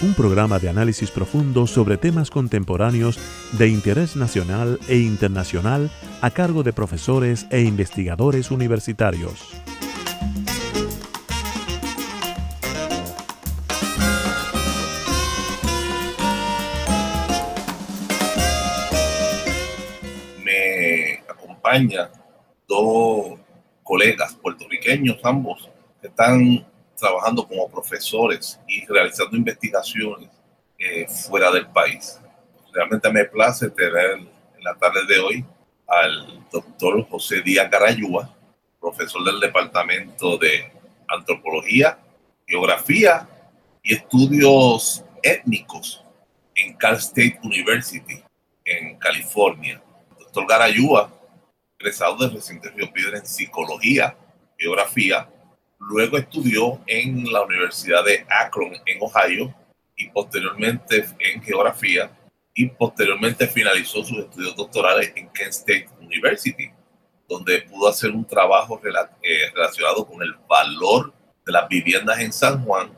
un 0.00 0.14
programa 0.14 0.58
de 0.58 0.68
análisis 0.68 1.10
profundo 1.10 1.66
sobre 1.66 1.96
temas 1.96 2.30
contemporáneos 2.30 3.18
de 3.52 3.68
interés 3.68 4.14
nacional 4.14 4.78
e 4.88 4.98
internacional 4.98 5.90
a 6.20 6.30
cargo 6.30 6.62
de 6.62 6.72
profesores 6.72 7.46
e 7.50 7.62
investigadores 7.62 8.50
universitarios. 8.50 9.60
Me 20.44 21.20
acompaña 21.28 22.10
dos 22.68 23.38
colegas 23.82 24.34
puertorriqueños, 24.34 25.18
ambos, 25.24 25.68
que 26.00 26.06
están 26.06 26.64
trabajando 26.98 27.46
como 27.46 27.70
profesores 27.70 28.60
y 28.66 28.84
realizando 28.86 29.36
investigaciones 29.36 30.28
eh, 30.78 31.06
fuera 31.08 31.50
del 31.50 31.66
país. 31.68 32.18
Realmente 32.72 33.10
me 33.10 33.24
place 33.24 33.70
tener 33.70 34.20
en 34.56 34.64
la 34.64 34.74
tarde 34.76 35.06
de 35.06 35.18
hoy 35.18 35.44
al 35.86 36.44
doctor 36.50 37.08
José 37.08 37.40
Díaz 37.40 37.70
Garayúa, 37.70 38.34
profesor 38.80 39.24
del 39.24 39.40
Departamento 39.40 40.36
de 40.36 40.70
Antropología, 41.08 41.98
Geografía 42.46 43.28
y 43.82 43.94
Estudios 43.94 45.04
Étnicos 45.22 46.04
en 46.54 46.74
Cal 46.74 46.96
State 46.96 47.40
University, 47.42 48.22
en 48.64 48.98
California. 48.98 49.82
Doctor 50.18 50.46
Garayúa, 50.46 51.12
egresado 51.78 52.16
del 52.16 52.32
recinto 52.34 52.68
Río 52.70 52.92
Piedra 52.92 53.18
en 53.18 53.26
Psicología, 53.26 54.16
Geografía 54.58 55.28
Luego 55.78 56.18
estudió 56.18 56.80
en 56.86 57.32
la 57.32 57.42
Universidad 57.42 58.04
de 58.04 58.26
Akron, 58.28 58.72
en 58.84 58.98
Ohio, 59.00 59.54
y 59.96 60.08
posteriormente 60.10 61.04
en 61.18 61.42
geografía, 61.42 62.10
y 62.54 62.66
posteriormente 62.66 63.46
finalizó 63.46 64.04
sus 64.04 64.18
estudios 64.18 64.56
doctorales 64.56 65.12
en 65.14 65.28
Kent 65.30 65.50
State 65.50 65.88
University, 66.00 66.70
donde 67.28 67.62
pudo 67.62 67.88
hacer 67.88 68.10
un 68.10 68.24
trabajo 68.24 68.80
eh, 69.22 69.50
relacionado 69.54 70.06
con 70.06 70.22
el 70.22 70.34
valor 70.48 71.12
de 71.44 71.52
las 71.52 71.68
viviendas 71.68 72.18
en 72.20 72.32
San 72.32 72.64
Juan 72.64 72.90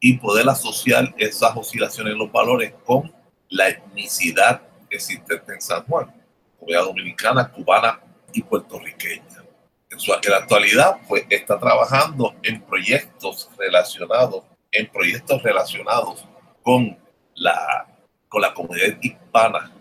y 0.00 0.14
poder 0.14 0.48
asociar 0.48 1.14
esas 1.18 1.56
oscilaciones 1.56 2.12
en 2.12 2.18
los 2.18 2.32
valores 2.32 2.72
con 2.84 3.12
la 3.48 3.68
etnicidad 3.68 4.62
existente 4.88 5.52
en 5.52 5.60
San 5.60 5.84
Juan, 5.84 6.12
comunidad 6.58 6.84
dominicana, 6.84 7.50
cubana 7.50 8.00
y 8.32 8.42
puertorriqueña 8.42 9.41
en, 9.92 10.30
la 10.30 10.36
actualidad 10.38 10.96
pues 11.08 11.24
está 11.28 11.58
trabajando 11.58 12.34
en 12.42 12.62
proyectos 12.62 13.50
relacionados, 13.58 14.44
en 14.70 14.86
proyectos 14.90 15.42
relacionados 15.42 16.24
con 16.62 16.98
la, 17.34 17.86
con 18.28 18.42
la 18.42 18.54
comunidad 18.54 18.98
hispana 19.00 19.72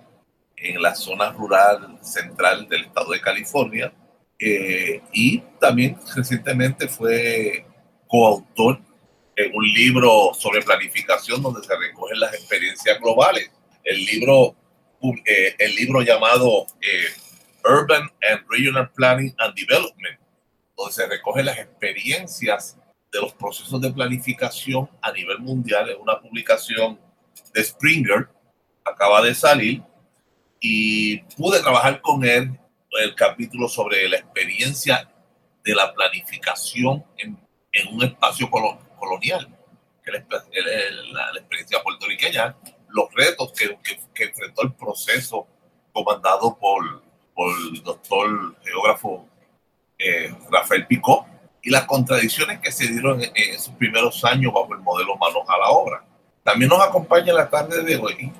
en 0.57 0.81
la 0.81 0.93
zona 0.95 1.31
rural 1.31 1.97
central 2.01 2.67
del 2.67 2.85
estado 2.85 3.11
de 3.11 3.21
California. 3.21 3.93
Eh, 4.37 5.01
y 5.13 5.39
también 5.59 5.97
recientemente 6.15 6.87
fue 6.87 7.65
coautor 8.07 8.79
en 9.35 9.55
un 9.55 9.63
libro 9.63 10.33
sobre 10.33 10.61
planificación 10.61 11.41
donde 11.41 11.63
se 11.63 11.75
recogen 11.75 12.19
las 12.19 12.33
experiencias 12.33 12.99
globales. 12.99 13.49
El 13.83 14.03
libro, 14.05 14.55
eh, 15.25 15.55
el 15.57 15.75
libro 15.75 16.01
llamado 16.01 16.65
eh, 16.81 17.07
Urban 17.65 18.09
and 18.29 18.41
Regional 18.49 18.89
Planning 18.91 19.33
and 19.37 19.53
Development, 19.55 20.19
donde 20.75 20.93
se 20.93 21.07
recogen 21.07 21.45
las 21.45 21.57
experiencias 21.59 22.77
de 23.11 23.19
los 23.19 23.33
procesos 23.33 23.81
de 23.81 23.91
planificación 23.91 24.89
a 25.01 25.11
nivel 25.11 25.39
mundial. 25.39 25.89
Es 25.89 25.97
una 25.97 26.19
publicación 26.19 26.99
de 27.53 27.63
Springer, 27.63 28.29
acaba 28.85 29.21
de 29.21 29.35
salir, 29.35 29.83
y 30.59 31.17
pude 31.35 31.59
trabajar 31.59 32.01
con 32.01 32.23
él 32.23 32.57
el 32.99 33.15
capítulo 33.15 33.67
sobre 33.67 34.07
la 34.07 34.17
experiencia 34.17 35.09
de 35.63 35.75
la 35.75 35.93
planificación 35.93 37.03
en, 37.17 37.37
en 37.71 37.95
un 37.95 38.03
espacio 38.03 38.49
colonial, 38.49 39.47
que 40.03 40.11
es 40.17 40.23
la, 40.29 41.31
la, 41.31 41.39
experiencia 41.39 41.81
puertorriqueña, 41.81 42.55
los 42.89 43.13
retos 43.13 43.53
que, 43.53 43.77
que, 43.83 43.99
que 44.13 44.23
enfrentó 44.25 44.63
el 44.63 44.73
proceso 44.73 45.47
comandado 45.93 46.57
por 46.57 47.03
el 47.49 47.81
doctor 47.83 48.55
geógrafo 48.63 49.25
eh, 49.97 50.33
Rafael 50.49 50.87
Picó 50.87 51.27
y 51.61 51.69
las 51.69 51.85
contradicciones 51.85 52.59
que 52.59 52.71
se 52.71 52.87
dieron 52.87 53.21
en, 53.21 53.31
esos 53.35 53.73
primeros 53.75 54.23
años 54.25 54.53
bajo 54.53 54.73
el 54.73 54.81
modelo 54.81 55.15
Manos 55.17 55.43
a 55.47 55.57
la 55.57 55.69
Obra. 55.69 56.03
También 56.43 56.69
nos 56.69 56.81
acompaña 56.81 57.29
en 57.29 57.35
la 57.35 57.49
tarde 57.49 57.83
de 57.83 57.97
hoy 57.97 58.31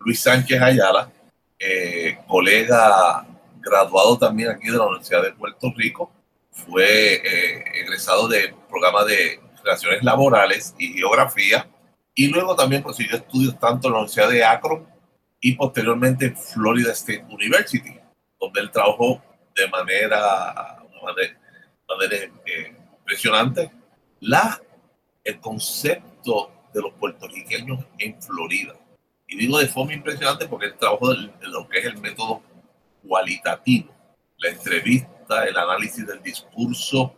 Luis 0.00 0.20
Sánchez 0.20 0.60
Ayala, 0.60 1.10
eh, 1.58 2.18
colega 2.26 3.26
graduado 3.60 4.18
también 4.18 4.50
aquí 4.50 4.68
de 4.68 4.78
la 4.78 4.86
Universidad 4.86 5.22
de 5.22 5.32
Puerto 5.32 5.72
Rico, 5.76 6.10
fue 6.50 7.14
eh, 7.14 7.64
egresado 7.74 8.26
del 8.26 8.54
programa 8.68 9.04
de 9.04 9.40
Relaciones 9.62 10.02
Laborales 10.02 10.74
y 10.78 10.94
Geografía. 10.94 11.68
Y 12.14 12.28
luego 12.28 12.56
también 12.56 12.82
prosiguió 12.82 13.16
estudios 13.16 13.58
tanto 13.58 13.88
en 13.88 13.92
la 13.92 14.00
Universidad 14.00 14.28
de 14.28 14.44
Akron 14.44 14.86
y 15.40 15.54
posteriormente 15.54 16.26
en 16.26 16.36
Florida 16.36 16.92
State 16.92 17.24
University 17.30 18.01
donde 18.42 18.60
él 18.60 18.70
trabajó 18.72 19.22
de 19.54 19.68
manera, 19.68 20.82
manera, 21.88 22.32
eh, 22.44 22.74
impresionante 22.98 23.70
la, 24.20 24.60
el 25.22 25.38
concepto 25.38 26.50
de 26.74 26.82
los 26.82 26.92
puertorriqueños 26.94 27.84
en 27.98 28.20
Florida. 28.20 28.74
Y 29.28 29.36
digo 29.36 29.58
de 29.58 29.68
forma 29.68 29.94
impresionante 29.94 30.48
porque 30.48 30.66
él 30.66 30.74
trabajó 30.76 31.14
de 31.14 31.30
lo 31.42 31.68
que 31.68 31.78
es 31.78 31.84
el 31.86 31.98
método 31.98 32.42
cualitativo, 33.06 33.94
la 34.38 34.50
entrevista, 34.50 35.44
el 35.44 35.56
análisis 35.56 36.04
del 36.04 36.20
discurso, 36.20 37.14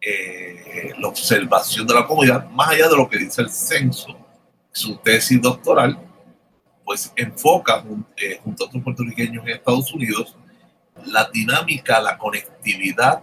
eh, 0.00 0.92
la 0.98 1.08
observación 1.08 1.86
de 1.86 1.94
la 1.94 2.06
comunidad, 2.06 2.48
más 2.50 2.68
allá 2.68 2.88
de 2.88 2.96
lo 2.96 3.08
que 3.08 3.18
dice 3.18 3.40
el 3.40 3.50
censo. 3.50 4.14
Su 4.70 4.98
tesis 4.98 5.40
doctoral, 5.40 5.98
pues 6.84 7.10
enfoca 7.16 7.82
eh, 8.18 8.38
junto 8.44 8.64
a 8.64 8.66
otros 8.66 8.82
puertorriqueños 8.82 9.42
en 9.44 9.52
Estados 9.52 9.92
Unidos 9.94 10.36
la 11.04 11.28
dinámica, 11.32 12.00
la 12.00 12.16
conectividad 12.18 13.22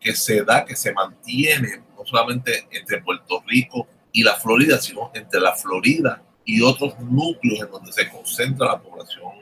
que 0.00 0.14
se 0.14 0.44
da, 0.44 0.64
que 0.64 0.76
se 0.76 0.92
mantiene 0.92 1.82
no 1.96 2.04
solamente 2.04 2.66
entre 2.70 3.00
Puerto 3.00 3.42
Rico 3.46 3.86
y 4.12 4.22
la 4.22 4.34
Florida, 4.34 4.78
sino 4.78 5.10
entre 5.14 5.40
la 5.40 5.54
Florida 5.54 6.22
y 6.44 6.60
otros 6.60 6.98
núcleos 7.00 7.60
en 7.60 7.70
donde 7.70 7.92
se 7.92 8.08
concentra 8.10 8.66
la 8.66 8.80
población 8.80 9.32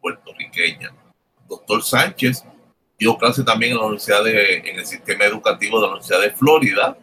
puertorriqueña. 0.00 0.92
Doctor 1.48 1.82
Sánchez 1.82 2.44
dio 2.98 3.16
clase 3.18 3.44
también 3.44 3.72
en 3.72 3.78
la 3.78 3.84
Universidad 3.84 4.26
en 4.26 4.78
el 4.78 4.86
sistema 4.86 5.24
educativo 5.24 5.78
de 5.78 5.82
la 5.82 5.92
Universidad 5.92 6.20
de 6.20 6.30
Florida 6.30 6.96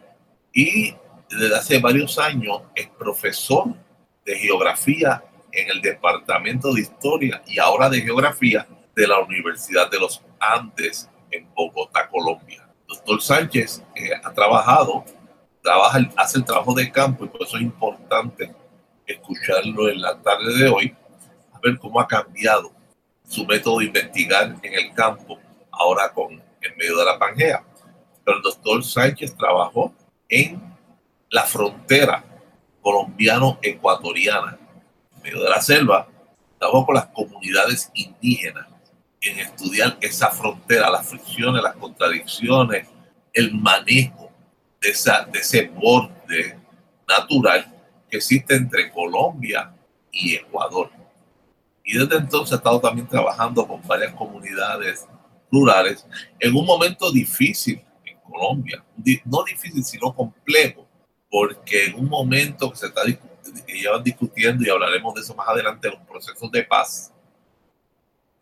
y 0.52 0.94
desde 1.30 1.56
hace 1.56 1.78
varios 1.78 2.18
años 2.18 2.62
es 2.74 2.88
profesor 2.88 3.74
de 4.24 4.36
geografía 4.36 5.22
en 5.52 5.70
el 5.70 5.80
departamento 5.80 6.72
de 6.74 6.82
historia 6.82 7.42
y 7.46 7.58
ahora 7.58 7.88
de 7.88 8.00
geografía 8.00 8.66
de 9.00 9.08
la 9.08 9.18
Universidad 9.20 9.90
de 9.90 9.98
los 9.98 10.22
Andes 10.38 11.08
en 11.30 11.48
Bogotá, 11.54 12.06
Colombia. 12.08 12.68
Doctor 12.86 13.22
Sánchez 13.22 13.82
eh, 13.94 14.10
ha 14.22 14.30
trabajado, 14.32 15.04
trabaja, 15.62 16.00
hace 16.16 16.38
el 16.38 16.44
trabajo 16.44 16.74
de 16.74 16.92
campo 16.92 17.24
y 17.24 17.28
por 17.28 17.42
eso 17.42 17.56
es 17.56 17.62
importante 17.62 18.54
escucharlo 19.06 19.88
en 19.88 20.02
la 20.02 20.20
tarde 20.20 20.54
de 20.54 20.68
hoy, 20.68 20.94
a 21.52 21.58
ver 21.60 21.78
cómo 21.78 21.98
ha 21.98 22.06
cambiado 22.06 22.72
su 23.26 23.46
método 23.46 23.78
de 23.78 23.86
investigar 23.86 24.56
en 24.62 24.74
el 24.74 24.92
campo 24.92 25.38
ahora 25.70 26.12
con 26.12 26.32
en 26.32 26.76
medio 26.76 26.98
de 26.98 27.04
la 27.06 27.18
Pangea. 27.18 27.64
Pero 28.22 28.36
el 28.36 28.42
doctor 28.42 28.84
Sánchez 28.84 29.34
trabajó 29.34 29.94
en 30.28 30.60
la 31.30 31.44
frontera 31.44 32.22
colombiano-ecuatoriana, 32.82 34.58
en 35.16 35.22
medio 35.22 35.42
de 35.42 35.48
la 35.48 35.60
selva, 35.62 36.06
trabajó 36.58 36.84
con 36.84 36.96
las 36.96 37.06
comunidades 37.06 37.90
indígenas 37.94 38.69
en 39.20 39.38
estudiar 39.38 39.98
esa 40.00 40.30
frontera, 40.30 40.90
las 40.90 41.06
fricciones, 41.06 41.62
las 41.62 41.76
contradicciones, 41.76 42.88
el 43.32 43.54
manejo 43.54 44.30
de, 44.80 44.90
esa, 44.90 45.24
de 45.24 45.40
ese 45.40 45.68
borde 45.68 46.58
natural 47.06 47.66
que 48.08 48.16
existe 48.16 48.54
entre 48.54 48.90
Colombia 48.90 49.74
y 50.10 50.34
Ecuador. 50.34 50.90
Y 51.84 51.98
desde 51.98 52.16
entonces 52.16 52.52
he 52.52 52.56
estado 52.56 52.80
también 52.80 53.06
trabajando 53.06 53.66
con 53.66 53.86
varias 53.86 54.14
comunidades 54.14 55.06
rurales 55.50 56.06
en 56.38 56.54
un 56.54 56.64
momento 56.64 57.10
difícil 57.12 57.82
en 58.04 58.18
Colombia. 58.20 58.84
No 59.24 59.44
difícil, 59.44 59.84
sino 59.84 60.14
complejo, 60.14 60.86
porque 61.30 61.86
en 61.86 61.96
un 61.96 62.08
momento 62.08 62.70
que 62.70 62.76
se 62.76 62.86
está 62.86 63.02
que 63.04 63.72
llevan 63.72 64.02
discutiendo 64.02 64.64
y 64.64 64.70
hablaremos 64.70 65.14
de 65.14 65.22
eso 65.22 65.34
más 65.34 65.48
adelante, 65.48 65.90
los 65.90 66.00
procesos 66.00 66.50
de 66.50 66.62
paz, 66.62 67.12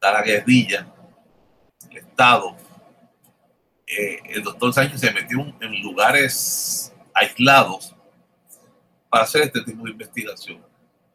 la 0.01 0.23
guerrilla, 0.23 0.87
el 1.91 1.99
Estado, 1.99 2.57
eh, 3.87 4.21
el 4.29 4.43
doctor 4.43 4.73
Sánchez 4.73 5.01
se 5.01 5.13
metió 5.13 5.41
en 5.61 5.83
lugares 5.83 6.93
aislados 7.15 7.95
para 9.09 9.25
hacer 9.25 9.43
este 9.43 9.63
tipo 9.63 9.85
de 9.85 9.93
investigación. 9.93 10.63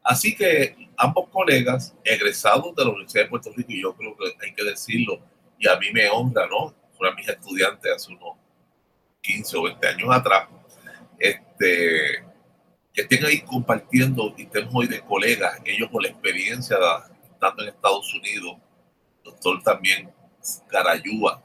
Así 0.03 0.35
que 0.35 0.89
ambos 0.97 1.29
colegas, 1.29 1.95
egresados 2.03 2.75
de 2.75 2.83
la 2.83 2.91
Universidad 2.91 3.23
de 3.23 3.29
Puerto 3.29 3.51
Rico, 3.55 3.71
y 3.71 3.81
yo 3.81 3.95
creo 3.95 4.15
que 4.17 4.45
hay 4.45 4.53
que 4.53 4.63
decirlo, 4.63 5.19
y 5.57 5.67
a 5.67 5.77
mí 5.77 5.91
me 5.93 6.09
honra, 6.09 6.47
¿no? 6.47 6.73
Fueron 6.97 7.15
mis 7.15 7.29
estudiantes 7.29 7.91
hace 7.95 8.11
unos 8.11 8.35
15 9.21 9.57
o 9.57 9.63
20 9.63 9.87
años 9.87 10.09
atrás, 10.11 10.49
este, 11.17 12.25
que 12.93 13.01
estén 13.01 13.25
ahí 13.25 13.41
compartiendo 13.41 14.33
y 14.37 14.43
estemos 14.43 14.73
hoy 14.75 14.87
de 14.87 14.99
colegas, 15.01 15.61
ellos 15.63 15.89
con 15.89 16.03
la 16.03 16.09
experiencia 16.09 16.77
estando 17.31 17.63
en 17.63 17.69
Estados 17.69 18.13
Unidos, 18.13 18.57
doctor 19.23 19.61
también 19.63 20.11
Garayúa, 20.71 21.41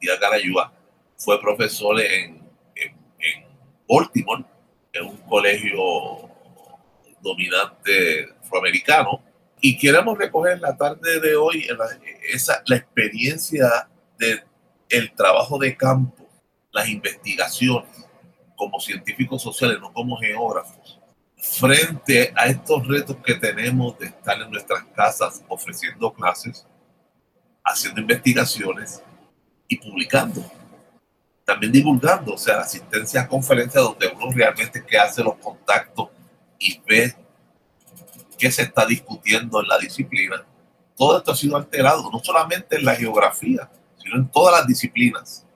Díaz 0.00 0.18
Garayúa, 0.18 0.72
fue 1.16 1.40
profesor 1.40 2.00
en, 2.00 2.42
en, 2.74 2.96
en 3.18 3.44
Baltimore, 3.88 4.44
en 4.92 5.04
un 5.04 5.16
colegio 5.18 6.30
dominante 7.20 8.28
afroamericano, 8.42 9.22
y 9.60 9.76
queremos 9.76 10.16
recoger 10.16 10.58
la 10.60 10.76
tarde 10.76 11.20
de 11.20 11.36
hoy 11.36 11.66
la, 11.76 11.86
esa, 12.32 12.62
la 12.66 12.76
experiencia 12.76 13.88
del 14.18 14.42
el 14.90 15.12
trabajo 15.12 15.58
de 15.58 15.76
campo, 15.76 16.28
las 16.72 16.88
investigaciones 16.88 17.88
como 18.56 18.80
científicos 18.80 19.40
sociales, 19.40 19.78
no 19.80 19.92
como 19.92 20.16
geógrafos, 20.16 20.98
frente 21.36 22.32
a 22.36 22.46
estos 22.46 22.86
retos 22.86 23.16
que 23.24 23.34
tenemos 23.34 23.98
de 23.98 24.06
estar 24.06 24.40
en 24.40 24.50
nuestras 24.50 24.84
casas 24.94 25.42
ofreciendo 25.48 26.12
clases, 26.12 26.66
haciendo 27.64 28.00
investigaciones 28.00 29.02
y 29.68 29.76
publicando. 29.76 30.44
También 31.44 31.72
divulgando, 31.72 32.34
o 32.34 32.38
sea, 32.38 32.60
asistencia 32.60 33.22
a 33.22 33.28
conferencias 33.28 33.82
donde 33.82 34.08
uno 34.08 34.30
realmente 34.32 34.84
que 34.84 34.98
hace 34.98 35.22
los 35.22 35.36
contactos 35.36 36.08
y 36.58 36.80
ve 36.86 37.14
qué 38.38 38.50
se 38.50 38.62
está 38.62 38.86
discutiendo 38.86 39.60
en 39.60 39.68
la 39.68 39.78
disciplina. 39.78 40.44
Todo 40.96 41.18
esto 41.18 41.32
ha 41.32 41.36
sido 41.36 41.56
alterado, 41.56 42.10
no 42.10 42.18
solamente 42.22 42.76
en 42.76 42.84
la 42.84 42.94
geografía, 42.94 43.70
sino 43.96 44.16
en 44.16 44.28
todas 44.30 44.60
las 44.60 44.66
disciplinas. 44.66 45.46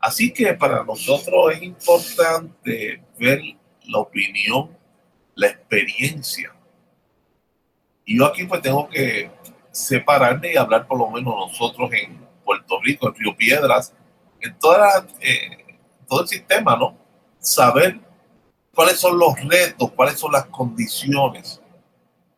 Así 0.00 0.32
que 0.32 0.54
para 0.54 0.84
nosotros 0.84 1.52
es 1.52 1.62
importante 1.62 3.02
ver 3.18 3.42
la 3.86 3.98
opinión, 3.98 4.76
la 5.34 5.48
experiencia. 5.48 6.54
Y 8.04 8.18
yo 8.18 8.26
aquí 8.26 8.44
pues 8.44 8.62
tengo 8.62 8.88
que 8.88 9.30
separarme 9.78 10.52
y 10.52 10.56
hablar 10.56 10.86
por 10.86 10.98
lo 10.98 11.10
menos 11.10 11.34
nosotros 11.34 11.90
en 11.92 12.18
Puerto 12.44 12.80
Rico, 12.82 13.08
en 13.08 13.14
Río 13.14 13.36
Piedras, 13.36 13.94
en 14.40 14.58
toda 14.58 15.06
eh, 15.20 15.76
todo 16.08 16.22
el 16.22 16.28
sistema, 16.28 16.76
¿no? 16.76 16.96
Saber 17.38 18.00
cuáles 18.74 18.98
son 18.98 19.18
los 19.18 19.34
retos, 19.44 19.92
cuáles 19.92 20.18
son 20.18 20.32
las 20.32 20.46
condiciones 20.46 21.60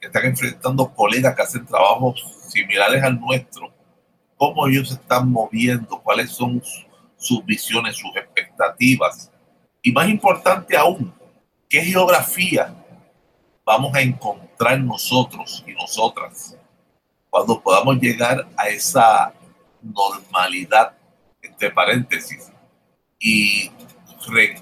que 0.01 0.07
están 0.07 0.25
enfrentando 0.27 0.93
colegas 0.95 1.35
que 1.35 1.43
hacen 1.43 1.67
trabajos 1.67 2.25
similares 2.49 3.03
al 3.03 3.21
nuestro, 3.21 3.73
cómo 4.37 4.67
ellos 4.67 4.89
se 4.89 4.95
están 4.95 5.31
moviendo, 5.31 6.01
cuáles 6.01 6.31
son 6.31 6.63
sus 7.17 7.45
visiones, 7.45 7.97
sus 7.97 8.15
expectativas. 8.17 9.31
Y 9.83 9.93
más 9.93 10.09
importante 10.09 10.77
aún, 10.77 11.13
qué 11.69 11.83
geografía 11.83 12.75
vamos 13.65 13.95
a 13.95 14.01
encontrar 14.01 14.81
nosotros 14.81 15.63
y 15.67 15.73
nosotras 15.73 16.57
cuando 17.31 17.61
podamos 17.63 17.99
llegar 18.01 18.47
a 18.57 18.69
esa 18.69 19.33
normalidad, 19.81 20.93
entre 21.41 21.71
paréntesis, 21.71 22.51
y 23.19 23.71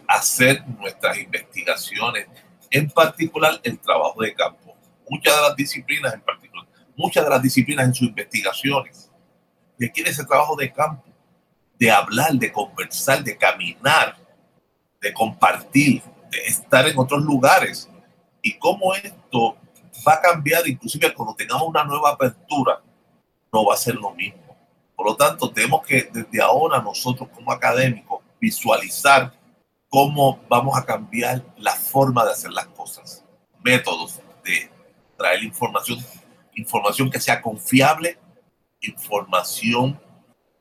hacer 0.06 0.66
nuestras 0.78 1.18
investigaciones, 1.18 2.26
en 2.70 2.88
particular 2.90 3.58
el 3.62 3.78
trabajo 3.78 4.22
de 4.22 4.34
campo. 4.34 4.76
Muchas 5.08 5.34
de 5.34 5.42
las 5.42 5.56
disciplinas 5.56 6.14
en 6.14 6.20
particular, 6.20 6.66
muchas 6.96 7.24
de 7.24 7.30
las 7.30 7.42
disciplinas 7.42 7.86
en 7.86 7.94
sus 7.94 8.08
investigaciones 8.08 9.10
requieren 9.78 10.12
ese 10.12 10.24
trabajo 10.24 10.56
de 10.56 10.72
campo, 10.72 11.04
de 11.78 11.90
hablar, 11.90 12.32
de 12.32 12.52
conversar, 12.52 13.22
de 13.22 13.36
caminar, 13.36 14.16
de 15.00 15.12
compartir, 15.12 16.02
de 16.30 16.38
estar 16.46 16.86
en 16.86 16.98
otros 16.98 17.22
lugares. 17.22 17.88
Y 18.42 18.58
cómo 18.58 18.94
esto 18.94 19.56
va 20.06 20.14
a 20.14 20.20
cambiar, 20.20 20.66
inclusive 20.66 21.12
cuando 21.14 21.34
tengamos 21.34 21.68
una 21.68 21.84
nueva 21.84 22.10
apertura, 22.10 22.82
no 23.52 23.64
va 23.64 23.74
a 23.74 23.78
ser 23.78 23.94
lo 23.94 24.10
mismo. 24.12 24.56
Por 24.94 25.06
lo 25.06 25.16
tanto, 25.16 25.50
tenemos 25.50 25.86
que 25.86 26.08
desde 26.12 26.42
ahora 26.42 26.80
nosotros 26.80 27.28
como 27.34 27.52
académicos 27.52 28.20
visualizar 28.40 29.32
cómo 29.88 30.40
vamos 30.48 30.76
a 30.76 30.84
cambiar 30.84 31.44
la 31.56 31.72
forma 31.72 32.24
de 32.24 32.32
hacer 32.32 32.50
las 32.50 32.66
cosas, 32.66 33.24
métodos 33.62 34.20
de 34.44 34.70
traer 35.16 35.42
información, 35.42 35.98
información 36.54 37.10
que 37.10 37.20
sea 37.20 37.40
confiable, 37.40 38.18
información 38.80 40.00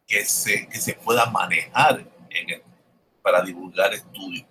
que 0.08 0.24
se, 0.26 0.68
que 0.68 0.80
se 0.80 0.94
pueda 0.94 1.26
manejar 1.28 2.06
en 2.30 2.62
para 3.22 3.42
divulgar 3.42 3.94
estudios. 3.94 4.46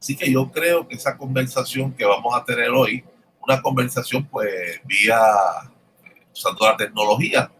Así 0.00 0.16
que 0.16 0.30
yo 0.32 0.50
creo 0.50 0.88
que 0.88 0.96
esa 0.96 1.16
conversación 1.16 1.92
que 1.92 2.04
vamos 2.04 2.34
a 2.34 2.44
tener 2.44 2.70
hoy, 2.70 3.04
una 3.48 3.62
conversación 3.62 4.26
pues 4.26 4.78
vía 4.84 5.18
usando 6.30 6.66
la 6.66 6.76
tecnología, 6.76 7.50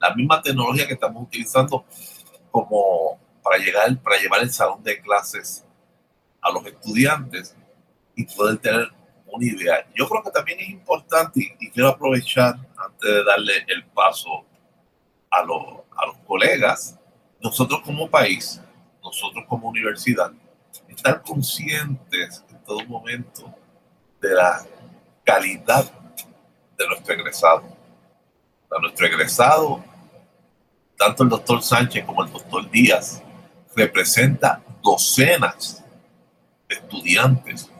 la 0.00 0.14
misma 0.14 0.40
tecnología 0.40 0.86
que 0.86 0.94
estamos 0.94 1.22
utilizando 1.22 1.84
como 2.50 3.20
para 3.42 3.58
llegar, 3.58 3.94
para 3.98 4.18
llevar 4.18 4.40
el 4.40 4.50
salón 4.50 4.82
de 4.82 4.98
clases 5.02 5.62
a 6.40 6.50
los 6.50 6.64
estudiantes 6.64 7.54
y 8.16 8.24
poder 8.24 8.56
tener 8.56 8.88
una 9.26 9.44
idea. 9.44 9.86
Yo 9.94 10.08
creo 10.08 10.22
que 10.22 10.30
también 10.30 10.60
es 10.60 10.70
importante 10.70 11.54
y, 11.60 11.68
quiero 11.68 11.90
aprovechar 11.90 12.56
antes 12.76 13.10
de 13.10 13.24
darle 13.24 13.52
el 13.68 13.84
paso 13.84 14.46
a, 15.30 15.42
los, 15.42 15.62
a 15.94 16.06
los 16.06 16.16
colegas, 16.26 16.98
nosotros 17.42 17.82
como 17.84 18.08
país, 18.08 18.62
nosotros 19.02 19.44
como 19.46 19.68
universidad, 19.68 20.32
estar 20.88 21.20
conscientes 21.22 22.42
en 22.48 22.64
todo 22.64 22.82
momento 22.86 23.54
de 24.22 24.34
la 24.34 24.64
calidad 25.24 25.90
de 26.76 26.86
nuestro 26.86 27.14
egresado. 27.14 27.62
De 28.70 28.80
nuestro 28.80 29.06
egresado, 29.06 29.84
tanto 30.96 31.22
el 31.22 31.28
doctor 31.28 31.62
Sánchez 31.62 32.04
como 32.04 32.24
el 32.24 32.32
doctor 32.32 32.70
Díaz, 32.70 33.22
representa 33.74 34.62
docenas 34.82 35.82
estudiantes, 36.68 37.70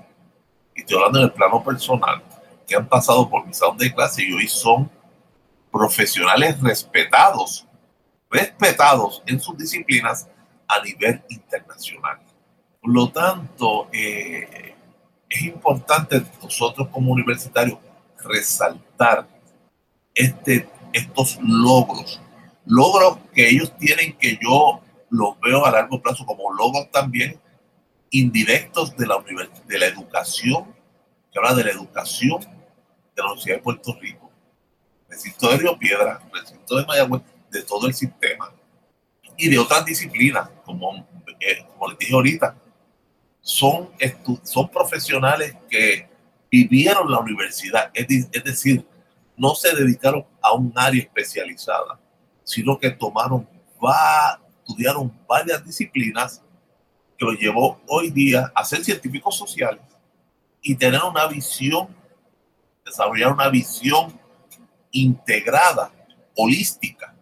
y 0.74 0.80
estoy 0.80 0.96
hablando 0.96 1.18
en 1.20 1.24
el 1.26 1.32
plano 1.32 1.62
personal, 1.62 2.22
que 2.66 2.76
han 2.76 2.88
pasado 2.88 3.28
por 3.28 3.46
mi 3.46 3.52
salón 3.52 3.78
de 3.78 3.92
clase 3.92 4.22
y 4.22 4.32
hoy 4.32 4.48
son 4.48 4.90
profesionales 5.70 6.60
respetados, 6.60 7.66
respetados 8.30 9.22
en 9.26 9.40
sus 9.40 9.56
disciplinas 9.56 10.28
a 10.68 10.80
nivel 10.82 11.22
internacional. 11.28 12.20
Por 12.80 12.92
lo 12.92 13.10
tanto, 13.10 13.88
eh, 13.92 14.73
es 15.34 15.42
importante 15.42 16.22
nosotros 16.40 16.88
como 16.92 17.12
universitarios 17.12 17.78
resaltar 18.22 19.26
este, 20.14 20.68
estos 20.92 21.38
logros, 21.42 22.20
logros 22.64 23.18
que 23.34 23.48
ellos 23.48 23.76
tienen 23.76 24.16
que 24.16 24.38
yo 24.40 24.80
los 25.10 25.38
veo 25.40 25.66
a 25.66 25.72
largo 25.72 26.00
plazo 26.00 26.24
como 26.24 26.52
logros 26.52 26.90
también 26.90 27.40
indirectos 28.10 28.96
de 28.96 29.06
la, 29.06 29.16
de 29.66 29.78
la 29.78 29.86
educación, 29.86 30.72
que 31.32 31.38
habla 31.40 31.54
de 31.54 31.64
la 31.64 31.70
educación 31.72 32.40
de 32.40 33.22
la 33.22 33.26
Universidad 33.26 33.56
de 33.56 33.62
Puerto 33.62 33.98
Rico, 34.00 34.30
recinto 35.08 35.50
de 35.50 35.56
Río 35.56 35.76
Piedra, 35.76 36.20
recinto 36.32 36.76
de 36.76 36.86
Mayagüez, 36.86 37.22
de 37.50 37.62
todo 37.62 37.88
el 37.88 37.94
sistema 37.94 38.52
y 39.36 39.48
de 39.48 39.58
otras 39.58 39.84
disciplinas, 39.84 40.48
como, 40.64 41.06
eh, 41.40 41.66
como 41.72 41.90
les 41.90 41.98
dije 41.98 42.14
ahorita, 42.14 42.56
son, 43.44 43.90
son 44.42 44.70
profesionales 44.70 45.54
que 45.68 46.08
vivieron 46.50 47.10
la 47.10 47.18
universidad, 47.18 47.90
es, 47.92 48.06
es 48.32 48.42
decir, 48.42 48.86
no 49.36 49.54
se 49.54 49.76
dedicaron 49.76 50.24
a 50.40 50.52
un 50.54 50.72
área 50.74 51.02
especializada, 51.02 52.00
sino 52.42 52.78
que 52.78 52.90
tomaron, 52.90 53.46
va, 53.84 54.40
estudiaron 54.60 55.12
varias 55.28 55.62
disciplinas 55.62 56.42
que 57.18 57.26
lo 57.26 57.32
llevó 57.32 57.78
hoy 57.86 58.10
día 58.10 58.50
a 58.54 58.64
ser 58.64 58.82
científicos 58.82 59.36
sociales 59.36 59.82
y 60.62 60.74
tener 60.74 61.02
una 61.02 61.26
visión, 61.26 61.88
desarrollar 62.82 63.30
una 63.30 63.50
visión 63.50 64.18
integrada, 64.90 65.92
holística, 66.34 67.14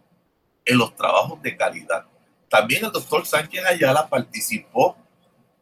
en 0.63 0.77
los 0.77 0.95
trabajos 0.95 1.41
de 1.41 1.57
calidad. 1.57 2.05
También 2.47 2.85
el 2.85 2.91
doctor 2.91 3.25
Sánchez 3.25 3.65
Ayala 3.65 4.07
participó 4.07 4.95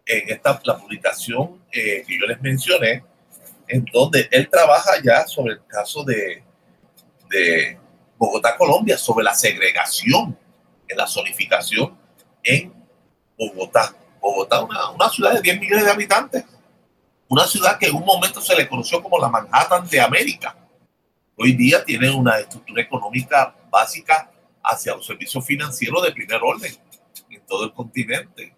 en 0.06 0.30
esta 0.30 0.60
la 0.64 0.78
publicación 0.78 1.62
eh, 1.72 2.04
que 2.06 2.20
yo 2.20 2.26
les 2.26 2.42
mencioné, 2.42 3.04
en 3.68 3.86
donde 3.92 4.28
él 4.32 4.50
trabaja 4.50 4.92
ya 5.04 5.26
sobre 5.28 5.54
el 5.54 5.66
caso 5.66 6.04
de, 6.04 6.44
de 7.30 7.78
Bogotá, 8.18 8.58
Colombia, 8.58 8.98
sobre 8.98 9.24
la 9.24 9.34
segregación 9.34 10.38
en 10.88 10.98
la 10.98 11.08
zonificación 11.08 11.98
en 12.44 12.74
Bogotá. 13.38 13.96
Bogotá, 14.20 14.62
una, 14.62 14.90
una 14.92 15.10
ciudad 15.10 15.34
de 15.34 15.42
10 15.42 15.60
millones 15.60 15.86
de 15.86 15.92
habitantes, 15.92 16.46
una 17.28 17.48
ciudad 17.48 17.80
que 17.80 17.88
en 17.88 17.96
un 17.96 18.06
momento 18.06 18.42
se 18.42 18.56
le 18.56 18.68
conoció 18.68 19.02
como 19.02 19.18
la 19.18 19.30
Manhattan 19.30 19.88
de 19.88 20.02
América. 20.02 20.56
Hoy 21.38 21.54
día 21.54 21.84
tiene 21.84 22.12
una 22.12 22.38
estructura 22.38 22.82
económica 22.84 23.56
básica 23.72 24.30
hacia 24.64 24.96
los 24.96 25.06
servicios 25.06 25.44
financieros 25.46 26.04
de 26.04 26.12
primer 26.12 26.40
orden 26.44 26.72
en 27.30 27.42
todo 27.46 27.64
el 27.64 27.74
continente. 27.74 28.54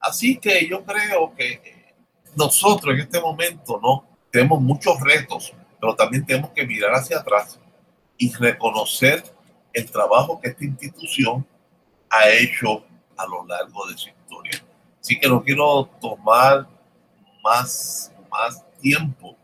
Así 0.00 0.38
que 0.38 0.66
yo 0.68 0.84
creo 0.84 1.34
que 1.36 1.94
nosotros 2.36 2.94
en 2.94 3.00
este 3.00 3.20
momento 3.20 3.80
no 3.82 4.06
tenemos 4.30 4.60
muchos 4.60 5.00
retos, 5.00 5.52
pero 5.80 5.94
también 5.94 6.24
tenemos 6.24 6.50
que 6.50 6.66
mirar 6.66 6.92
hacia 6.92 7.18
atrás 7.18 7.58
y 8.16 8.32
reconocer 8.34 9.24
el 9.72 9.90
trabajo 9.90 10.40
que 10.40 10.48
esta 10.48 10.64
institución 10.64 11.46
ha 12.10 12.28
hecho 12.30 12.84
a 13.16 13.26
lo 13.26 13.46
largo 13.46 13.86
de 13.86 13.96
su 13.96 14.08
historia. 14.08 14.64
Así 15.00 15.18
que 15.18 15.28
no 15.28 15.42
quiero 15.42 15.88
tomar 16.00 16.68
más, 17.42 18.12
más 18.30 18.64
tiempo. 18.80 19.36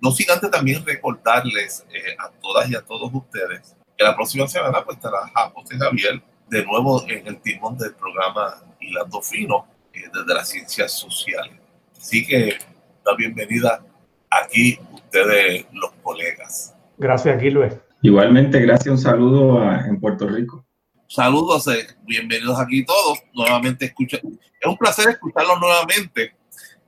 No 0.00 0.10
sin 0.10 0.30
antes 0.30 0.50
también 0.50 0.84
recordarles 0.84 1.84
eh, 1.92 2.16
a 2.18 2.28
todas 2.30 2.70
y 2.70 2.76
a 2.76 2.82
todos 2.82 3.10
ustedes 3.12 3.76
que 3.96 4.04
la 4.04 4.14
próxima 4.14 4.46
semana 4.46 4.84
pues 4.84 4.98
estará 4.98 5.30
José 5.54 5.78
Javier 5.78 6.22
de 6.48 6.64
nuevo 6.64 7.02
en 7.08 7.26
el 7.26 7.40
timón 7.40 7.78
del 7.78 7.94
programa 7.94 8.62
Hilando 8.78 9.22
Fino 9.22 9.66
eh, 9.66 9.75
desde 10.12 10.34
las 10.34 10.48
ciencias 10.48 10.92
sociales. 10.92 11.56
Así 11.96 12.26
que 12.26 12.58
la 13.04 13.14
bienvenida 13.16 13.84
aquí 14.30 14.78
ustedes 14.92 15.66
los 15.72 15.92
colegas. 16.02 16.74
Gracias, 16.98 17.42
Luis. 17.42 17.72
Igualmente, 18.02 18.60
gracias, 18.60 18.88
un 18.88 18.98
saludo 18.98 19.62
en 19.72 19.98
Puerto 20.00 20.28
Rico. 20.28 20.64
Saludos, 21.08 21.66
eh, 21.68 21.86
bienvenidos 22.04 22.58
aquí 22.58 22.84
todos. 22.84 23.18
Nuevamente 23.32 23.86
escucha. 23.86 24.16
Es 24.16 24.66
un 24.66 24.76
placer 24.76 25.08
escucharlos 25.10 25.58
nuevamente 25.60 26.34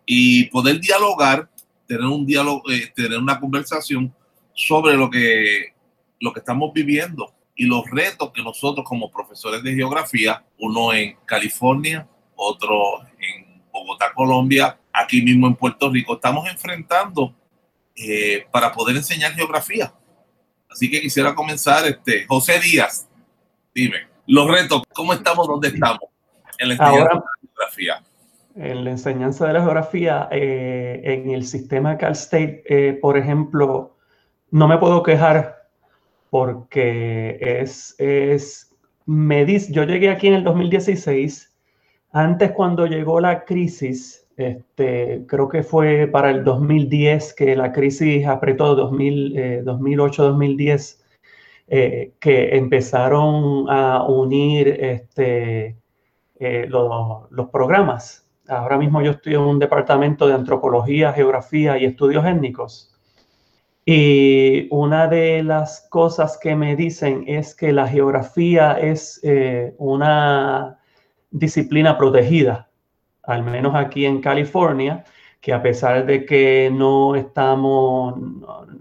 y 0.05 0.45
poder 0.47 0.81
dialogar, 0.81 1.49
tener 1.87 2.05
un 2.05 2.27
diálogo, 2.27 2.63
eh, 2.71 2.93
tener 2.95 3.19
una 3.19 3.39
conversación 3.39 4.13
sobre 4.55 4.97
lo 4.97 5.09
que, 5.09 5.75
lo 6.21 6.33
que 6.33 6.41
estamos 6.41 6.73
viviendo 6.73 7.33
y 7.55 7.67
los 7.67 7.89
retos 7.91 8.33
que 8.33 8.43
nosotros 8.43 8.87
como 8.89 9.11
profesores 9.11 9.63
de 9.63 9.75
geografía, 9.75 10.45
uno 10.59 10.93
en 10.93 11.17
California, 11.25 12.09
otro 12.39 13.03
en 13.19 13.63
Bogotá, 13.71 14.13
Colombia, 14.15 14.79
aquí 14.93 15.23
mismo 15.23 15.47
en 15.47 15.55
Puerto 15.55 15.91
Rico, 15.91 16.15
estamos 16.15 16.49
enfrentando 16.49 17.35
eh, 17.95 18.47
para 18.51 18.73
poder 18.73 18.97
enseñar 18.97 19.33
geografía. 19.35 19.93
Así 20.71 20.91
que 20.91 21.01
quisiera 21.01 21.35
comenzar, 21.35 21.87
este, 21.87 22.27
José 22.27 22.61
Díaz, 22.61 23.09
dime, 23.75 24.07
los 24.27 24.49
retos, 24.49 24.83
¿cómo 24.95 25.13
estamos? 25.13 25.47
¿Dónde 25.47 25.69
estamos? 25.69 26.01
En 26.59 26.69
la 26.69 26.75
enseñanza 26.75 26.99
de 26.99 27.15
la 27.15 27.23
geografía. 27.41 28.03
En 28.55 28.85
la 28.85 28.91
enseñanza 28.91 29.47
de 29.47 29.53
la 29.53 29.61
geografía, 29.61 30.29
eh, 30.31 31.01
en 31.05 31.31
el 31.31 31.45
sistema 31.45 31.97
Cal 31.97 32.13
State, 32.13 32.63
eh, 32.69 32.93
por 32.95 33.17
ejemplo, 33.17 33.97
no 34.51 34.69
me 34.69 34.79
puedo 34.79 35.03
quejar 35.03 35.69
porque 36.31 37.39
es, 37.41 37.95
es, 37.99 38.75
me 39.07 39.45
dice, 39.45 39.73
yo 39.73 39.85
llegué 39.85 40.11
aquí 40.11 40.29
en 40.29 40.35
el 40.35 40.45
2016, 40.45 41.48
antes 42.13 42.53
cuando 42.53 42.87
llegó 42.87 43.21
la 43.21 43.45
crisis, 43.45 44.27
este, 44.37 45.25
creo 45.27 45.49
que 45.49 45.63
fue 45.63 46.07
para 46.07 46.31
el 46.31 46.45
2010 46.45 47.35
que 47.35 47.57
la 47.57 47.73
crisis 47.73 48.27
apretó 48.27 48.77
2008-2010, 48.77 51.03
eh, 51.67 52.13
que 52.21 52.57
empezaron 52.57 53.69
a 53.69 54.05
unir 54.05 54.69
este, 54.69 55.77
eh, 56.39 56.67
los 56.69 57.51
programas. 57.51 58.29
Ahora 58.49 58.79
mismo 58.79 59.03
yo 59.03 59.11
estoy 59.11 59.35
en 59.35 59.41
un 59.41 59.59
departamento 59.59 60.27
de 60.27 60.35
antropología, 60.35 61.13
geografía 61.13 61.77
y 61.77 61.85
estudios 61.85 62.25
étnicos. 62.25 62.95
Y 63.85 64.69
una 64.71 65.09
de 65.09 65.43
las 65.43 65.87
cosas 65.91 66.39
que 66.39 66.55
me 66.55 66.77
dicen 66.77 67.25
es 67.27 67.55
que 67.55 67.73
la 67.73 67.89
geografía 67.89 68.75
es 68.75 69.21
eh, 69.23 69.75
una 69.79 70.78
disciplina 71.31 71.97
protegida 71.99 72.69
al 73.29 73.43
menos 73.43 73.75
aquí 73.75 74.07
en 74.07 74.23
California, 74.23 75.05
que 75.41 75.53
a 75.53 75.63
pesar 75.63 76.07
de 76.07 76.25
que 76.25 76.71
no 76.73 77.15
estamos, 77.15 78.15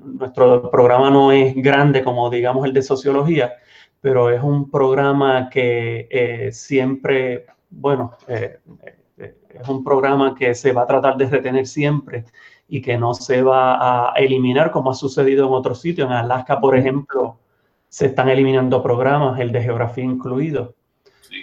nuestro 0.03 0.71
programa 0.71 1.09
no 1.09 1.33
es 1.33 1.53
grande 1.55 2.01
como 2.03 2.29
digamos 2.29 2.65
el 2.65 2.73
de 2.73 2.81
sociología, 2.81 3.53
pero 3.99 4.29
es 4.29 4.41
un 4.41 4.71
programa 4.71 5.49
que 5.49 6.07
eh, 6.09 6.51
siempre, 6.53 7.45
bueno, 7.69 8.13
eh, 8.29 8.59
eh, 9.17 9.35
es 9.49 9.67
un 9.67 9.83
programa 9.83 10.33
que 10.33 10.55
se 10.55 10.71
va 10.71 10.83
a 10.83 10.87
tratar 10.87 11.17
de 11.17 11.25
retener 11.25 11.67
siempre 11.67 12.23
y 12.69 12.81
que 12.81 12.97
no 12.97 13.13
se 13.13 13.41
va 13.41 14.11
a 14.11 14.13
eliminar 14.15 14.71
como 14.71 14.91
ha 14.91 14.95
sucedido 14.95 15.47
en 15.47 15.53
otros 15.53 15.81
sitios. 15.81 16.07
En 16.09 16.15
Alaska, 16.15 16.59
por 16.61 16.77
ejemplo, 16.77 17.37
se 17.89 18.07
están 18.07 18.29
eliminando 18.29 18.81
programas, 18.81 19.39
el 19.41 19.51
de 19.51 19.61
geografía 19.61 20.05
incluido. 20.05 20.73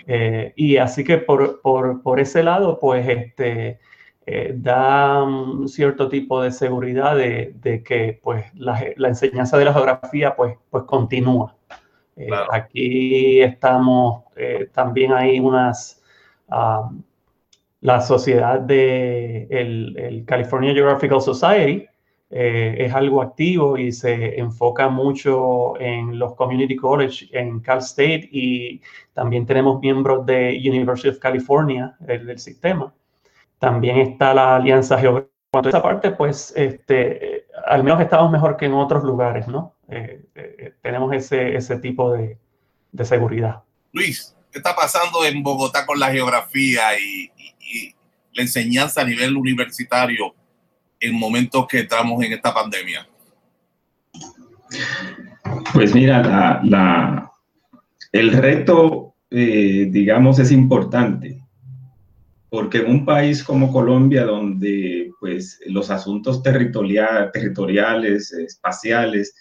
Eh, 0.07 0.53
y 0.57 0.77
así 0.77 1.05
que 1.05 1.19
por, 1.19 1.61
por, 1.61 2.03
por, 2.03 2.21
ese 2.21 2.43
lado, 2.43 2.79
pues 2.79 3.09
este, 3.09 3.81
eh, 4.27 4.55
da 4.57 5.23
un 5.23 5.69
cierto 5.69 6.09
tipo 6.09 6.43
de 6.43 6.51
seguridad 6.51 7.17
de, 7.17 7.55
de 7.57 7.83
que 7.83 8.19
pues, 8.23 8.45
la, 8.55 8.83
la, 8.97 9.09
enseñanza 9.09 9.59
de 9.59 9.65
la 9.65 9.73
geografía 9.73 10.35
pues, 10.37 10.57
pues 10.71 10.85
continúa. 10.85 11.57
Eh, 12.17 12.29
aquí 12.53 13.41
estamos, 13.41 14.25
también 14.73 15.13
hay 15.13 15.41
unas, 15.41 16.03
la 17.81 18.01
sociedad 18.01 18.61
de 18.61 19.49
el, 19.51 19.97
el 19.99 20.25
California 20.25 20.73
Geographical 20.73 21.21
Society, 21.21 21.89
eh, 22.31 22.77
es 22.79 22.95
algo 22.95 23.23
activo 23.23 23.77
y 23.77 23.93
se 23.93 24.39
enfoca 24.39 24.89
mucho 24.89 25.79
en 25.79 26.19
los 26.19 26.35
community 26.35 26.75
college 26.75 27.29
en 27.33 27.61
Cal 27.61 27.79
State 27.79 28.29
y 28.33 28.81
también 29.13 29.47
tenemos 29.47 29.81
miembros 29.81 30.27
de 30.27 30.59
University 30.59 31.09
of 31.09 31.19
California 31.19 31.95
del 32.01 32.39
sistema. 32.39 32.93
También 33.59 33.99
está 33.99 34.35
la 34.35 34.57
Alianza 34.57 34.99
Geográfica. 34.99 35.33
Cuanto 35.53 35.69
esa 35.69 35.83
parte, 35.83 36.11
pues 36.11 36.53
este, 36.57 37.47
al 37.67 37.85
menos 37.85 38.01
estamos 38.01 38.33
mejor 38.33 38.57
que 38.57 38.65
en 38.65 38.75
otros 38.75 39.05
lugares, 39.05 39.47
¿no? 39.47 39.77
Eh, 39.89 40.25
eh, 40.35 40.75
tenemos 40.83 41.15
ese, 41.15 41.55
ese 41.55 41.79
tipo 41.79 42.13
de, 42.13 42.37
de, 42.91 43.05
seguridad. 43.05 43.63
Luis, 43.93 44.37
¿qué 44.51 44.59
está 44.59 44.75
pasando 44.75 45.25
en 45.25 45.45
Bogotá 45.45 45.87
con 45.87 46.01
la 46.01 46.11
geografía 46.11 46.99
y 46.99 47.31
la 48.33 48.43
enseñanza 48.43 49.03
a 49.03 49.05
nivel 49.05 49.37
universitario? 49.37 50.35
En 51.05 51.15
momentos 51.15 51.67
que 51.69 51.81
entramos 51.81 52.23
en 52.25 52.33
esta 52.33 52.53
pandemia? 52.53 53.07
Pues 55.73 55.95
mira, 55.95 56.61
la, 56.65 57.31
el 58.13 58.33
reto, 58.33 59.15
eh, 59.31 59.89
digamos, 59.91 60.39
es 60.39 60.51
importante, 60.51 61.41
porque 62.49 62.79
en 62.79 62.91
un 62.91 63.05
país 63.05 63.43
como 63.43 63.73
Colombia, 63.73 64.25
donde 64.25 65.11
pues, 65.21 65.61
los 65.67 65.91
asuntos 65.91 66.43
territoriales, 66.43 68.33
espaciales, 68.33 69.35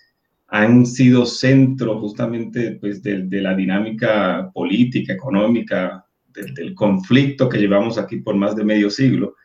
han 0.48 0.86
sido 0.86 1.26
centro 1.26 2.00
justamente 2.00 2.78
pues, 2.80 3.02
de, 3.02 3.28
la 3.42 3.56
dinámica 3.56 4.52
política, 4.54 5.14
económica, 5.14 6.06
del, 6.34 6.74
conflicto 6.74 7.50
que 7.50 7.60
llevamos 7.60 7.98
aquí 7.98 8.18
por 8.18 8.36
más 8.36 8.56
de 8.56 8.64
medio 8.64 8.90
siglo, 8.90 9.36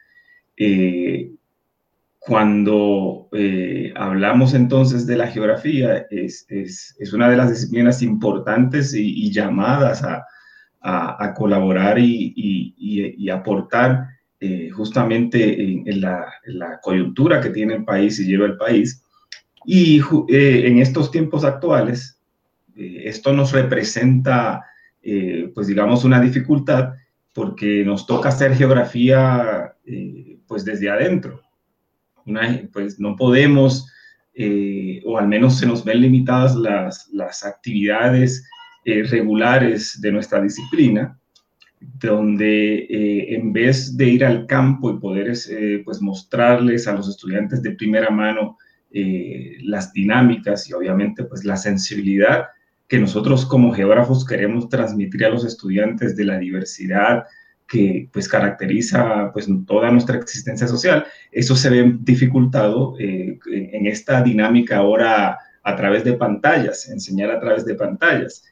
eh, 0.57 1.31
cuando 2.29 3.31
eh, 3.33 3.91
hablamos 3.97 4.53
entonces 4.53 5.07
de 5.07 5.17
la 5.17 5.29
geografía, 5.29 6.07
es, 6.11 6.45
es, 6.51 6.95
es 6.99 7.15
una 7.15 7.31
de 7.31 7.39
las 7.39 7.49
disciplinas 7.49 8.03
importantes 8.03 8.93
y, 8.93 9.33
llamadas 9.33 10.05
a, 10.05 10.27
a, 10.83 11.33
colaborar 11.33 11.99
y, 11.99 12.35
y, 12.37 13.15
y 13.17 13.31
aportar 13.31 14.09
eh, 14.41 14.69
justamente 14.69 15.81
en, 15.89 16.01
la, 16.03 16.27
la, 16.45 16.79
coyuntura 16.83 17.41
que 17.41 17.49
tiene 17.49 17.77
el 17.77 17.85
país 17.87 18.21
y 18.21 18.27
lleva 18.27 18.45
el 18.45 18.59
país. 18.59 19.03
Y 19.65 20.03
eh, 20.29 20.67
en 20.67 20.81
estos 20.81 21.11
tiempos 21.11 21.45
actuales, 21.45 22.21
esto 22.77 23.33
nos 23.33 23.53
representa, 23.53 24.67
pues 25.55 25.67
digamos, 25.67 26.05
una 26.05 26.21
dificultad 26.21 26.93
porque 27.33 27.85
nos 27.87 28.07
toca 28.07 28.29
hacer 28.29 28.55
geografía 28.55 29.75
pues 30.47 30.65
desde 30.65 30.91
adentro 30.91 31.48
pues 32.73 32.99
no 33.01 33.17
podemos 33.17 33.91
o 35.05 35.19
al 35.19 35.27
menos 35.27 35.59
se 35.59 35.67
nos 35.67 35.85
ven 35.85 36.01
limitadas 36.01 36.55
las, 36.55 37.09
las 37.13 37.45
actividades 37.45 38.49
regulares 38.85 40.01
de 40.01 40.13
nuestra 40.13 40.41
disciplina, 40.41 41.19
donde 41.81 42.87
en 43.35 43.53
vez 43.53 43.97
de 43.97 44.09
ir 44.09 44.25
al 44.25 44.47
campo 44.47 44.91
y 44.91 44.99
poder 45.01 45.37
pues 45.85 46.01
mostrarles 46.01 46.87
a 46.87 46.93
los 46.93 47.09
estudiantes 47.09 47.63
de 47.63 47.73
primera 47.73 48.11
mano 48.11 48.57
las 48.93 49.93
dinámicas 49.93 50.71
y 50.71 50.73
obviamente 50.73 51.25
pues 51.25 51.45
la 51.45 51.57
sensibilidad 51.57 52.47
que 52.89 52.99
nosotros 52.99 53.45
como 53.45 53.73
geógrafos 53.73 54.25
queremos 54.25 54.69
transmitir 54.69 55.25
a 55.27 55.29
los 55.29 55.45
estudiantes 55.45 56.17
de 56.17 56.25
la 56.25 56.39
diversidad 56.39 57.25
que 57.69 58.09
pues 58.13 58.29
caracteriza 58.29 59.31
pues 59.33 59.47
toda 59.67 59.91
nuestra 59.91 60.17
existencia 60.17 60.67
social, 60.67 61.07
eso 61.31 61.55
se 61.55 61.71
ve 61.71 61.97
dificultado 62.01 62.95
eh, 62.99 63.39
en 63.53 63.87
esta 63.87 64.23
dinámica 64.23 64.79
ahora 64.79 65.39
a 65.63 65.77
través 65.77 66.03
de 66.03 66.15
pantallas, 66.15 66.89
enseñar 66.89 67.31
a 67.31 67.41
través 67.41 67.65
de 67.67 67.75
pantallas. 67.75 68.45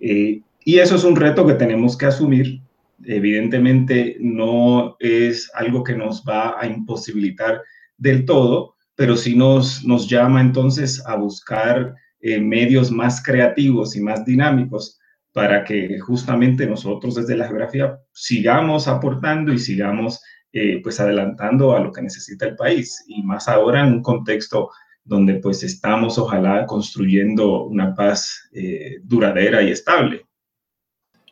Eh, 0.00 0.40
y 0.64 0.78
eso 0.78 0.96
es 0.96 1.04
un 1.04 1.14
reto 1.14 1.46
que 1.46 1.54
tenemos 1.54 1.96
que 1.96 2.06
asumir. 2.06 2.60
Evidentemente 3.04 4.16
no 4.20 4.96
es 4.98 5.50
algo 5.54 5.84
que 5.84 5.94
nos 5.94 6.24
va 6.24 6.56
a 6.60 6.66
imposibilitar 6.66 7.62
del 7.96 8.24
todo, 8.24 8.74
pero 8.96 9.16
sí 9.16 9.36
nos, 9.36 9.84
nos 9.84 10.08
llama 10.08 10.40
entonces 10.40 11.04
a 11.06 11.14
buscar 11.14 11.94
eh, 12.20 12.40
medios 12.40 12.90
más 12.90 13.22
creativos 13.22 13.94
y 13.94 14.00
más 14.00 14.24
dinámicos 14.24 14.98
para 15.34 15.64
que 15.64 15.98
justamente 15.98 16.64
nosotros 16.64 17.16
desde 17.16 17.36
la 17.36 17.48
geografía 17.48 17.98
sigamos 18.12 18.86
aportando 18.86 19.52
y 19.52 19.58
sigamos 19.58 20.22
eh, 20.52 20.80
pues 20.80 21.00
adelantando 21.00 21.76
a 21.76 21.80
lo 21.80 21.90
que 21.90 22.02
necesita 22.02 22.46
el 22.46 22.54
país 22.54 23.04
y 23.08 23.20
más 23.24 23.48
ahora 23.48 23.80
en 23.80 23.94
un 23.94 24.02
contexto 24.02 24.70
donde 25.02 25.34
pues 25.34 25.64
estamos 25.64 26.18
ojalá 26.18 26.64
construyendo 26.66 27.64
una 27.64 27.96
paz 27.96 28.48
eh, 28.54 28.98
duradera 29.02 29.60
y 29.60 29.72
estable. 29.72 30.24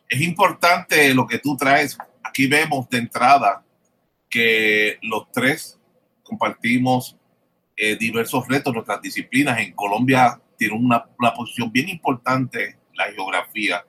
Es 0.09 0.19
importante 0.19 1.13
lo 1.13 1.25
que 1.25 1.39
tú 1.39 1.55
traes. 1.55 1.97
Aquí 2.21 2.47
vemos 2.47 2.89
de 2.89 2.97
entrada 2.97 3.63
que 4.29 4.97
los 5.01 5.31
tres 5.31 5.79
compartimos 6.23 7.17
diversos 7.99 8.47
retos, 8.47 8.73
nuestras 8.73 9.01
disciplinas. 9.01 9.59
En 9.59 9.73
Colombia 9.73 10.39
tiene 10.57 10.75
una, 10.75 11.05
una 11.17 11.33
posición 11.33 11.71
bien 11.71 11.89
importante 11.89 12.77
la 12.95 13.05
geografía. 13.11 13.83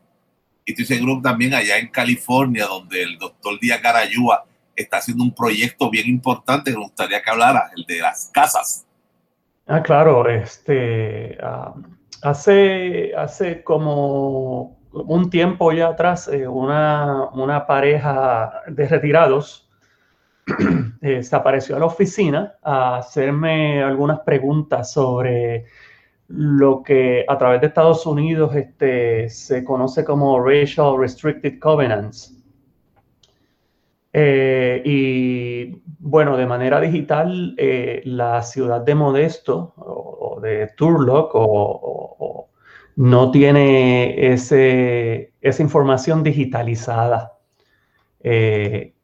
Y 0.65 0.73
estoy 0.73 0.85
seguro 0.87 1.21
también 1.23 1.55
allá 1.55 1.79
en 1.79 1.89
California, 1.89 2.67
donde 2.67 3.03
el 3.03 3.19
doctor 3.19 3.59
Díaz 3.61 3.83
Garayúa 3.83 4.45
está 4.75 4.99
haciendo 4.99 5.23
un 5.23 5.35
proyecto 5.35 5.91
bien 5.91 6.09
importante 6.09 6.71
que 6.71 6.77
me 6.77 6.85
gustaría 6.85 7.23
que 7.23 7.31
hablara, 7.31 7.71
el 7.77 7.85
de 7.85 8.01
las 8.01 8.31
casas. 8.33 8.87
Ah, 9.67 9.83
claro, 9.83 10.29
este, 10.29 11.39
ah, 11.43 11.75
hace, 12.23 13.13
hace 13.17 13.63
como 13.63 14.79
un 14.93 15.31
tiempo 15.31 15.73
ya 15.73 15.89
atrás, 15.89 16.29
eh, 16.29 16.47
una, 16.47 17.29
una, 17.33 17.67
pareja 17.67 18.63
de 18.69 18.87
retirados 18.89 19.69
eh, 21.03 21.23
se 21.23 21.37
apareció 21.37 21.77
a 21.77 21.79
la 21.79 21.87
oficina 21.87 22.55
a 22.63 22.99
hacerme 22.99 23.83
algunas 23.83 24.21
preguntas 24.21 24.93
sobre 24.93 25.67
lo 26.29 26.83
que 26.83 27.25
a 27.29 27.37
través 27.39 27.61
de 27.61 27.67
Estados 27.69 28.07
Unidos 28.07 28.55
este, 28.57 29.29
se 29.29 29.65
conoce 29.65 30.05
como 30.05 30.41
Racial 30.41 30.99
Restricted 30.99 31.59
Covenants. 31.59 32.35
Eh, 34.17 34.81
y 34.85 35.83
bueno, 35.99 36.37
de 36.37 36.47
manera 36.47 36.81
digital, 36.81 37.55
eh, 37.59 38.01
la 38.05 38.43
ciudad 38.43 38.81
de 38.81 38.95
Modesto 38.95 39.75
o, 39.77 40.39
de 40.41 40.69
Turlock 40.77 41.33
o, 41.35 42.49
no 42.97 43.33
tiene 43.33 44.33
ese, 44.33 45.33
esa 45.41 45.63
información 45.63 46.23
digitalizada. 46.23 47.33
Eh, 48.21 48.95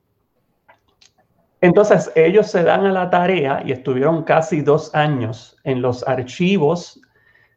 entonces, 1.60 2.10
ellos 2.14 2.46
se 2.46 2.62
dan 2.62 2.86
a 2.86 2.92
la 2.92 3.10
tarea 3.10 3.62
y 3.66 3.72
estuvieron 3.72 4.22
casi 4.22 4.62
dos 4.62 4.94
años 4.94 5.56
en 5.64 5.82
los 5.82 6.06
archivos 6.06 7.00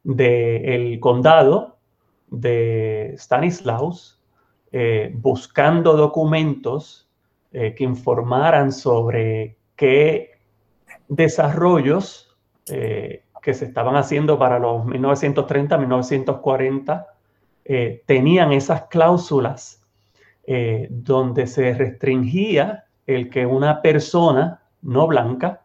del 0.03 0.99
condado 0.99 1.77
de 2.29 3.15
Stanislaus 3.17 4.21
eh, 4.71 5.11
buscando 5.13 5.95
documentos 5.95 7.09
eh, 7.51 7.73
que 7.75 7.83
informaran 7.83 8.71
sobre 8.71 9.57
qué 9.75 10.37
desarrollos 11.07 12.35
eh, 12.71 13.23
que 13.41 13.53
se 13.53 13.65
estaban 13.65 13.95
haciendo 13.95 14.39
para 14.39 14.57
los 14.57 14.85
1930-1940 14.85 17.05
tenían 18.05 18.51
esas 18.51 18.87
cláusulas 18.87 19.81
donde 20.89 21.47
se 21.47 21.73
restringía 21.73 22.83
el 23.07 23.29
que 23.29 23.45
una 23.45 23.81
persona 23.81 24.61
no 24.81 25.07
blanca 25.07 25.61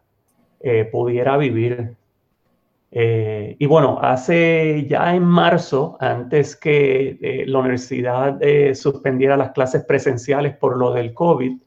pudiera 0.91 1.35
vivir 1.35 1.97
eh, 2.91 3.55
y 3.59 3.65
bueno, 3.67 3.99
hace 4.01 4.87
ya 4.87 5.15
en 5.15 5.23
marzo, 5.23 5.97
antes 5.99 6.55
que 6.55 7.19
eh, 7.21 7.43
la 7.45 7.59
universidad 7.59 8.41
eh, 8.41 8.73
suspendiera 8.73 9.37
las 9.37 9.51
clases 9.51 9.83
presenciales 9.85 10.55
por 10.55 10.77
lo 10.77 10.93
del 10.93 11.13
COVID, 11.13 11.57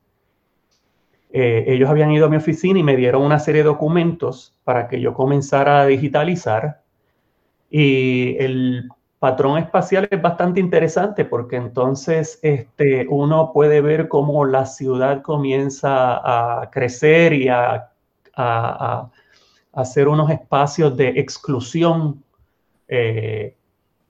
ellos 1.34 1.88
habían 1.88 2.10
ido 2.10 2.26
a 2.26 2.28
mi 2.28 2.36
oficina 2.36 2.78
y 2.78 2.82
me 2.82 2.94
dieron 2.94 3.22
una 3.22 3.38
serie 3.38 3.62
de 3.62 3.68
documentos 3.68 4.54
para 4.64 4.86
que 4.86 5.00
yo 5.00 5.14
comenzara 5.14 5.80
a 5.80 5.86
digitalizar. 5.86 6.82
Y 7.70 8.36
el 8.38 8.90
patrón 9.18 9.56
espacial 9.56 10.06
es 10.10 10.20
bastante 10.20 10.60
interesante 10.60 11.24
porque 11.24 11.56
entonces 11.56 12.38
este, 12.42 13.06
uno 13.08 13.50
puede 13.54 13.80
ver 13.80 14.08
cómo 14.08 14.44
la 14.44 14.66
ciudad 14.66 15.22
comienza 15.22 16.60
a 16.60 16.70
crecer 16.70 17.32
y 17.32 17.48
a 17.48 17.88
hacer 19.72 20.08
unos 20.08 20.30
espacios 20.30 20.96
de 20.96 21.08
exclusión 21.08 22.22
eh, 22.88 23.56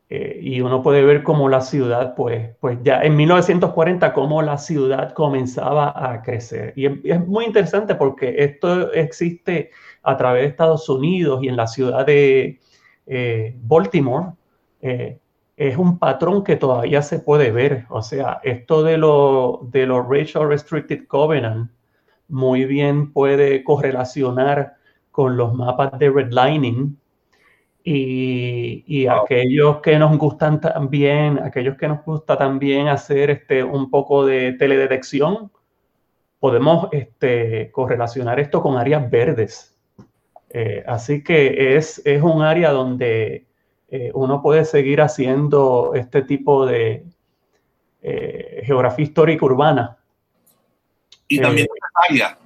eh, 0.09 0.39
y 0.43 0.61
uno 0.61 0.83
puede 0.83 1.05
ver 1.05 1.23
cómo 1.23 1.49
la 1.49 1.61
ciudad, 1.61 2.15
pues, 2.15 2.55
pues 2.61 2.79
ya 2.83 3.01
en 3.03 3.17
1940, 3.17 4.13
cómo 4.13 4.43
la 4.43 4.59
ciudad 4.59 5.13
comenzaba 5.15 5.95
a 5.97 6.23
crecer. 6.23 6.75
Y 6.77 7.09
es, 7.09 7.27
muy 7.27 7.45
interesante 7.45 7.95
porque 7.95 8.35
esto 8.39 8.93
existe 8.93 9.71
a 10.03 10.17
través 10.17 10.43
de 10.43 10.49
Estados 10.49 10.89
Unidos 10.89 11.43
y 11.43 11.49
en 11.49 11.57
la 11.57 11.67
ciudad 11.67 12.05
de 12.05 12.59
eh, 13.07 13.57
Baltimore. 13.63 14.33
es 14.81 15.77
un 15.77 15.99
patrón 15.99 16.43
que 16.43 16.57
todavía 16.57 17.03
se 17.03 17.21
puede 17.21 17.53
ver. 17.53 17.87
O 17.89 18.03
sea, 18.03 18.41
esto 18.43 18.83
de 18.83 18.99
los 18.99 19.71
de 19.71 19.87
los 19.87 20.07
Racial 20.09 20.49
Restricted 20.49 21.07
Covenant 21.07 21.71
muy 22.29 22.65
bien 22.65 23.13
puede 23.13 23.63
correlacionar 23.63 24.77
con 25.13 25.37
los 25.37 25.55
mapas 25.55 25.97
de 25.99 26.11
redlining 26.11 26.99
y, 27.85 28.85
y 28.87 29.07
aquellos 29.07 29.81
que 29.81 29.99
nos 29.99 30.17
gustan 30.19 30.61
también, 30.61 31.39
aquellos 31.39 31.77
que 31.77 31.89
nos 31.89 32.05
gusta 32.05 32.37
también 32.37 32.89
hacer 32.89 33.31
este, 33.31 33.63
un 33.63 33.91
poco 33.91 34.27
de 34.27 34.53
teledetección, 34.55 35.51
podemos 36.39 36.89
este, 36.93 37.71
correlacionar 37.71 38.41
esto 38.41 38.63
con 38.63 38.77
áreas 38.77 39.09
verdes. 39.11 39.79
Eh, 40.51 40.85
así 40.87 41.23
que 41.23 41.77
es, 41.77 42.03
es, 42.05 42.23
un 42.23 42.43
área 42.43 42.71
donde 42.71 43.47
eh, 43.89 44.11
uno 44.15 44.43
puede 44.43 44.65
seguir 44.65 45.01
haciendo 45.01 45.93
este 45.95 46.23
tipo 46.23 46.67
de 46.67 47.05
eh, 48.03 48.63
geografía 48.65 49.05
histórica 49.05 49.45
urbana. 49.45 49.99
Y 51.29 51.41
también 51.41 51.69
área. 52.11 52.39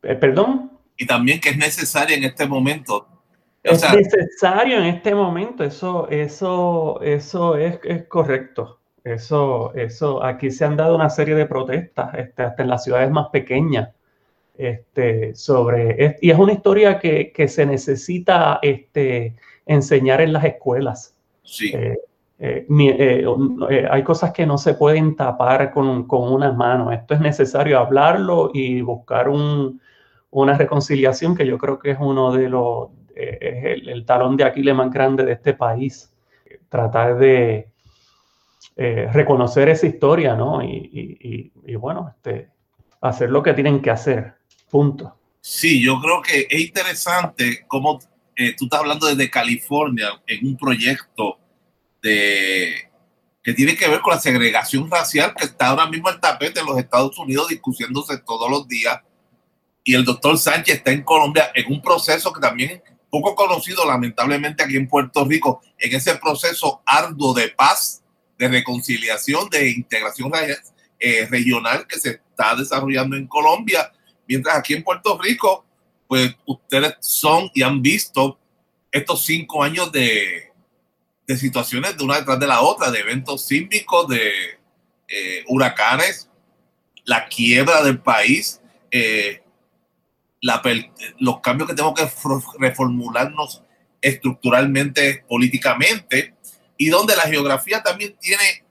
¿Perdón? 0.00 0.70
Y 0.96 1.06
también 1.06 1.40
que 1.40 1.50
es 1.50 1.56
necesaria 1.56 2.16
en 2.16 2.24
este 2.24 2.46
momento. 2.46 3.06
es 3.62 3.82
necesario 3.94 4.78
en 4.78 4.84
este 4.84 5.14
momento, 5.14 5.64
eso, 5.64 6.08
eso, 6.08 7.00
eso 7.02 7.56
es, 7.56 7.78
es, 7.84 8.06
correcto. 8.06 8.78
Eso, 9.04 9.74
eso, 9.74 10.22
aquí 10.22 10.50
se 10.50 10.64
han 10.64 10.76
dado 10.76 10.94
una 10.94 11.10
serie 11.10 11.34
de 11.34 11.46
protestas, 11.46 12.14
este, 12.14 12.42
hasta 12.42 12.62
en 12.62 12.68
las 12.68 12.84
ciudades 12.84 13.10
más 13.10 13.28
pequeñas, 13.30 13.90
este, 14.56 15.34
sobre, 15.34 16.18
y 16.20 16.30
es 16.30 16.38
una 16.38 16.52
historia 16.52 17.00
que, 17.00 17.32
que 17.32 17.48
se 17.48 17.66
necesita 17.66 18.60
este, 18.62 19.34
enseñar 19.66 20.20
en 20.20 20.32
las 20.32 20.44
escuelas. 20.44 21.16
Sí. 21.42 21.72
Eh, 21.74 21.96
eh, 22.38 22.66
eh, 22.68 23.88
hay 23.88 24.02
cosas 24.02 24.32
que 24.32 24.44
no 24.44 24.58
se 24.58 24.74
pueden 24.74 25.14
tapar 25.14 25.72
con, 25.72 26.08
con 26.08 26.32
una 26.32 26.52
mano. 26.52 26.90
Esto 26.90 27.14
es 27.14 27.20
necesario 27.20 27.78
hablarlo 27.78 28.50
y 28.52 28.80
buscar 28.80 29.28
un, 29.28 29.80
una 30.32 30.56
reconciliación 30.56 31.36
que 31.36 31.46
yo 31.46 31.58
creo 31.58 31.78
que 31.78 31.92
es 31.92 31.98
uno 32.00 32.32
de 32.32 32.48
los, 32.48 32.88
eh, 33.14 33.38
es 33.40 33.82
el, 33.86 34.04
talón 34.04 34.36
de 34.36 34.44
Aquiles 34.44 34.74
más 34.74 34.90
grande 34.90 35.24
de 35.24 35.32
este 35.32 35.54
país. 35.54 36.12
Tratar 36.68 37.18
de 37.18 37.68
eh, 38.76 39.08
reconocer 39.12 39.68
esa 39.68 39.86
historia, 39.86 40.34
¿no? 40.34 40.62
Y, 40.62 41.52
bueno, 41.76 42.14
este, 42.16 42.48
hacer 43.00 43.30
lo 43.30 43.42
que 43.42 43.52
tienen 43.52 43.82
que 43.82 43.90
hacer. 43.90 44.34
Punto. 44.70 45.14
Sí, 45.40 45.82
yo 45.84 46.00
creo 46.00 46.22
que 46.22 46.46
es 46.48 46.60
interesante 46.60 47.64
cómo 47.68 47.98
eh, 48.34 48.54
tú 48.56 48.64
estás 48.64 48.80
hablando 48.80 49.06
desde 49.06 49.30
California 49.30 50.08
en 50.26 50.46
un 50.46 50.56
proyecto 50.56 51.38
de, 52.00 52.72
que 53.42 53.52
tiene 53.52 53.76
que 53.76 53.88
ver 53.88 54.00
con 54.00 54.14
la 54.14 54.20
segregación 54.20 54.90
racial 54.90 55.34
que 55.36 55.44
está 55.44 55.68
ahora 55.68 55.86
mismo 55.86 56.08
al 56.08 56.20
tapete 56.20 56.60
en 56.60 56.66
los 56.66 56.78
Estados 56.78 57.18
Unidos 57.18 57.48
discutiéndose 57.48 58.18
todos 58.18 58.50
los 58.50 58.66
días. 58.66 58.98
Y 59.84 59.94
el 59.94 60.04
doctor 60.04 60.38
Sánchez 60.38 60.76
está 60.76 60.92
en 60.92 61.02
Colombia 61.02 61.50
en 61.54 61.72
un 61.72 61.82
proceso 61.82 62.32
que 62.32 62.40
también 62.40 62.82
poco 63.10 63.34
conocido 63.34 63.84
lamentablemente 63.84 64.62
aquí 64.62 64.76
en 64.76 64.88
Puerto 64.88 65.24
Rico, 65.24 65.60
en 65.78 65.94
ese 65.94 66.14
proceso 66.16 66.82
arduo 66.86 67.34
de 67.34 67.48
paz, 67.48 68.02
de 68.38 68.48
reconciliación, 68.48 69.50
de 69.50 69.70
integración 69.70 70.32
eh, 70.98 71.26
regional 71.30 71.86
que 71.86 71.98
se 71.98 72.10
está 72.10 72.54
desarrollando 72.54 73.16
en 73.16 73.26
Colombia, 73.26 73.92
mientras 74.26 74.56
aquí 74.56 74.74
en 74.74 74.82
Puerto 74.82 75.18
Rico, 75.18 75.66
pues 76.08 76.34
ustedes 76.46 76.94
son 77.00 77.50
y 77.54 77.62
han 77.62 77.82
visto 77.82 78.38
estos 78.90 79.24
cinco 79.24 79.62
años 79.62 79.92
de, 79.92 80.52
de 81.26 81.36
situaciones 81.36 81.96
de 81.96 82.04
una 82.04 82.18
detrás 82.18 82.40
de 82.40 82.46
la 82.46 82.62
otra, 82.62 82.90
de 82.90 83.00
eventos 83.00 83.46
sísmicos, 83.46 84.08
de 84.08 84.30
eh, 85.08 85.44
huracanes, 85.48 86.28
la 87.04 87.26
quiebra 87.28 87.82
del 87.82 88.00
país, 88.00 88.60
eh, 88.90 89.42
los 91.18 91.40
cambios 91.40 91.68
que 91.68 91.74
tenemos 91.74 91.94
que 91.94 92.10
reformularnos 92.58 93.62
estructuralmente, 94.00 95.24
políticamente, 95.28 96.34
y 96.76 96.88
donde 96.88 97.16
la 97.16 97.22
geografía 97.22 97.82
también 97.82 98.16
tiene 98.20 98.64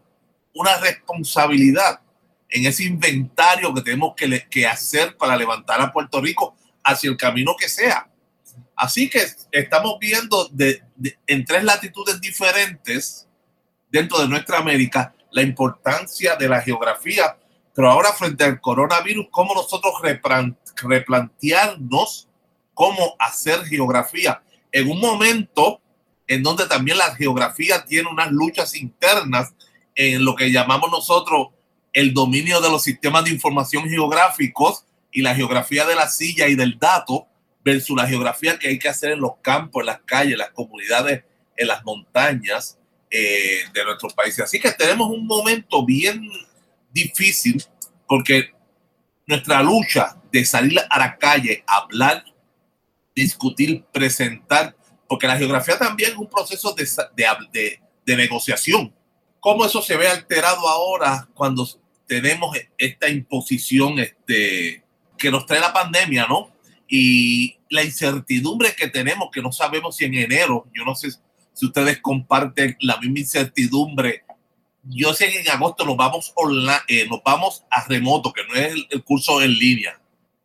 una 0.54 0.78
responsabilidad 0.78 2.02
en 2.50 2.66
ese 2.66 2.84
inventario 2.84 3.74
que 3.74 3.82
tenemos 3.82 4.14
que, 4.16 4.46
que 4.50 4.68
hacer 4.68 5.16
para 5.16 5.38
levantar 5.38 5.80
a 5.80 5.92
Puerto 5.92 6.20
Rico 6.20 6.56
hacia 6.84 7.10
el 7.10 7.16
camino 7.16 7.56
que 7.58 7.70
sea. 7.70 8.10
Así 8.76 9.10
que 9.10 9.24
estamos 9.52 9.98
viendo 10.00 10.50
de, 10.50 10.84
en 11.28 11.46
tres 11.46 11.64
latitudes 11.64 12.20
diferentes 12.20 13.28
dentro 13.90 14.20
de 14.20 14.28
nuestra 14.28 14.58
América 14.58 15.14
la 15.32 15.42
importancia 15.42 16.36
de 16.36 16.50
la 16.50 16.62
geografía, 16.62 17.38
pero 17.74 17.90
ahora 17.90 18.12
frente 18.12 18.44
al 18.44 18.60
coronavirus, 18.60 19.28
cómo 19.32 19.54
nosotros 19.54 19.94
replantearnos 20.84 22.28
cómo 22.74 23.16
hacer 23.20 23.64
geografía 23.66 24.42
en 24.72 24.90
un 24.90 25.00
momento 25.00 25.82
en 26.28 26.44
donde 26.44 26.66
también 26.68 26.98
la 26.98 27.14
geografía 27.16 27.86
tiene 27.86 28.10
unas 28.10 28.32
luchas 28.32 28.76
internas 28.76 29.54
en 29.96 30.24
lo 30.24 30.36
que 30.36 30.52
llamamos 30.52 30.90
nosotros 30.90 31.50
el 31.94 32.14
dominio 32.14 32.62
de 32.62 32.70
los 32.70 32.84
sistemas 32.84 33.26
de 33.26 33.32
información 33.32 33.90
geográficos 33.90 34.86
y 35.12 35.22
la 35.22 35.36
geografía 35.36 35.86
de 35.86 35.96
la 35.96 36.08
silla 36.08 36.48
y 36.48 36.56
del 36.56 36.80
dato 36.80 37.28
versus 37.64 37.96
la 37.96 38.08
geografía 38.08 38.58
que 38.58 38.70
hay 38.70 38.80
que 38.80 38.90
hacer 38.90 39.12
en 39.12 39.20
los 39.20 39.34
campos, 39.42 39.82
en 39.82 39.88
las 39.88 40.00
calles, 40.02 40.34
en 40.34 40.40
las 40.40 40.52
comunidades, 40.52 41.24
en 41.58 41.68
las 41.68 41.84
montañas 41.84 42.80
eh, 43.10 43.60
de 43.74 43.84
nuestros 43.84 44.14
países. 44.14 44.40
Así 44.40 44.60
que 44.60 44.72
tenemos 44.72 45.10
un 45.10 45.28
momento 45.28 45.86
bien 45.86 46.28
difícil 46.92 47.62
porque 48.08 48.52
nuestra 49.28 49.62
lucha 49.62 50.16
de 50.32 50.46
salir 50.46 50.80
a 50.90 51.00
la 51.00 51.18
calle, 51.18 51.64
hablar, 51.68 52.24
discutir, 53.16 53.84
presentar, 53.92 54.76
porque 55.08 55.28
la 55.28 55.38
geografía 55.38 55.78
también 55.78 56.12
es 56.12 56.18
un 56.18 56.30
proceso 56.30 56.74
de, 56.74 56.88
de, 57.52 57.80
de, 58.06 58.16
negociación. 58.16 58.94
¿Cómo 59.40 59.66
eso 59.66 59.82
se 59.82 59.98
ve 59.98 60.08
alterado 60.08 60.68
ahora 60.68 61.28
cuando 61.34 61.68
tenemos 62.08 62.58
esta 62.78 63.10
imposición 63.10 64.00
este, 64.00 64.84
que 65.18 65.32
nos 65.32 65.46
trae 65.46 65.60
la 65.60 65.74
pandemia, 65.74 66.28
¿no? 66.28 66.52
Y 66.88 67.58
la 67.70 67.84
incertidumbre 67.84 68.74
que 68.76 68.88
tenemos, 68.88 69.30
que 69.32 69.42
no 69.42 69.52
sabemos 69.52 69.96
si 69.96 70.06
en 70.06 70.14
enero, 70.16 70.68
yo 70.74 70.84
no 70.86 70.96
sé 70.96 71.12
si 71.54 71.66
ustedes 71.66 72.00
comparten 72.02 72.78
la 72.80 72.98
misma 72.98 73.20
incertidumbre 73.20 74.24
yo 74.84 75.14
sé 75.14 75.30
que 75.30 75.42
en 75.42 75.50
agosto 75.50 75.86
nos 75.86 75.96
vamos 75.96 76.32
online, 76.36 76.80
eh, 76.88 77.08
nos 77.08 77.22
vamos 77.24 77.64
a 77.70 77.86
remoto, 77.88 78.34
que 78.34 78.44
no 78.48 78.56
es 78.56 78.74
el, 78.90 79.04
curso 79.04 79.42
en 79.42 79.54
línea, 79.54 80.00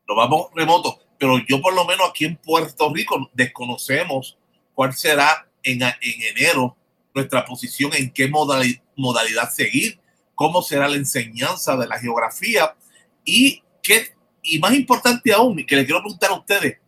nos 0.09 0.17
vamos 0.17 0.47
remoto, 0.55 1.01
pero 1.19 1.39
yo 1.49 1.61
por 1.61 1.75
lo 1.75 1.85
menos 1.85 2.11
aquí 2.11 2.25
en 2.25 2.37
Puerto 2.37 2.93
Rico 2.93 3.31
desconocemos 3.33 4.37
cuál 4.75 4.95
será 4.95 5.49
en, 5.63 5.83
en 5.83 6.23
enero 6.37 6.77
nuestra 7.15 7.45
posición, 7.45 7.93
en 7.95 8.11
qué 8.11 8.29
modalidad, 8.29 8.83
modalidad 8.97 9.51
seguir, 9.51 9.99
cómo 10.35 10.63
será 10.63 10.89
la 10.89 10.97
enseñanza 10.97 11.77
de 11.77 11.87
la 11.87 11.99
geografía 11.99 12.77
y 13.25 13.63
qué, 13.83 14.15
y 14.43 14.59
más 14.59 14.75
importante 14.75 15.33
aún, 15.33 15.65
que 15.67 15.77
le 15.77 15.85
quiero 15.85 16.01
preguntar 16.01 16.31
a 16.31 16.35
ustedes, 16.35 16.79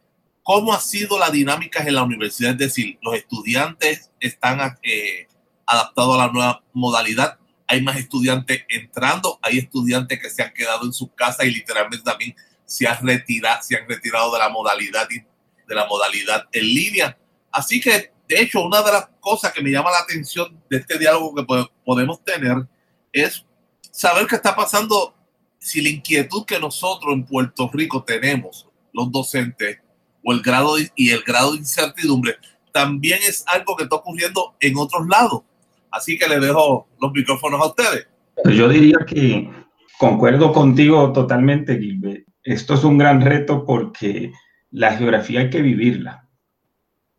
¿cómo 0.42 0.72
ha 0.72 0.80
sido 0.80 1.18
la 1.18 1.30
dinámica 1.30 1.82
en 1.82 1.94
la 1.94 2.02
universidad? 2.02 2.52
Es 2.52 2.58
decir, 2.58 2.98
los 3.02 3.14
estudiantes 3.14 4.10
están 4.20 4.78
eh, 4.82 5.26
adaptado 5.66 6.14
a 6.14 6.26
la 6.26 6.32
nueva 6.32 6.62
modalidad. 6.72 7.38
Hay 7.66 7.82
más 7.82 7.96
estudiantes 7.96 8.64
entrando, 8.68 9.38
hay 9.42 9.58
estudiantes 9.58 10.20
que 10.20 10.30
se 10.30 10.42
han 10.42 10.54
quedado 10.54 10.86
en 10.86 10.92
sus 10.92 11.10
casas 11.14 11.46
y 11.46 11.50
literalmente 11.50 12.04
también 12.04 12.34
se 12.68 12.86
han 12.86 13.04
retirado, 13.04 13.62
se 13.62 13.76
han 13.76 13.88
retirado 13.88 14.30
de 14.32 14.38
la 14.38 14.50
modalidad 14.50 15.08
de 15.08 15.74
la 15.74 15.86
modalidad 15.86 16.44
en 16.52 16.64
línea. 16.64 17.18
Así 17.50 17.80
que, 17.80 18.12
de 18.28 18.40
hecho, 18.42 18.60
una 18.62 18.82
de 18.82 18.92
las 18.92 19.08
cosas 19.20 19.52
que 19.52 19.62
me 19.62 19.70
llama 19.70 19.90
la 19.90 20.00
atención 20.00 20.62
de 20.68 20.76
este 20.76 20.98
diálogo 20.98 21.34
que 21.34 21.66
podemos 21.84 22.22
tener 22.22 22.66
es 23.10 23.44
saber 23.90 24.26
qué 24.26 24.36
está 24.36 24.54
pasando 24.54 25.14
si 25.58 25.80
la 25.80 25.88
inquietud 25.88 26.44
que 26.44 26.60
nosotros 26.60 27.12
en 27.14 27.24
Puerto 27.24 27.70
Rico 27.72 28.04
tenemos, 28.04 28.68
los 28.92 29.10
docentes, 29.10 29.78
o 30.22 30.32
el 30.32 30.42
grado 30.42 30.76
y 30.94 31.10
el 31.10 31.22
grado 31.22 31.52
de 31.52 31.58
incertidumbre, 31.58 32.36
también 32.72 33.18
es 33.26 33.44
algo 33.46 33.76
que 33.76 33.84
está 33.84 33.96
ocurriendo 33.96 34.54
en 34.60 34.76
otros 34.76 35.06
lados. 35.08 35.42
Así 35.90 36.18
que 36.18 36.28
le 36.28 36.38
dejo 36.38 36.86
los 37.00 37.12
micrófonos 37.12 37.60
a 37.62 37.66
ustedes. 37.66 38.06
Pues 38.42 38.54
yo 38.54 38.68
diría 38.68 38.98
que 39.06 39.50
concuerdo 39.98 40.52
contigo 40.52 41.12
totalmente, 41.12 41.78
Gilbert. 41.78 42.27
Esto 42.48 42.72
es 42.72 42.84
un 42.84 42.96
gran 42.96 43.20
reto 43.20 43.66
porque 43.66 44.32
la 44.70 44.96
geografía 44.96 45.40
hay 45.40 45.50
que 45.50 45.60
vivirla. 45.60 46.26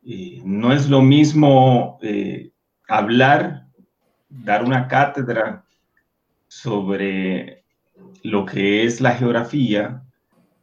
Eh, 0.04 0.42
no 0.44 0.74
es 0.74 0.90
lo 0.90 1.04
mismo 1.04 2.00
eh, 2.02 2.50
hablar, 2.88 3.68
dar 4.28 4.64
una 4.64 4.88
cátedra 4.88 5.66
sobre 6.48 7.64
lo 8.24 8.44
que 8.44 8.86
es 8.86 9.02
la 9.02 9.12
geografía, 9.12 10.02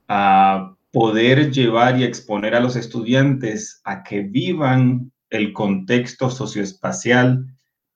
a 0.09 0.74
poder 0.90 1.52
llevar 1.52 2.00
y 2.00 2.02
exponer 2.02 2.57
a 2.57 2.61
los 2.61 2.74
estudiantes 2.74 3.81
a 3.85 4.02
que 4.02 4.22
vivan 4.22 5.12
el 5.31 5.52
contexto 5.52 6.29
socioespacial 6.29 7.46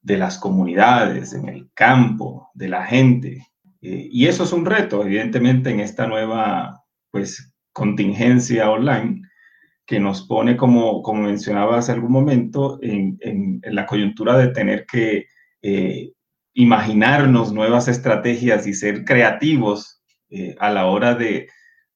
de 0.03 0.19
las 0.19 0.39
comunidades, 0.39 1.33
en 1.33 1.49
el 1.49 1.69
campo, 1.75 2.49
de 2.55 2.69
la 2.69 2.87
gente. 2.87 3.50
Eh, 3.83 4.09
y 4.11 4.27
eso 4.27 4.45
es 4.45 4.53
un 4.53 4.67
reto, 4.67 5.05
evidentemente, 5.05 5.71
en 5.71 5.81
esta 5.81 6.07
nueva 6.07 6.83
pues, 7.11 7.53
contingencia 7.73 8.71
online 8.71 9.23
que 9.87 9.99
nos 10.01 10.27
pone, 10.27 10.57
como, 10.57 11.03
como 11.03 11.23
mencionaba 11.23 11.79
hace 11.79 11.93
algún 11.93 12.13
momento, 12.13 12.79
en, 12.83 13.61
la 13.65 13.87
coyuntura 13.87 14.39
de 14.39 14.49
tener 14.49 14.87
que 14.87 15.27
eh, 15.63 16.13
imaginarnos 16.55 17.53
nuevas 17.53 17.89
estrategias 17.89 18.67
y 18.67 18.75
ser 18.75 19.05
creativos 19.05 20.03
eh, 20.29 20.55
a 20.61 20.71
la 20.71 20.87
hora 20.87 21.15
de, 21.15 21.49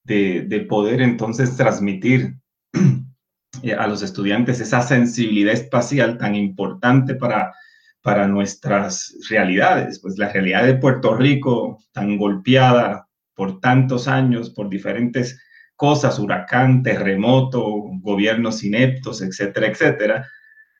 de 0.04 0.66
poder 0.68 1.00
entonces 1.00 1.56
transmitir 1.56 2.34
a 3.78 3.86
los 3.86 4.02
estudiantes 4.02 4.60
esa 4.60 4.82
sensibilidad 4.82 5.54
espacial 5.54 6.18
tan 6.18 6.34
importante 6.34 7.14
para 7.14 7.52
para 8.04 8.28
nuestras 8.28 9.16
realidades. 9.30 9.98
Pues 9.98 10.18
la 10.18 10.28
realidad 10.28 10.66
de 10.66 10.74
Puerto 10.74 11.16
Rico, 11.16 11.78
tan 11.90 12.18
golpeada 12.18 13.08
por 13.34 13.60
tantos 13.60 14.08
años, 14.08 14.50
por 14.50 14.68
diferentes 14.68 15.40
cosas, 15.74 16.18
huracán, 16.18 16.82
terremoto, 16.82 17.64
gobiernos 18.02 18.62
ineptos, 18.62 19.22
etcétera, 19.22 19.68
etcétera. 19.68 20.28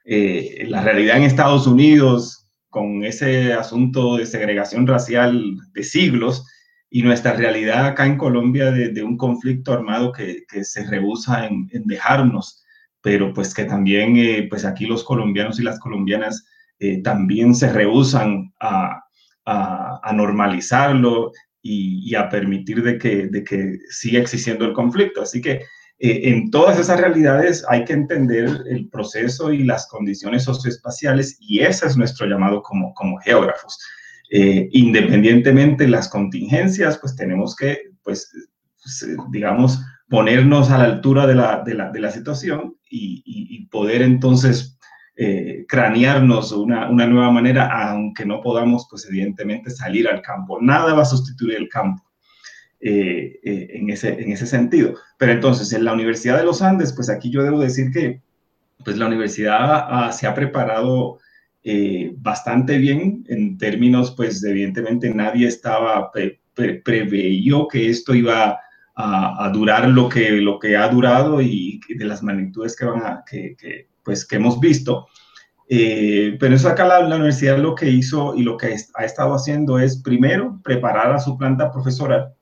Eh, 0.05 0.67
la 0.69 0.83
realidad 0.83 1.17
en 1.17 1.23
Estados 1.23 1.67
Unidos, 1.67 2.47
con 2.69 3.03
ese 3.05 3.55
asunto 3.55 4.19
de 4.19 4.27
segregación 4.27 4.87
racial 4.87 5.57
de 5.73 5.83
siglos, 5.83 6.47
y 6.91 7.01
nuestra 7.03 7.33
realidad 7.33 7.87
acá 7.87 8.05
en 8.05 8.19
Colombia 8.19 8.71
de, 8.71 9.03
un 9.03 9.17
conflicto 9.17 9.73
armado 9.73 10.13
que, 10.13 10.45
se 10.63 10.85
rehúsa 10.85 11.47
en, 11.47 11.69
dejarnos, 11.87 12.63
pero 13.01 13.33
pues 13.33 13.55
que 13.55 13.65
también, 13.65 14.19
eh, 14.19 14.47
pues 14.51 14.67
aquí 14.67 14.85
los 14.85 15.05
colombianos 15.05 15.59
y 15.59 15.63
las 15.63 15.81
colombianas 15.81 16.45
eh, 16.79 17.03
también 17.03 17.55
se 17.55 17.73
rehusan 17.73 18.53
a, 18.61 19.01
normalizarlo 20.15 21.33
y, 21.61 22.15
a 22.15 22.29
permitir 22.29 22.83
de 22.83 22.99
que, 22.99 23.27
de 23.27 23.43
que 23.45 23.79
siga 23.91 24.21
existiendo 24.21 24.65
el 24.65 24.73
conflicto. 24.73 25.23
Así 25.23 25.41
que 25.41 25.63
eh, 25.99 26.29
en 26.31 26.51
todas 26.51 26.79
esas 26.79 27.01
realidades 27.01 27.65
hay 27.69 27.85
que 27.85 27.93
entender 27.93 28.63
el 28.69 28.89
proceso 28.89 29.53
y 29.53 29.65
las 29.65 29.87
condiciones 29.87 30.45
socioespaciales 30.45 31.37
y 31.41 31.61
ese 31.61 31.87
es 31.87 31.97
nuestro 31.97 32.27
llamado 32.27 32.63
como, 32.63 32.93
como 32.95 33.19
geógrafos. 33.19 33.79
Eh, 34.31 34.69
independientemente 34.73 35.85
de 35.85 35.91
las 35.91 36.09
contingencias, 36.09 36.99
pues 36.99 37.15
tenemos 37.15 37.55
que, 37.55 37.79
pues, 38.03 38.31
digamos, 39.31 39.81
ponernos 40.09 40.71
a 40.71 40.79
la 40.79 40.85
altura 40.85 41.27
de 41.27 41.35
la, 41.35 41.63
de 41.65 41.75
la, 41.75 41.91
de 41.91 42.01
la 42.01 42.11
situación 42.11 42.77
y, 42.91 43.67
poder 43.71 44.03
entonces 44.03 44.79
eh, 45.17 45.65
cranearnos 45.69 46.53
una, 46.53 46.91
una, 46.91 47.07
nueva 47.07 47.31
manera, 47.31 47.91
aunque 47.91 48.27
no 48.27 48.41
podamos, 48.41 48.87
pues 48.91 49.07
evidentemente, 49.09 49.71
salir 49.71 50.09
al 50.09 50.23
campo. 50.23 50.59
Nada 50.61 50.95
va 50.95 51.03
a 51.03 51.07
sustituir 51.07 51.57
el 51.57 51.69
campo. 51.69 52.03
Eh, 52.87 53.41
eh, 53.43 53.69
en, 53.71 53.89
ese, 53.89 54.21
en 54.21 54.31
ese 54.31 54.47
sentido. 54.47 54.95
Pero 55.17 55.33
entonces, 55.33 55.73
en 55.73 55.87
la 55.87 55.95
Universidad 55.95 56.37
de 56.37 56.45
los 56.45 56.61
Andes, 56.61 56.93
pues 56.93 57.09
aquí 57.09 57.31
yo 57.31 57.43
debo 57.43 57.59
decir 57.59 57.91
que 57.91 58.21
pues 58.85 58.99
la 58.99 59.07
universidad 59.07 60.13
se 60.13 60.27
ha 60.27 60.35
preparado 60.35 61.19
eh, 61.63 62.13
bastante 62.19 62.77
bien 62.77 63.25
en 63.29 63.57
términos, 63.57 64.11
pues 64.15 64.45
evidentemente 64.45 65.09
nadie 65.15 65.49
estaba, 65.49 66.13
pre, 66.13 66.41
que 66.85 67.89
esto 67.89 68.15
iba 68.15 68.61
a, 68.95 69.51
durar 69.51 69.89
lo 69.89 70.11
que, 70.11 70.33
lo 70.33 70.59
que 70.59 70.77
ha 70.77 70.87
durado 70.89 71.41
y 71.41 71.81
de 71.89 72.05
las 72.05 72.23
magnitudes 72.23 72.77
que, 72.77 72.85
van 72.85 73.03
a, 73.03 73.25
que 73.27 73.89
pues, 74.05 74.27
que 74.27 74.37
hemos 74.37 74.61
visto. 74.61 75.09
pero 75.69 76.55
eso 76.55 76.69
acá 76.69 76.87
la, 76.87 77.01
la, 77.01 77.17
universidad 77.17 77.59
lo 77.59 77.75
que 77.75 77.91
hizo 77.91 78.35
y 78.37 78.43
lo 78.43 78.57
que 78.57 78.77
ha 78.95 79.05
estado 79.05 79.35
haciendo 79.35 79.79
es 79.79 79.97
primero 80.03 80.61
preparar 80.63 81.13
a 81.13 81.19
su 81.19 81.37
planta 81.39 81.73
profesoral 81.73 82.35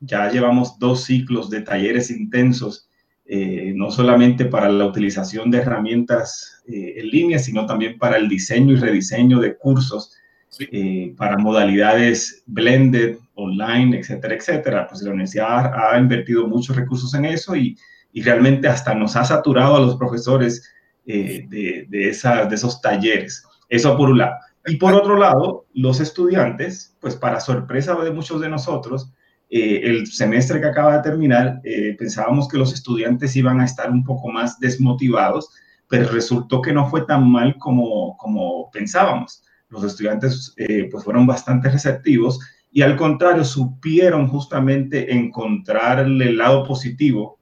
ya 0.00 0.30
llevamos 0.30 0.78
dos 0.78 1.04
ciclos 1.04 1.50
de 1.50 1.62
talleres 1.62 2.10
intensos, 2.10 2.88
eh, 3.26 3.72
no 3.74 3.90
solamente 3.90 4.44
para 4.44 4.68
la 4.68 4.86
utilización 4.86 5.50
de 5.50 5.58
herramientas 5.58 6.62
eh, 6.66 6.94
en 6.96 7.08
línea, 7.08 7.38
sino 7.38 7.66
también 7.66 7.98
para 7.98 8.16
el 8.16 8.28
diseño 8.28 8.72
y 8.72 8.76
rediseño 8.76 9.40
de 9.40 9.56
cursos, 9.56 10.14
eh, 10.60 11.14
para 11.16 11.36
modalidades 11.36 12.42
blended, 12.46 13.18
online, 13.34 13.98
etcétera, 13.98 14.34
etcétera. 14.34 14.86
Pues 14.88 15.02
la 15.02 15.10
universidad 15.10 15.72
ha, 15.74 15.98
invertido 15.98 16.46
muchos 16.46 16.74
recursos 16.74 17.12
en 17.14 17.26
eso 17.26 17.54
y, 17.54 17.76
y, 18.12 18.22
realmente 18.22 18.66
hasta 18.66 18.94
nos 18.94 19.14
ha 19.14 19.24
saturado 19.24 19.76
a 19.76 19.80
los 19.80 19.96
profesores 19.96 20.66
de, 21.08 21.86
de, 21.88 22.08
esos 22.08 22.80
talleres. 22.80 23.44
Eso 23.68 23.96
por 23.96 24.10
un 24.10 24.18
lado. 24.18 24.36
Y 24.66 24.76
por 24.76 24.92
otro 24.94 25.16
lado, 25.16 25.66
los 25.72 26.00
estudiantes, 26.00 26.96
pues 27.00 27.16
para 27.16 27.40
sorpresa 27.40 27.94
de 27.94 28.10
muchos 28.10 28.40
de 28.40 28.48
nosotros, 28.48 29.10
eh, 29.50 29.80
el 29.82 30.06
semestre 30.06 30.60
que 30.60 30.66
acaba 30.66 30.96
de 30.96 31.02
terminar, 31.02 31.60
eh, 31.64 31.96
pensábamos 31.98 32.48
que 32.48 32.58
los 32.58 32.74
estudiantes 32.74 33.34
iban 33.34 33.60
a 33.60 33.64
estar 33.64 33.90
un 33.90 34.04
poco 34.04 34.28
más 34.28 34.60
desmotivados, 34.60 35.50
pero 35.88 36.10
resultó 36.10 36.60
que 36.60 36.72
no 36.72 36.88
fue 36.90 37.06
tan 37.06 37.30
mal 37.30 37.56
como, 37.56 38.14
como 38.18 38.70
pensábamos. 38.70 39.42
Los 39.70 39.84
estudiantes 39.84 40.52
eh, 40.58 40.88
pues 40.90 41.02
fueron 41.04 41.26
bastante 41.26 41.70
receptivos 41.70 42.38
y 42.70 42.82
al 42.82 42.96
contrario 42.96 43.44
supieron 43.44 44.28
justamente 44.28 45.14
encontrarle 45.14 46.28
el 46.28 46.36
lado 46.36 46.64
positivo 46.64 47.37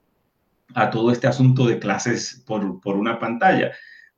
a 0.76 0.90
todo 0.90 1.10
este 1.10 1.26
asunto 1.26 1.66
de 1.66 1.80
clases 1.80 2.44
por, 2.46 2.80
por 2.80 2.96
una 2.96 3.18
pantalla, 3.18 3.72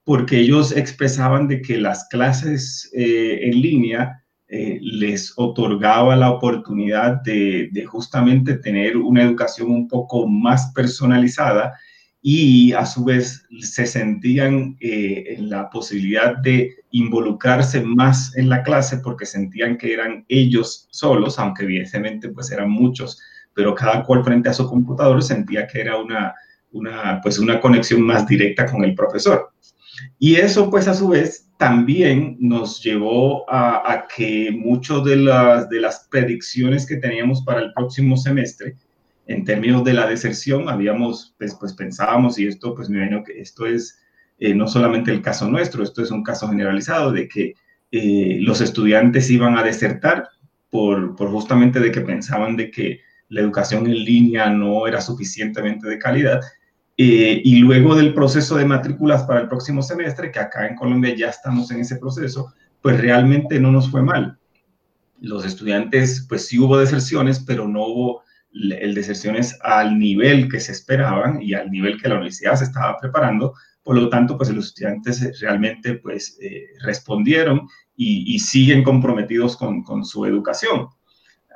porque 0.05 0.39
ellos 0.39 0.77
expresaban 0.77 1.49
de 1.49 1.63
que 1.63 1.79
las 1.79 2.07
clases 2.09 2.91
en 2.93 3.61
línea 3.61 4.23
eh, 4.51 4.79
les 4.81 5.35
otorgaba 5.37 6.17
la 6.17 6.31
oportunidad 6.31 7.21
de, 7.21 7.71
justamente 7.87 8.55
tener 8.55 8.97
una 8.97 9.23
educación 9.23 9.71
un 9.71 9.87
poco 9.87 10.27
más 10.27 10.73
personalizada 10.75 11.75
y 12.23 12.73
a 12.73 12.87
su 12.87 13.05
vez 13.05 13.45
se 13.61 13.87
sentían 13.87 14.75
eh, 14.81 15.35
en 15.37 15.51
la 15.51 15.69
posibilidad 15.69 16.39
de 16.39 16.77
involucrarse 16.93 17.83
más 17.83 18.35
en 18.39 18.49
la 18.49 18.63
clase 18.63 18.97
porque 19.01 19.27
sentían 19.27 19.77
que 19.77 19.93
eran 19.93 20.25
ellos 20.29 20.89
solos, 20.93 21.39
aunque 21.39 21.65
evidentemente 21.65 22.31
pues 22.31 22.51
eran 22.51 22.71
muchos, 22.71 23.21
pero 23.53 23.75
cada 23.75 24.03
cual 24.03 24.25
frente 24.25 24.49
a 24.49 24.55
su 24.55 24.67
computador 24.67 25.23
sentía 25.23 25.67
que 25.67 25.83
era 25.83 25.99
una, 25.99 26.35
una, 26.73 27.21
pues 27.23 27.39
una 27.39 27.61
conexión 27.61 28.03
más 28.03 28.27
directa 28.27 28.67
con 28.67 28.85
el 28.85 28.95
profesor. 28.95 29.51
Y 30.19 30.37
eso 30.37 30.71
pues 30.71 30.89
a 30.89 30.95
su 30.95 31.09
vez 31.09 31.49
también 31.59 32.37
nos 32.39 32.83
llevó 32.83 33.45
a, 33.51 34.07
que 34.15 34.51
muchas 34.53 35.05
de 35.05 35.17
las, 35.17 35.69
de 35.69 35.81
las 35.81 36.07
predicciones 36.11 36.87
que 36.87 36.97
teníamos 36.97 37.43
para 37.43 37.61
el 37.61 37.73
próximo 37.73 38.17
semestre, 38.17 38.77
en 39.27 39.45
términos 39.45 39.85
de 39.85 39.93
la 39.93 40.07
deserción, 40.07 40.69
habíamos, 40.69 41.35
pues, 41.39 41.55
pues 41.59 41.75
pensábamos, 41.75 42.39
y 42.39 42.47
esto, 42.47 42.75
pues 42.75 42.89
me 42.89 42.99
imagino 42.99 43.23
que 43.25 43.41
esto 43.41 43.67
es 43.67 43.99
eh, 44.39 44.55
no 44.55 44.69
solamente 44.69 45.11
el 45.11 45.21
caso 45.21 45.49
nuestro, 45.49 45.83
esto 45.83 46.03
es 46.03 46.11
un 46.11 46.23
caso 46.23 46.49
generalizado 46.49 47.13
de 47.13 47.29
que 47.29 47.55
eh, 47.91 48.39
los 48.41 48.61
estudiantes 48.61 49.29
iban 49.31 49.59
a 49.59 49.65
desertar 49.65 50.29
por, 50.71 51.17
por 51.17 51.31
justamente 51.31 51.81
de 51.81 51.91
que 51.91 52.01
pensaban 52.03 52.57
de 52.57 52.71
que 52.71 53.01
la 53.29 53.41
educación 53.41 53.87
en 53.87 54.05
línea 54.05 54.49
no 54.49 54.87
era 54.87 55.01
suficientemente 55.01 55.89
de 55.89 55.99
calidad 55.99 56.41
eh, 57.01 57.41
y 57.45 57.61
luego 57.61 57.95
del 57.95 58.13
proceso 58.13 58.57
de 58.57 58.65
matrículas 58.65 59.23
para 59.23 59.41
el 59.41 59.49
próximo 59.49 59.83
semestre, 59.83 60.33
que 60.33 60.41
acá 60.41 60.67
en 60.67 60.75
Colombia 60.75 61.15
ya 61.17 61.29
estamos 61.29 61.71
en 61.71 61.81
ese 61.81 61.95
proceso, 61.95 62.53
pues 62.83 63.01
realmente 63.01 63.61
no 63.61 63.71
nos 63.71 63.89
fue 63.89 64.03
mal. 64.03 64.37
Los 65.21 65.45
estudiantes, 65.45 66.27
pues 66.29 66.49
sí 66.49 66.59
hubo 66.59 66.77
deserciones, 66.77 67.39
pero 67.39 67.69
no 67.69 67.87
hubo 67.87 68.23
el 68.53 68.95
deserciones 68.95 69.57
al 69.63 69.97
nivel 69.97 70.49
que 70.49 70.59
se 70.59 70.73
esperaban 70.73 71.41
y 71.41 71.55
al 71.55 71.71
nivel 71.71 72.03
que 72.03 72.09
la 72.09 72.17
universidad 72.17 72.57
se 72.57 72.65
estaba 72.65 72.97
preparando. 72.99 73.55
Por 73.85 73.97
lo 73.97 74.09
tanto, 74.09 74.37
pues 74.37 74.51
los 74.51 74.67
estudiantes 74.67 75.41
realmente 75.41 75.95
pues 75.95 76.37
eh, 76.43 76.67
respondieron 76.83 77.69
y, 77.95 78.35
y, 78.35 78.41
siguen 78.41 78.83
comprometidos 78.83 79.57
con, 79.57 79.85
con 79.85 80.05
su 80.05 80.25
educación. 80.25 80.89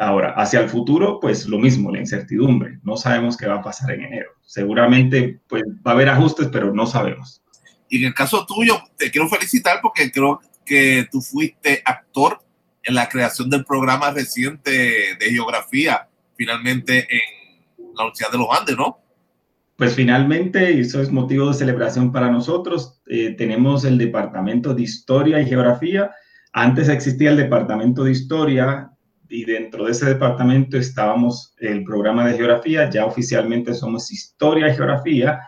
Ahora, 0.03 0.35
hacia 0.37 0.59
el 0.59 0.69
futuro, 0.69 1.21
pues 1.21 1.47
lo 1.47 1.61
mismo, 1.61 1.93
la 1.93 2.01
incertidumbre. 2.01 2.81
No 2.83 2.97
sabemos 2.97 3.37
qué 3.37 3.47
va 3.47 3.59
a 3.59 3.63
pasar 3.63 3.93
en 3.93 4.03
enero. 4.03 4.31
Seguramente 4.45 5.41
pues, 5.47 5.63
va 5.87 5.93
a 5.93 5.95
haber 5.95 6.09
ajustes, 6.09 6.49
pero 6.51 6.75
no 6.75 6.87
sabemos. 6.87 7.41
Y 7.89 7.99
en 7.99 8.07
el 8.07 8.15
caso 8.15 8.45
tuyo, 8.45 8.83
te 8.99 9.13
quiero 9.13 9.29
felicitar 9.29 9.79
porque 9.81 10.11
creo 10.11 10.41
que 10.67 11.07
tú 11.09 11.21
fuiste 11.21 11.83
actor 11.85 12.43
en 12.83 12.97
la 12.97 13.09
creación 13.09 13.49
del 13.49 13.65
programa 13.65 14.11
reciente 14.11 14.71
de 15.21 15.31
geografía, 15.31 16.09
finalmente 16.35 17.07
en 17.09 17.95
la 17.95 18.03
Universidad 18.03 18.33
de 18.33 18.39
los 18.39 18.49
Andes, 18.59 18.77
¿no? 18.77 18.99
Pues 19.77 19.95
finalmente, 19.95 20.81
eso 20.81 21.01
es 21.01 21.13
motivo 21.13 21.47
de 21.47 21.55
celebración 21.55 22.11
para 22.11 22.29
nosotros. 22.29 23.01
Eh, 23.07 23.37
tenemos 23.39 23.85
el 23.85 23.99
Departamento 23.99 24.75
de 24.75 24.83
Historia 24.83 25.41
y 25.41 25.47
Geografía. 25.47 26.11
Antes 26.53 26.89
existía 26.89 27.31
el 27.31 27.37
Departamento 27.37 28.03
de 28.03 28.11
Historia 28.11 28.92
y 29.33 29.45
dentro 29.45 29.87
de 29.87 29.93
ese 29.93 30.07
departamento 30.07 30.77
estábamos 30.77 31.55
el 31.59 31.85
programa 31.85 32.27
de 32.27 32.37
geografía, 32.37 32.91
ya 32.91 33.07
oficialmente 33.07 33.73
somos 33.73 34.13
historia 34.13 34.69
y 34.69 34.75
geografía, 34.75 35.41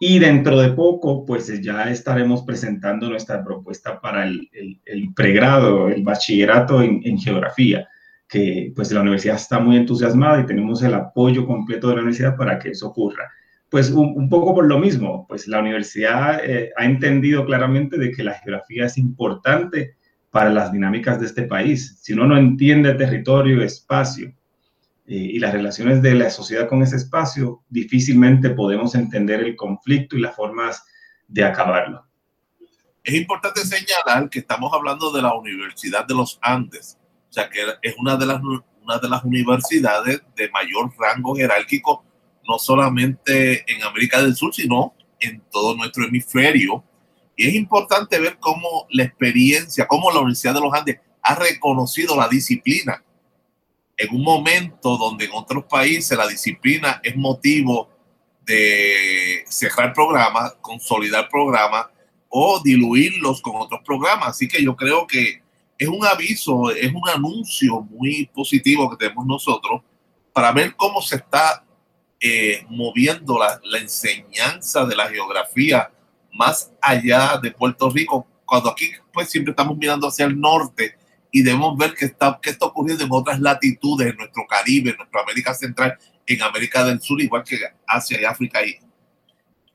y 0.00 0.18
dentro 0.18 0.58
de 0.60 0.70
poco, 0.70 1.24
pues 1.26 1.60
ya 1.60 1.90
estaremos 1.90 2.42
presentando 2.42 3.10
nuestra 3.10 3.44
propuesta 3.44 4.00
para 4.00 4.24
el, 4.24 4.48
el, 4.84 5.12
pregrado, 5.12 5.88
el 5.88 6.04
bachillerato 6.04 6.80
en, 6.82 7.00
en, 7.04 7.18
geografía, 7.18 7.86
que 8.28 8.72
pues 8.74 8.92
la 8.92 9.00
universidad 9.00 9.36
está 9.36 9.58
muy 9.58 9.76
entusiasmada 9.76 10.40
y 10.40 10.46
tenemos 10.46 10.82
el 10.82 10.94
apoyo 10.94 11.46
completo 11.46 11.88
de 11.88 11.96
la 11.96 12.02
universidad 12.02 12.36
para 12.36 12.58
que 12.58 12.70
eso 12.70 12.88
ocurra. 12.88 13.28
Pues 13.68 13.90
un, 13.90 14.14
un 14.16 14.28
poco 14.28 14.54
por 14.54 14.66
lo 14.66 14.78
mismo, 14.78 15.26
pues 15.28 15.48
la 15.48 15.58
universidad 15.58 16.40
eh, 16.44 16.70
ha 16.76 16.84
entendido 16.84 17.44
claramente 17.44 17.98
de 17.98 18.12
que 18.12 18.22
la 18.22 18.34
geografía 18.34 18.86
es 18.86 18.96
importante 18.96 19.97
para 20.30 20.50
las 20.50 20.72
dinámicas 20.72 21.20
de 21.20 21.26
este 21.26 21.42
país. 21.42 21.98
Si 22.02 22.12
uno 22.12 22.26
no 22.26 22.36
entiende 22.36 22.94
territorio, 22.94 23.62
espacio 23.62 24.28
eh, 25.06 25.14
y 25.14 25.38
las 25.38 25.52
relaciones 25.52 26.02
de 26.02 26.14
la 26.14 26.30
sociedad 26.30 26.68
con 26.68 26.82
ese 26.82 26.96
espacio, 26.96 27.62
difícilmente 27.68 28.50
podemos 28.50 28.94
entender 28.94 29.40
el 29.40 29.56
conflicto 29.56 30.16
y 30.16 30.20
las 30.20 30.36
formas 30.36 30.84
de 31.26 31.44
acabarlo. 31.44 32.04
Es 33.02 33.14
importante 33.14 33.60
señalar 33.64 34.28
que 34.28 34.40
estamos 34.40 34.70
hablando 34.72 35.10
de 35.10 35.22
la 35.22 35.34
Universidad 35.34 36.06
de 36.06 36.14
los 36.14 36.38
Andes, 36.42 36.98
o 37.30 37.32
sea 37.32 37.48
que 37.48 37.60
es 37.80 37.94
una 37.98 38.16
de 38.16 38.26
las, 38.26 38.40
una 38.42 38.98
de 38.98 39.08
las 39.08 39.24
universidades 39.24 40.22
de 40.36 40.50
mayor 40.50 40.92
rango 40.98 41.34
jerárquico, 41.34 42.04
no 42.46 42.58
solamente 42.58 43.64
en 43.72 43.82
América 43.82 44.20
del 44.22 44.34
Sur, 44.34 44.54
sino 44.54 44.94
en 45.20 45.42
todo 45.50 45.74
nuestro 45.74 46.04
hemisferio 46.04 46.84
y 47.38 47.46
es 47.46 47.54
importante 47.54 48.18
ver 48.18 48.36
cómo 48.40 48.88
la 48.90 49.04
experiencia, 49.04 49.86
cómo 49.86 50.10
la 50.10 50.18
Universidad 50.18 50.54
de 50.54 50.60
los 50.60 50.74
Andes 50.74 50.98
ha 51.22 51.36
reconocido 51.36 52.16
la 52.16 52.26
disciplina 52.26 53.04
en 53.96 54.12
un 54.12 54.24
momento 54.24 54.96
donde 54.96 55.26
en 55.26 55.30
otros 55.32 55.64
países 55.66 56.18
la 56.18 56.26
disciplina 56.26 57.00
es 57.00 57.16
motivo 57.16 57.90
de 58.44 59.44
cerrar 59.48 59.92
programas, 59.92 60.56
consolidar 60.60 61.28
programas 61.28 61.86
o 62.28 62.60
diluirlos 62.60 63.40
con 63.40 63.54
otros 63.54 63.82
programas. 63.84 64.30
Así 64.30 64.48
que 64.48 64.60
yo 64.60 64.74
creo 64.74 65.06
que 65.06 65.40
es 65.78 65.88
un 65.88 66.04
aviso, 66.04 66.72
es 66.72 66.92
un 66.92 67.08
anuncio 67.08 67.82
muy 67.82 68.28
positivo 68.34 68.90
que 68.90 68.96
tenemos 68.96 69.24
nosotros 69.26 69.82
para 70.32 70.50
ver 70.50 70.74
cómo 70.74 71.00
se 71.00 71.16
está 71.16 71.64
eh, 72.18 72.66
moviendo 72.68 73.38
la, 73.38 73.60
la 73.62 73.78
enseñanza 73.78 74.84
de 74.84 74.96
la 74.96 75.08
geografía 75.08 75.92
más 76.32 76.72
allá 76.80 77.38
de 77.42 77.50
Puerto 77.50 77.90
Rico, 77.90 78.26
cuando 78.44 78.70
aquí 78.70 78.90
pues 79.12 79.28
siempre 79.28 79.50
estamos 79.50 79.76
mirando 79.76 80.08
hacia 80.08 80.26
el 80.26 80.38
norte 80.38 80.96
y 81.30 81.42
debemos 81.42 81.76
ver 81.76 81.94
qué 81.94 82.06
está, 82.06 82.38
qué 82.40 82.50
está 82.50 82.66
ocurriendo 82.66 83.04
en 83.04 83.10
otras 83.12 83.40
latitudes, 83.40 84.08
en 84.08 84.16
nuestro 84.16 84.46
Caribe, 84.46 84.90
en 84.90 84.96
nuestra 84.96 85.20
América 85.20 85.54
Central, 85.54 85.98
en 86.26 86.42
América 86.42 86.84
del 86.84 87.00
Sur, 87.00 87.20
igual 87.20 87.44
que 87.44 87.58
Asia 87.86 88.20
y 88.20 88.24
África. 88.24 88.64
Y 88.64 88.78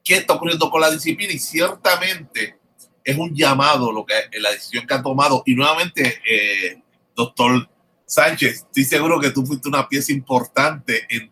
¿Qué 0.04 0.16
está 0.16 0.34
ocurriendo 0.34 0.70
con 0.70 0.82
la 0.82 0.92
disciplina? 0.92 1.32
Y 1.32 1.40
ciertamente 1.40 2.58
es 3.04 3.18
un 3.18 3.34
llamado 3.34 3.92
lo 3.92 4.06
que 4.06 4.14
la 4.40 4.52
decisión 4.52 4.86
que 4.86 4.94
ha 4.94 5.02
tomado. 5.02 5.44
Y 5.46 5.56
nuevamente, 5.56 6.22
eh, 6.30 6.82
doctor 7.16 7.70
Sánchez, 8.06 8.66
estoy 8.68 8.84
seguro 8.84 9.20
que 9.20 9.32
tú 9.32 9.46
fuiste 9.46 9.70
una 9.70 9.88
pieza 9.88 10.12
importante 10.12 11.06
en, 11.10 11.32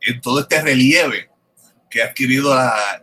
en 0.00 0.20
todo 0.20 0.40
este 0.40 0.60
relieve 0.60 1.30
que 1.88 2.02
ha 2.02 2.06
adquirido 2.06 2.54
la, 2.54 3.02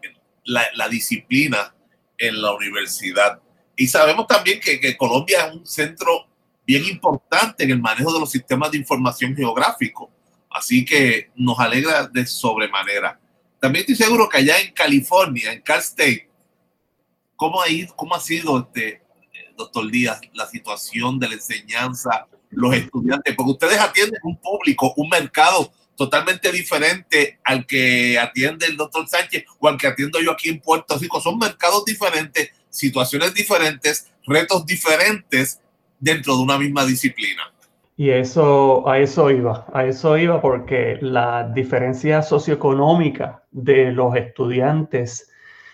la, 0.50 0.90
disciplina 0.90 1.74
en 2.18 2.42
la 2.42 2.54
universidad. 2.54 3.42
Y 3.76 3.88
sabemos 3.88 4.28
también 4.28 4.60
que, 4.60 4.98
Colombia 4.98 5.48
es 5.48 5.54
un 5.54 5.66
centro 5.66 6.28
bien 6.66 6.86
importante 6.86 7.64
en 7.64 7.72
el 7.72 7.82
manejo 7.82 8.14
de 8.14 8.20
los 8.20 8.32
sistemas 8.32 8.72
de 8.72 8.78
información 8.78 9.36
geográfico. 9.36 10.12
Así 10.50 10.84
que 10.84 11.30
nos 11.36 11.60
alegra 11.60 12.08
de 12.08 12.26
sobremanera. 12.26 13.20
También 13.60 13.86
estoy 13.88 13.96
seguro 13.96 14.28
que 14.28 14.38
allá 14.38 14.60
en 14.60 14.74
California, 14.74 15.54
en 15.54 15.62
Cal 15.62 15.80
State, 15.80 16.30
¿cómo 17.36 17.62
ha, 17.62 17.66
cómo 17.96 18.16
ha 18.16 18.20
sido, 18.20 18.60
este, 18.60 19.02
doctor 19.58 19.90
Díaz, 19.92 20.20
la 20.34 20.48
situación 20.48 21.20
de 21.20 21.30
la 21.30 21.34
enseñanza, 21.36 22.28
los 22.50 22.74
estudiantes? 22.74 23.36
Porque 23.36 23.52
ustedes 23.52 23.80
atienden 23.80 24.20
un 24.24 24.38
público, 24.38 24.94
un 24.98 25.10
mercado 25.10 25.72
totalmente 26.00 26.50
diferente 26.54 27.40
al 27.44 27.66
que 27.66 28.18
atiende 28.18 28.66
el 28.68 28.78
doctor 28.78 29.06
Sánchez 29.06 29.44
o 29.60 29.68
al 29.68 29.78
que 29.78 29.86
atiendo 29.86 30.22
yo 30.22 30.32
aquí 30.32 30.48
en 30.48 30.62
Puerto 30.62 30.98
Rico. 30.98 31.20
Son 31.20 31.38
mercados 31.38 31.84
diferentes, 31.84 32.54
situaciones 32.70 33.34
diferentes, 33.34 34.10
retos 34.26 34.66
diferentes 34.66 35.62
dentro 36.00 36.38
de 36.38 36.44
una 36.44 36.58
misma 36.58 36.86
disciplina. 36.86 37.52
Y 37.98 38.12
eso, 38.12 38.88
a 38.88 38.98
eso 38.98 39.30
iba, 39.30 39.66
a 39.74 39.84
eso 39.84 40.18
iba 40.18 40.42
porque 40.42 40.98
la 41.02 41.52
diferencia 41.54 42.22
socioeconómica 42.22 43.44
de 43.52 43.92
los 43.92 44.16
estudiantes 44.16 45.30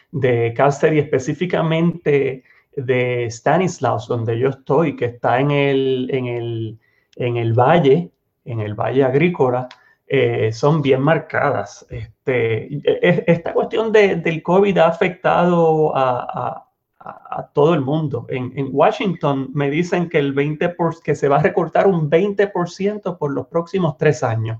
de 0.09 0.55
Caster 0.57 0.95
y 0.95 0.99
específicamente 0.99 2.43
de 2.75 3.27
Stanislaus, 3.29 4.07
donde 4.07 4.39
yo 4.39 4.49
estoy, 4.49 4.95
que 4.95 5.05
está 5.05 5.39
en 5.39 5.51
el, 5.51 6.09
en 6.11 6.25
el, 6.25 6.79
en 7.15 7.37
el 7.37 7.53
valle, 7.53 8.09
en 8.43 8.59
el 8.59 8.73
valle 8.73 9.03
agrícola, 9.03 9.69
eh, 10.07 10.51
son 10.51 10.81
bien 10.81 11.01
marcadas. 11.01 11.85
Este, 11.89 12.73
e, 12.73 12.81
e, 12.83 13.23
esta 13.27 13.53
cuestión 13.53 13.91
de, 13.91 14.15
del 14.15 14.43
COVID 14.43 14.77
ha 14.77 14.87
afectado 14.87 15.95
a, 15.95 16.19
a, 16.21 16.65
a 16.99 17.47
todo 17.53 17.73
el 17.73 17.81
mundo. 17.81 18.25
En, 18.29 18.51
en, 18.55 18.69
Washington 18.71 19.49
me 19.53 19.69
dicen 19.69 20.09
que, 20.09 20.19
el 20.19 20.33
20 20.33 20.69
por, 20.69 21.01
que 21.01 21.15
se 21.15 21.27
va 21.27 21.37
a 21.37 21.43
recortar 21.43 21.87
un 21.87 22.09
20% 22.09 23.17
por 23.17 23.31
los 23.31 23.47
próximos 23.47 23.97
tres 23.97 24.23
años. 24.23 24.59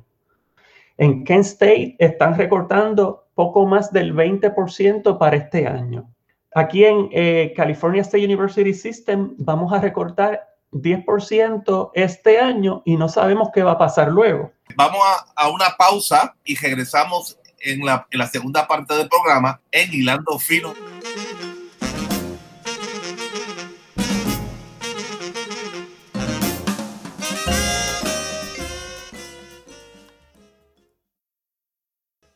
En 0.98 1.24
Kent 1.24 1.46
State 1.46 1.96
están 2.00 2.38
recortando 2.38 3.26
poco 3.34 3.66
más 3.66 3.92
del 3.92 4.14
20% 4.14 5.18
para 5.18 5.36
este 5.36 5.68
año. 5.68 6.10
Aquí 6.54 6.86
en 6.86 7.10
eh, 7.12 7.54
California 7.56 8.02
State 8.02 8.24
University 8.24 8.74
System 8.74 9.36
vamos 9.38 9.74
a 9.74 9.80
recortar 9.80 10.55
10% 10.76 11.92
este 11.94 12.40
año 12.40 12.82
y 12.86 12.98
no 12.98 13.10
sabemos 13.10 13.50
qué 13.54 13.64
va 13.64 13.72
a 13.72 13.78
pasar 13.78 14.10
luego. 14.10 14.52
Vamos 14.76 15.00
a, 15.04 15.44
a 15.44 15.50
una 15.50 15.76
pausa 15.78 16.36
y 16.44 16.56
regresamos 16.56 17.40
en 17.62 17.86
la, 17.86 18.08
en 18.12 18.20
la, 18.20 18.28
segunda 18.28 18.68
parte 18.68 18.94
del 18.94 19.10
programa 19.10 19.62
en 19.72 19.94
Hilando 19.94 20.38
Fino. 20.38 20.74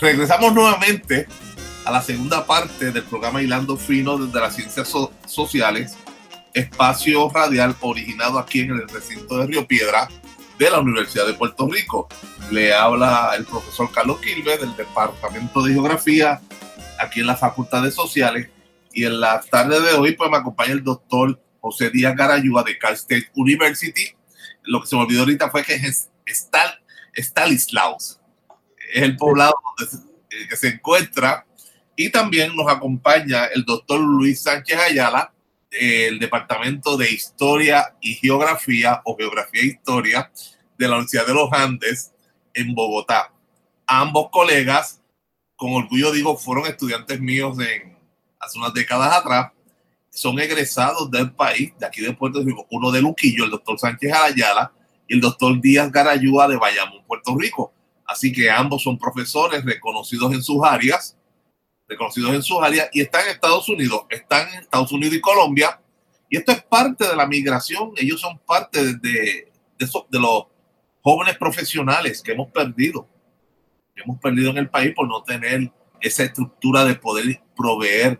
Regresamos 0.00 0.54
nuevamente 0.54 1.26
a 1.84 1.90
la 1.90 2.00
segunda 2.00 2.46
parte 2.46 2.92
del 2.92 3.02
programa 3.02 3.42
Hilando 3.42 3.76
Fino 3.76 4.16
desde 4.16 4.38
las 4.38 4.54
Ciencias 4.54 4.86
so 4.86 5.12
Sociales, 5.26 5.96
espacio 6.54 7.28
radial 7.28 7.74
originado 7.80 8.38
aquí 8.38 8.60
en 8.60 8.70
el 8.70 8.88
recinto 8.88 9.38
de 9.38 9.48
Río 9.48 9.66
Piedra 9.66 10.08
de 10.56 10.70
la 10.70 10.78
Universidad 10.78 11.26
de 11.26 11.34
Puerto 11.34 11.68
Rico. 11.68 12.06
Le 12.52 12.72
habla 12.72 13.32
el 13.36 13.44
profesor 13.44 13.90
Carlos 13.90 14.20
Quilve 14.20 14.56
del 14.56 14.76
Departamento 14.76 15.64
de 15.64 15.72
Geografía 15.72 16.40
aquí 17.00 17.18
en 17.18 17.26
la 17.26 17.36
Facultad 17.36 17.82
de 17.82 17.90
Sociales 17.90 18.50
y 18.92 19.04
en 19.04 19.18
la 19.18 19.40
tarde 19.40 19.80
de 19.80 19.94
hoy 19.94 20.12
pues 20.12 20.30
me 20.30 20.36
acompaña 20.36 20.74
el 20.74 20.84
doctor 20.84 21.42
José 21.60 21.90
Díaz 21.90 22.14
Garayúa 22.14 22.62
de 22.62 22.78
Cal 22.78 22.94
State 22.94 23.32
University. 23.34 24.14
Lo 24.62 24.80
que 24.80 24.86
se 24.86 24.94
me 24.94 25.02
olvidó 25.02 25.20
ahorita 25.20 25.50
fue 25.50 25.64
que 25.64 25.74
es 25.74 26.08
Stanislaus 27.16 28.17
es 28.92 29.02
el 29.02 29.16
poblado 29.16 29.54
donde 29.76 30.08
que 30.48 30.56
se 30.56 30.68
encuentra. 30.68 31.46
Y 31.96 32.10
también 32.10 32.54
nos 32.54 32.68
acompaña 32.68 33.46
el 33.46 33.64
doctor 33.64 34.00
Luis 34.00 34.42
Sánchez 34.42 34.78
Ayala, 34.78 35.32
del 35.70 36.18
Departamento 36.18 36.96
de 36.96 37.10
Historia 37.10 37.94
y 38.00 38.14
Geografía 38.14 39.02
o 39.04 39.16
Geografía 39.16 39.62
e 39.62 39.66
Historia 39.66 40.30
de 40.78 40.88
la 40.88 40.94
Universidad 40.94 41.26
de 41.26 41.34
los 41.34 41.52
Andes 41.52 42.12
en 42.54 42.74
Bogotá. 42.74 43.32
Ambos 43.86 44.28
colegas, 44.30 45.00
con 45.56 45.72
orgullo 45.72 46.12
digo, 46.12 46.36
fueron 46.36 46.66
estudiantes 46.66 47.20
míos 47.20 47.58
en, 47.58 47.98
hace 48.38 48.58
unas 48.58 48.72
décadas 48.72 49.12
atrás. 49.12 49.52
Son 50.10 50.38
egresados 50.38 51.10
del 51.10 51.32
país, 51.32 51.72
de 51.78 51.86
aquí 51.86 52.00
de 52.00 52.12
Puerto 52.12 52.42
Rico, 52.42 52.66
uno 52.70 52.90
de 52.90 53.02
Luquillo, 53.02 53.44
el 53.44 53.50
doctor 53.50 53.78
Sánchez 53.78 54.12
Ayala, 54.12 54.72
y 55.06 55.14
el 55.14 55.20
doctor 55.20 55.60
Díaz 55.60 55.90
Garayúa 55.90 56.48
de 56.48 56.56
Bayamón, 56.56 57.04
Puerto 57.06 57.36
Rico. 57.36 57.72
Así 58.08 58.32
que 58.32 58.50
ambos 58.50 58.82
son 58.82 58.98
profesores 58.98 59.62
reconocidos 59.62 60.32
en 60.32 60.42
sus 60.42 60.64
áreas, 60.64 61.14
reconocidos 61.86 62.32
en 62.32 62.42
sus 62.42 62.58
áreas 62.62 62.88
y 62.90 63.02
están 63.02 63.26
en 63.26 63.32
Estados 63.32 63.68
Unidos, 63.68 64.00
están 64.08 64.48
en 64.48 64.60
Estados 64.60 64.90
Unidos 64.92 65.14
y 65.14 65.20
Colombia. 65.20 65.78
Y 66.30 66.38
esto 66.38 66.52
es 66.52 66.62
parte 66.62 67.06
de 67.06 67.14
la 67.14 67.26
migración, 67.26 67.92
ellos 67.96 68.18
son 68.18 68.38
parte 68.38 68.82
de, 68.82 68.94
de, 68.94 69.52
de, 69.78 70.18
los 70.18 70.44
jóvenes 71.02 71.36
profesionales 71.36 72.22
que 72.22 72.32
hemos 72.32 72.50
perdido, 72.50 73.06
que 73.94 74.02
hemos 74.02 74.18
perdido 74.20 74.50
en 74.50 74.56
el 74.56 74.70
país 74.70 74.94
por 74.94 75.06
no 75.06 75.22
tener 75.22 75.70
esa 76.00 76.24
estructura 76.24 76.86
de 76.86 76.94
poder 76.94 77.42
proveer 77.54 78.18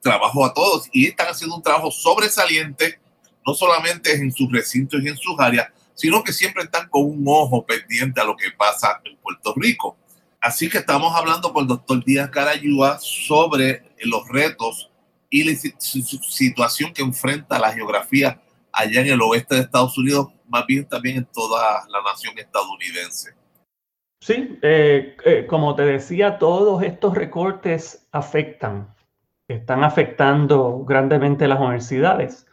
trabajo 0.00 0.46
a 0.46 0.54
todos. 0.54 0.88
Y 0.92 1.08
están 1.08 1.28
haciendo 1.28 1.56
un 1.56 1.62
trabajo 1.62 1.90
sobresaliente, 1.90 2.98
no 3.46 3.52
solamente 3.52 4.14
en 4.14 4.32
sus 4.32 4.50
recintos 4.50 5.02
y 5.02 5.08
en 5.08 5.16
sus 5.18 5.38
áreas, 5.38 5.68
sino 5.96 6.22
que 6.22 6.32
siempre 6.32 6.62
están 6.62 6.88
con 6.88 7.04
un 7.04 7.24
ojo 7.26 7.64
pendiente 7.66 8.20
a 8.20 8.24
lo 8.24 8.36
que 8.36 8.50
pasa 8.56 9.00
en 9.04 9.16
Puerto 9.16 9.54
Rico. 9.56 9.96
Así 10.40 10.68
que 10.68 10.78
estamos 10.78 11.12
hablando 11.16 11.52
con 11.52 11.62
el 11.62 11.68
doctor 11.68 12.04
Díaz 12.04 12.30
Carayúa 12.30 12.98
sobre 13.00 13.82
los 14.04 14.28
retos 14.28 14.90
y 15.30 15.42
la 15.42 15.56
situación 15.56 16.92
que 16.92 17.02
enfrenta 17.02 17.58
la 17.58 17.72
geografía 17.72 18.40
allá 18.70 19.00
en 19.00 19.08
el 19.08 19.22
oeste 19.22 19.56
de 19.56 19.62
Estados 19.62 19.96
Unidos, 19.98 20.28
más 20.48 20.66
bien 20.66 20.86
también 20.86 21.16
en 21.16 21.24
toda 21.24 21.84
la 21.88 22.02
nación 22.02 22.38
estadounidense. 22.38 23.34
Sí, 24.20 24.58
eh, 24.62 25.16
eh, 25.24 25.46
como 25.48 25.74
te 25.74 25.82
decía, 25.82 26.38
todos 26.38 26.82
estos 26.82 27.14
recortes 27.14 28.06
afectan, 28.12 28.94
están 29.48 29.82
afectando 29.82 30.84
grandemente 30.84 31.48
las 31.48 31.58
universidades 31.58 32.46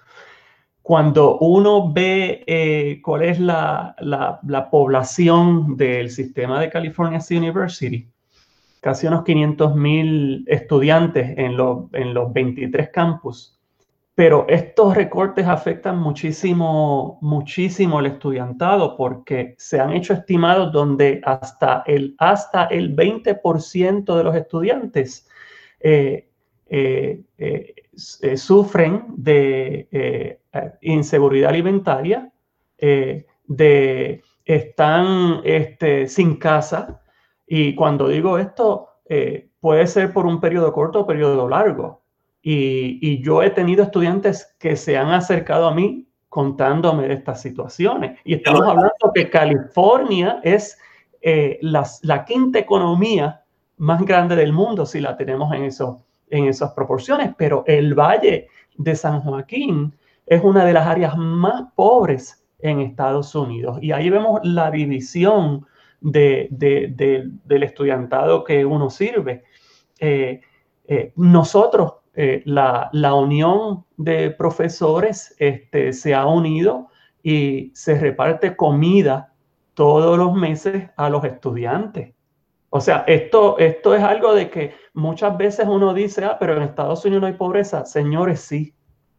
cuando 0.84 1.40
uno 1.40 1.92
ve 1.94 2.44
eh, 2.46 3.00
cuál 3.02 3.24
es 3.24 3.40
la, 3.40 3.96
la, 4.00 4.40
la, 4.46 4.70
población 4.70 5.78
del 5.78 6.10
sistema 6.10 6.60
de 6.60 6.70
California 6.70 7.20
State 7.20 7.38
University, 7.38 8.06
casi 8.82 9.08
unos 9.08 9.24
500 9.24 9.76
mil 9.78 10.44
estudiantes 10.46 11.38
en, 11.38 11.56
lo, 11.56 11.90
en 11.94 12.14
los 12.14 12.34
23 12.34 12.90
campus, 12.90 13.58
pero 14.14 14.46
estos 14.50 14.94
recortes 14.94 15.48
afectan 15.48 15.98
muchísimo, 16.00 17.18
muchísimo 17.22 18.02
el 18.02 18.08
estudiantado 18.08 18.98
porque 18.98 19.56
se 19.58 19.80
han 19.80 19.94
hecho 19.94 20.14
estimados 20.14 20.74
donde 20.74 21.22
hasta 21.24 21.84
el, 21.88 22.14
hasta 22.18 22.66
el 22.66 22.94
20% 22.94 24.18
de 24.18 24.24
los 24.24 24.36
estudiantes 24.36 25.30
eh, 25.80 26.28
eh, 26.68 27.24
eh, 28.22 28.38
sufren 28.38 29.06
de 29.10 29.88
eh, 29.92 30.40
inseguridad 30.82 31.50
alimentaria, 31.50 32.32
eh, 32.78 33.26
de 33.46 34.22
están 34.46 35.42
este, 35.44 36.08
sin 36.08 36.36
casa, 36.38 37.00
Y 37.46 37.76
cuando 37.76 38.08
digo 38.08 38.38
esto, 38.38 38.88
eh, 39.06 39.50
puede 39.60 39.86
ser 39.88 40.12
por 40.14 40.26
un 40.26 40.40
periodo 40.40 40.72
corto 40.74 41.02
o 41.02 41.08
periodo 41.08 41.48
largo. 41.48 42.02
Y, 42.42 43.00
y, 43.02 43.22
yo 43.22 43.44
he 43.44 43.50
tenido 43.52 43.84
estudiantes 43.84 44.56
que 44.60 44.76
se 44.76 44.98
han 44.98 45.10
acercado 45.10 45.68
a 45.68 45.74
mí 45.74 46.08
contándome 46.30 47.08
de 47.08 47.14
estas 47.14 47.42
situaciones. 47.42 48.20
Y 48.26 48.34
estamos 48.34 48.62
hablando 48.62 49.12
que 49.14 49.30
California 49.30 50.40
es 50.44 50.78
eh, 51.22 51.60
la, 51.62 51.88
la, 52.02 52.26
quinta 52.26 52.60
economía 52.60 53.44
más 53.78 54.02
grande 54.04 54.36
del 54.36 54.52
mundo, 54.52 54.86
si 54.86 55.00
la 55.00 55.16
tenemos 55.16 55.54
en, 55.54 55.64
eso, 55.64 56.04
en 56.30 56.46
esas 56.46 56.72
proporciones, 56.74 57.32
pero 57.38 57.64
el 57.68 57.94
Valle 57.94 58.48
de 58.78 58.96
San 58.96 59.22
Joaquín 59.22 59.94
es 60.26 60.44
una 60.44 60.66
de 60.66 60.74
las 60.74 60.88
áreas 60.88 61.16
más 61.18 61.64
pobres 61.76 62.44
en 62.60 62.80
Estados 62.80 63.36
Unidos. 63.36 63.78
Y 63.82 63.92
ahí 63.92 64.10
vemos 64.10 64.40
la 64.44 64.72
división 64.72 65.66
de, 66.02 66.48
de, 66.52 67.30
del 67.46 67.64
estudiantado 67.64 68.44
que 68.44 68.66
uno 68.66 68.90
sirve. 68.90 69.44
Eh, 70.00 70.42
eh, 70.86 71.14
nosotros, 71.16 71.94
eh, 72.14 72.42
la, 72.46 72.90
la, 72.94 73.14
unión 73.16 73.86
de 73.98 74.32
profesores 74.32 75.36
este, 75.40 75.94
se 75.94 76.14
ha 76.14 76.26
unido 76.28 76.90
y 77.24 77.72
se 77.74 77.98
reparte 77.98 78.56
comida 78.56 79.34
todos 79.74 80.18
los 80.18 80.34
meses 80.34 80.90
a 80.98 81.10
los 81.10 81.24
estudiantes. 81.24 82.14
O 82.70 82.82
sea, 82.82 83.04
esto, 83.08 83.58
esto 83.60 83.96
es 83.96 84.04
algo 84.04 84.34
de 84.34 84.50
que 84.50 84.74
muchas 84.94 85.38
veces 85.38 85.68
uno 85.68 85.94
dice, 85.94 86.24
ah, 86.26 86.38
pero 86.40 86.56
en 86.56 86.64
Estados 86.64 87.04
Unidos 87.06 87.22
no 87.22 87.28
hay 87.28 87.34
pobreza. 87.34 87.86
Señores, 87.86 88.42
sí, 88.42 88.74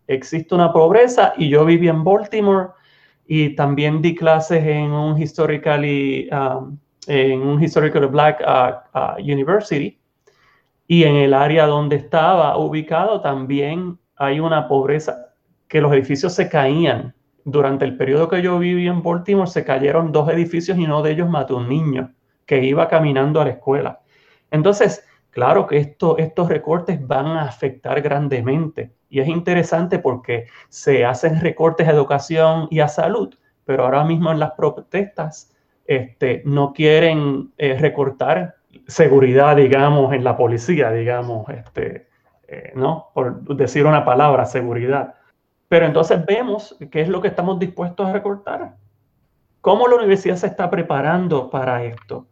existe 0.07 0.55
una 0.55 0.73
pobreza 0.73 1.35
y 1.37 1.49
yo 1.49 1.65
viví 1.65 1.89
en 1.89 2.05
Baltimore 2.05 2.71
y 3.27 3.55
también 3.55 4.03
di 4.03 4.15
clases 4.15 4.65
en 4.65 4.93
un 4.93 5.21
historically, 5.21 6.29
um, 6.31 6.79
en 7.07 7.43
un 7.43 7.63
historically 7.63 8.07
black 8.07 8.43
uh, 8.47 8.99
uh, 8.99 9.17
university 9.21 9.99
y 10.87 11.05
en 11.05 11.17
el 11.17 11.35
área 11.35 11.67
donde 11.67 11.97
estaba 11.97 12.57
ubicado 12.59 13.21
también 13.21 13.99
hay 14.17 14.41
una 14.41 14.69
pobreza 14.69 15.33
que 15.69 15.81
los 15.81 15.93
edificios 15.93 16.35
se 16.35 16.49
caían. 16.49 17.15
Durante 17.47 17.85
el 17.85 17.97
periodo 17.97 18.29
que 18.29 18.41
yo 18.41 18.59
viví 18.59 18.87
en 18.87 19.03
Baltimore 19.03 19.51
se 19.51 19.65
cayeron 19.65 20.13
dos 20.13 20.29
edificios 20.31 20.79
y 20.79 20.85
uno 20.85 21.03
de 21.03 21.13
ellos 21.13 21.29
mató 21.29 21.57
a 21.57 21.61
un 21.61 21.69
niño 21.69 22.13
que 22.47 22.63
iba 22.65 22.89
caminando 22.89 23.41
a 23.41 23.45
la 23.45 23.51
escuela. 23.53 24.01
Entonces, 24.51 25.05
claro 25.35 25.67
que 25.67 25.79
esto, 25.79 26.17
estos 26.17 26.49
recortes 26.49 27.07
van 27.07 27.27
a 27.27 27.43
afectar 27.43 28.01
grandemente 28.01 28.93
y 29.11 29.21
es 29.21 29.29
interesante 29.29 29.99
porque 29.99 30.47
se 30.69 31.05
hacen 31.05 31.41
recortes 31.41 31.87
a 31.87 31.93
educación 31.93 32.69
y 32.71 32.81
a 32.81 32.89
salud, 32.89 33.35
pero 33.65 33.85
ahora 33.85 34.05
mismo 34.05 34.33
en 34.33 34.41
las 34.41 34.53
protestas 34.53 35.55
este, 35.87 36.43
no 36.45 36.73
quieren 36.73 37.53
eh, 37.59 37.77
recortar 37.79 38.57
seguridad, 38.87 39.57
digamos, 39.57 40.13
en 40.13 40.25
la 40.25 40.37
policía, 40.37 40.91
digamos, 40.91 41.49
este, 41.49 42.09
eh, 42.49 42.73
¿no? 42.75 43.11
Por 43.15 43.43
decir 43.57 43.87
una 43.87 44.05
palabra, 44.05 44.47
seguridad. 44.47 45.15
Pero 45.69 45.87
entonces 45.87 46.25
vemos 46.25 46.77
qué 46.91 47.03
es 47.03 47.09
lo 47.09 47.21
que 47.21 47.29
estamos 47.29 47.59
dispuestos 47.59 48.07
a 48.07 48.13
recortar. 48.13 48.77
¿Cómo 49.61 49.89
la 49.89 49.97
universidad 49.97 50.37
se 50.37 50.47
está 50.47 50.71
preparando 50.71 51.51
para 51.51 51.85
esto? 51.85 52.27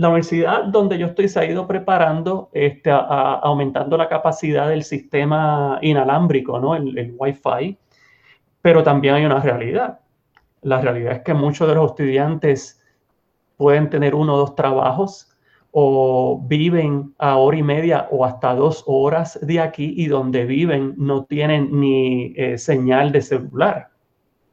La 0.00 0.08
universidad 0.08 0.64
donde 0.64 0.96
yo 0.96 1.08
estoy 1.08 1.28
se 1.28 1.40
ha 1.40 1.44
ido 1.44 1.66
preparando, 1.66 2.48
este, 2.54 2.90
aumentando 2.90 3.98
la 3.98 4.08
capacidad 4.08 4.66
del 4.70 4.82
sistema 4.82 5.78
inalámbrico, 5.82 6.58
¿no? 6.58 6.74
el, 6.74 7.14
Wi-Fi, 7.18 7.76
pero 8.62 8.82
también 8.82 9.16
hay 9.16 9.26
una 9.26 9.40
realidad. 9.40 10.00
La 10.62 10.80
realidad 10.80 11.12
es 11.12 11.20
que 11.20 11.34
muchos 11.34 11.68
de 11.68 11.74
los 11.74 11.90
estudiantes 11.90 12.82
pueden 13.58 13.90
tener 13.90 14.14
uno 14.14 14.36
o 14.36 14.38
dos 14.38 14.54
trabajos 14.54 15.36
o 15.70 16.40
viven 16.46 17.14
a 17.18 17.36
hora 17.36 17.58
y 17.58 17.62
media 17.62 18.08
o 18.10 18.24
hasta 18.24 18.54
dos 18.54 18.82
horas 18.86 19.38
de 19.42 19.60
aquí 19.60 19.92
y 19.98 20.06
donde 20.06 20.46
viven 20.46 20.94
no 20.96 21.24
tienen 21.26 21.78
ni 21.78 22.32
eh, 22.38 22.56
señal 22.56 23.12
de 23.12 23.20
celular. 23.20 23.90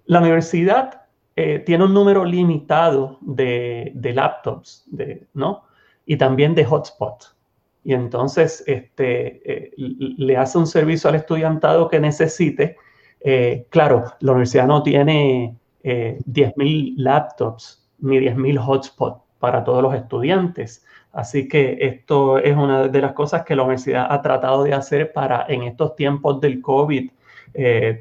La 0.08 0.20
universidad 0.20 1.04
eh, 1.40 1.60
tiene 1.60 1.84
un 1.84 1.94
número 1.94 2.26
limitado 2.26 3.20
de, 3.22 3.92
laptops, 3.94 4.86
de, 4.88 5.28
¿no? 5.36 5.66
Y 6.04 6.18
también 6.18 6.56
de 6.56 6.66
hotspots. 6.66 7.38
Y 7.84 7.94
entonces 7.94 8.64
este, 8.66 9.68
eh, 9.68 9.72
le 9.78 10.36
hace 10.36 10.58
un 10.58 10.66
servicio 10.66 11.12
al 11.12 11.16
estudiantado 11.16 11.90
que 11.90 12.00
necesite. 12.00 12.78
Eh, 13.22 13.68
claro, 13.70 14.06
la 14.20 14.32
universidad 14.32 14.66
no 14.66 14.82
tiene 14.82 15.56
10.000 15.84 16.96
laptops 16.98 17.88
ni 18.00 18.18
10.000 18.18 18.60
hotspots 18.68 19.22
para 19.38 19.64
todos 19.64 19.84
los 19.84 19.94
estudiantes. 19.94 20.84
Así 21.14 21.48
que 21.48 21.78
esto 21.80 22.40
es 22.40 22.58
una 22.58 22.88
de 22.88 23.02
las 23.02 23.14
cosas 23.14 23.44
que 23.44 23.56
la 23.56 23.62
universidad 23.62 24.08
ha 24.10 24.24
tratado 24.24 24.64
de 24.64 24.74
hacer 24.74 25.14
para 25.14 25.46
en 25.48 25.62
estos 25.64 25.96
tiempos 25.96 26.42
del 26.42 26.62
COVID, 26.64 27.12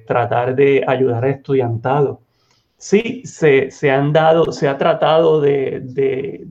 tratar 0.06 0.56
de 0.56 0.84
ayudar 0.86 1.24
al 1.24 1.30
estudiantado 1.32 2.25
sí 2.76 3.22
se, 3.24 3.90
han 3.90 4.12
dado, 4.12 4.52
se 4.52 4.68
ha 4.68 4.78
tratado 4.78 5.40
de, 5.40 6.46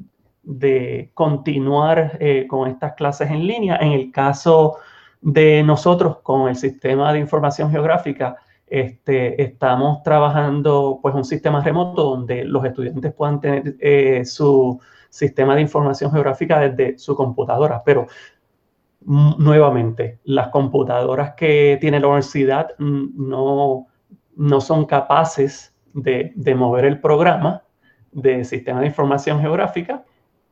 continuar 1.14 2.18
eh, 2.20 2.46
con 2.48 2.70
estas 2.70 2.94
clases 2.94 3.30
en 3.30 3.48
línea. 3.48 3.78
En 3.78 3.92
el 3.92 4.12
caso 4.12 4.78
de 5.22 5.64
nosotros 5.64 6.20
con 6.22 6.50
el 6.50 6.56
sistema 6.56 7.12
de 7.14 7.20
información 7.20 7.72
geográfica, 7.72 8.38
este, 8.68 9.42
estamos 9.42 10.02
trabajando 10.04 11.00
pues 11.02 11.14
un 11.14 11.24
sistema 11.24 11.62
remoto 11.62 12.04
donde 12.04 12.44
los 12.44 12.66
estudiantes 12.66 13.14
puedan 13.14 13.40
tener 13.40 13.76
eh, 13.80 14.26
su 14.26 14.80
sistema 15.10 15.56
de 15.56 15.62
información 15.62 16.12
geográfica 16.12 16.60
desde 16.60 16.98
su 16.98 17.16
computadora, 17.16 17.82
pero 17.86 18.08
nuevamente, 19.06 20.20
las 20.24 20.50
computadoras 20.50 21.36
que 21.36 21.78
tiene 21.80 22.00
la 22.00 22.08
universidad 22.08 22.70
no, 22.80 23.86
no 24.36 24.62
son 24.62 24.86
capaces 24.86 25.75
de, 25.96 26.56
mover 26.56 26.86
el 26.86 27.00
programa 27.00 27.64
de 28.12 28.44
sistema 28.44 28.82
de 28.82 28.88
información 28.88 29.40
geográfica 29.42 30.04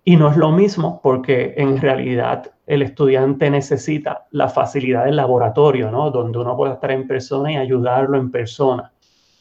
y 0.04 0.16
no 0.16 0.30
es 0.30 0.38
lo 0.38 0.52
mismo 0.52 1.00
porque 1.02 1.54
en 1.58 1.80
realidad 1.80 2.52
el 2.66 2.82
estudiante 2.82 3.50
necesita 3.50 4.26
la 4.32 4.50
facilidad 4.50 5.06
del 5.06 5.18
laboratorio, 5.18 5.92
¿no? 5.92 6.12
Donde 6.12 6.40
uno 6.40 6.56
puede 6.58 6.74
estar 6.74 6.92
en 6.92 7.08
persona 7.08 7.52
y 7.52 7.58
ayudarlo 7.58 8.18
en 8.18 8.32
persona. 8.32 8.92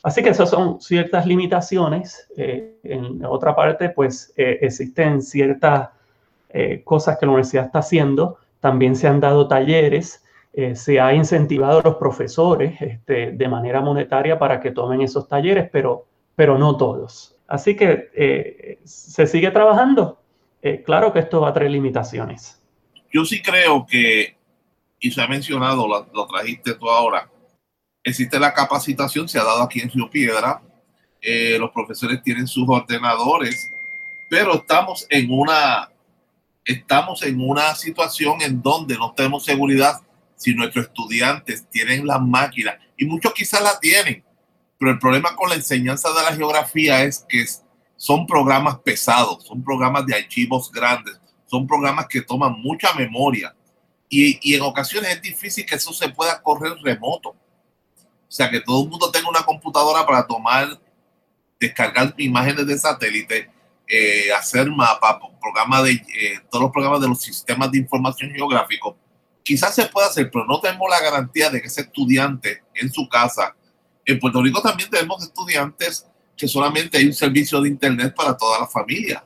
Así 0.03 0.23
que 0.23 0.31
esas 0.31 0.51
son 0.51 0.81
ciertas 0.81 1.27
limitaciones. 1.27 2.29
Eh, 2.37 2.79
en 2.83 3.25
otra 3.25 3.55
parte, 3.55 3.91
pues 3.91 4.33
eh, 4.37 4.59
existen 4.61 5.23
ciertas 5.23 5.91
eh, 6.49 6.83
cosas 6.85 7.19
que 7.19 7.27
la 7.27 7.33
universidad 7.33 7.67
está 7.67 7.79
haciendo. 7.79 8.39
También 8.61 8.97
se 8.97 9.07
han 9.07 9.21
dado 9.21 9.47
talleres 9.47 10.22
eh, 10.55 10.77
se 10.77 11.01
ha 11.01 11.15
incentivado 11.15 11.79
a 11.79 11.83
los 11.83 11.97
profesores 11.97 12.81
este, 12.81 13.33
de 13.33 13.49
manera 13.49 13.81
monetaria 13.81 14.39
para 14.39 14.61
que 14.61 14.71
tomen 14.71 15.01
esos 15.01 15.27
talleres, 15.27 15.71
pero, 15.73 16.07
pero 16.37 16.59
no 16.59 16.77
todos. 16.77 17.35
Así 17.49 17.75
que 17.75 18.11
eh, 18.15 18.79
se 18.85 19.27
sigue 19.27 19.51
trabajando. 19.51 20.21
Eh, 20.61 20.83
claro 20.85 21.11
que 21.13 21.21
esto 21.21 21.41
va 21.41 21.49
a 21.49 21.53
traer 21.55 21.71
limitaciones. 21.71 22.63
Yo 23.11 23.25
sí 23.25 23.41
creo 23.41 23.87
que, 23.87 24.37
y 25.01 25.11
se 25.11 25.23
ha 25.23 25.27
mencionado, 25.27 25.89
lo, 25.89 26.27
trajiste 26.27 26.75
tú 26.75 26.89
ahora, 26.89 27.31
existe 28.05 28.39
la 28.39 28.53
capacitación, 28.53 29.29
se 29.29 29.39
ha 29.39 29.45
dado 29.45 29.63
aquí 29.63 29.81
en 29.81 29.91
Río 29.91 30.11
Piedra, 30.11 30.61
los 31.59 31.71
profesores 31.71 32.21
tienen 32.23 32.49
sus 32.49 32.69
ordenadores, 32.69 33.57
pero 34.29 34.55
estamos 34.55 35.07
en 35.09 35.31
una 35.31 35.89
estamos 36.65 37.23
en 37.23 37.41
una 37.41 37.75
situación 37.75 38.41
en 38.43 38.61
donde 38.61 38.97
no 38.97 39.13
tenemos 39.13 39.45
seguridad 39.45 40.01
si 40.43 40.55
nuestros 40.55 40.87
estudiantes 40.87 41.69
tienen 41.71 42.05
las 42.05 42.21
máquinas, 42.21 42.77
y 42.97 43.05
muchos 43.05 43.33
quizás 43.33 43.63
la 43.63 43.79
tienen, 43.79 44.25
pero 44.79 44.91
el 44.91 44.99
problema 44.99 45.37
con 45.37 45.49
la 45.49 45.55
enseñanza 45.55 46.09
de 46.09 46.23
la 46.23 46.35
geografía 46.35 47.05
es 47.05 47.25
que 47.29 47.45
son 47.97 48.27
programas 48.27 48.79
pesados, 48.81 49.45
son 49.45 49.63
programas 49.63 50.05
de 50.05 50.17
archivos 50.17 50.73
grandes, 50.73 51.21
son 51.47 51.69
programas 51.69 52.09
que 52.09 52.21
toman 52.21 52.61
mucha 52.61 52.93
memoria 52.95 53.55
y, 54.09 54.55
en 54.55 54.63
ocasiones 54.63 55.13
es 55.13 55.23
difícil 55.23 55.65
que 55.65 55.77
eso 55.77 55.93
se 55.93 56.09
pueda 56.09 56.43
correr 56.43 56.73
remoto. 56.83 57.31
O 57.31 57.37
sea, 58.29 58.51
que 58.51 58.61
todo 58.61 58.83
el 58.83 58.91
mundo 58.91 59.11
tenga 59.11 59.29
una 59.29 59.43
computadora 59.43 60.05
para 60.05 60.27
tomar, 60.27 60.81
descargar 61.61 62.13
imágenes 62.19 62.67
de 62.67 62.77
satélite, 62.77 63.51
eh, 63.87 64.33
hacer 64.33 64.69
mapas, 64.69 65.17
programa 65.41 65.81
de, 65.83 65.93
eh, 65.93 66.41
todos 66.51 66.65
los 66.65 66.73
programas 66.73 67.01
de 67.01 67.09
los 67.09 67.23
sistemas 67.23 67.71
de 67.71 67.79
información 67.79 68.31
geográfico 68.33 68.99
quizás 69.43 69.75
se 69.75 69.87
pueda 69.87 70.09
hacer, 70.09 70.31
pero 70.31 70.45
no 70.47 70.61
tenemos 70.61 70.89
la 70.89 71.01
garantía 71.01 71.51
de 71.51 71.61
que 71.61 71.69
ese 71.69 71.83
estudiante 71.83 72.63
en 72.75 72.93
su 72.93 73.09
casa, 73.09 73.55
en 74.05 74.19
Puerto 74.19 74.43
Rico 74.43 74.61
también 74.61 74.91
tenemos 74.91 75.23
estudiantes 75.23 76.07
que 76.37 76.49
solamente 76.49 76.99
hay 76.99 77.07
un 77.07 77.15
servicio 77.15 77.61
de 77.61 77.69
internet 77.69 78.15
para 78.17 78.37
toda 78.37 78.61
la 78.61 78.67
familia 78.67 79.25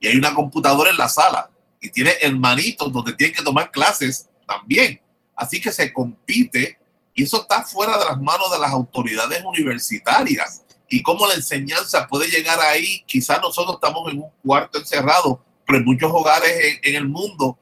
y 0.00 0.08
hay 0.08 0.16
una 0.16 0.34
computadora 0.34 0.90
en 0.90 0.96
la 0.96 1.08
sala 1.08 1.50
y 1.80 1.90
tiene 1.90 2.12
hermanitos 2.20 2.92
donde 2.92 3.12
tienen 3.12 3.36
que 3.36 3.42
tomar 3.42 3.70
clases 3.70 4.28
también. 4.46 5.00
Así 5.36 5.60
que 5.60 5.70
se 5.70 5.92
compite 5.92 6.78
y 7.14 7.24
eso 7.24 7.42
está 7.42 7.62
fuera 7.62 7.98
de 7.98 8.04
las 8.04 8.20
manos 8.20 8.50
de 8.52 8.58
las 8.58 8.70
autoridades 8.70 9.42
universitarias. 9.44 10.62
Y 10.88 11.02
cómo 11.02 11.26
la 11.26 11.34
enseñanza 11.34 12.06
puede 12.06 12.28
llegar 12.28 12.60
ahí, 12.60 13.02
quizás 13.06 13.40
nosotros 13.42 13.74
estamos 13.74 14.10
en 14.10 14.20
un 14.20 14.30
cuarto 14.44 14.78
encerrado, 14.78 15.44
pero 15.66 15.78
en 15.78 15.84
muchos 15.84 16.10
hogares 16.12 16.78
en, 16.82 16.94
el 16.94 17.08
mundo, 17.08 17.58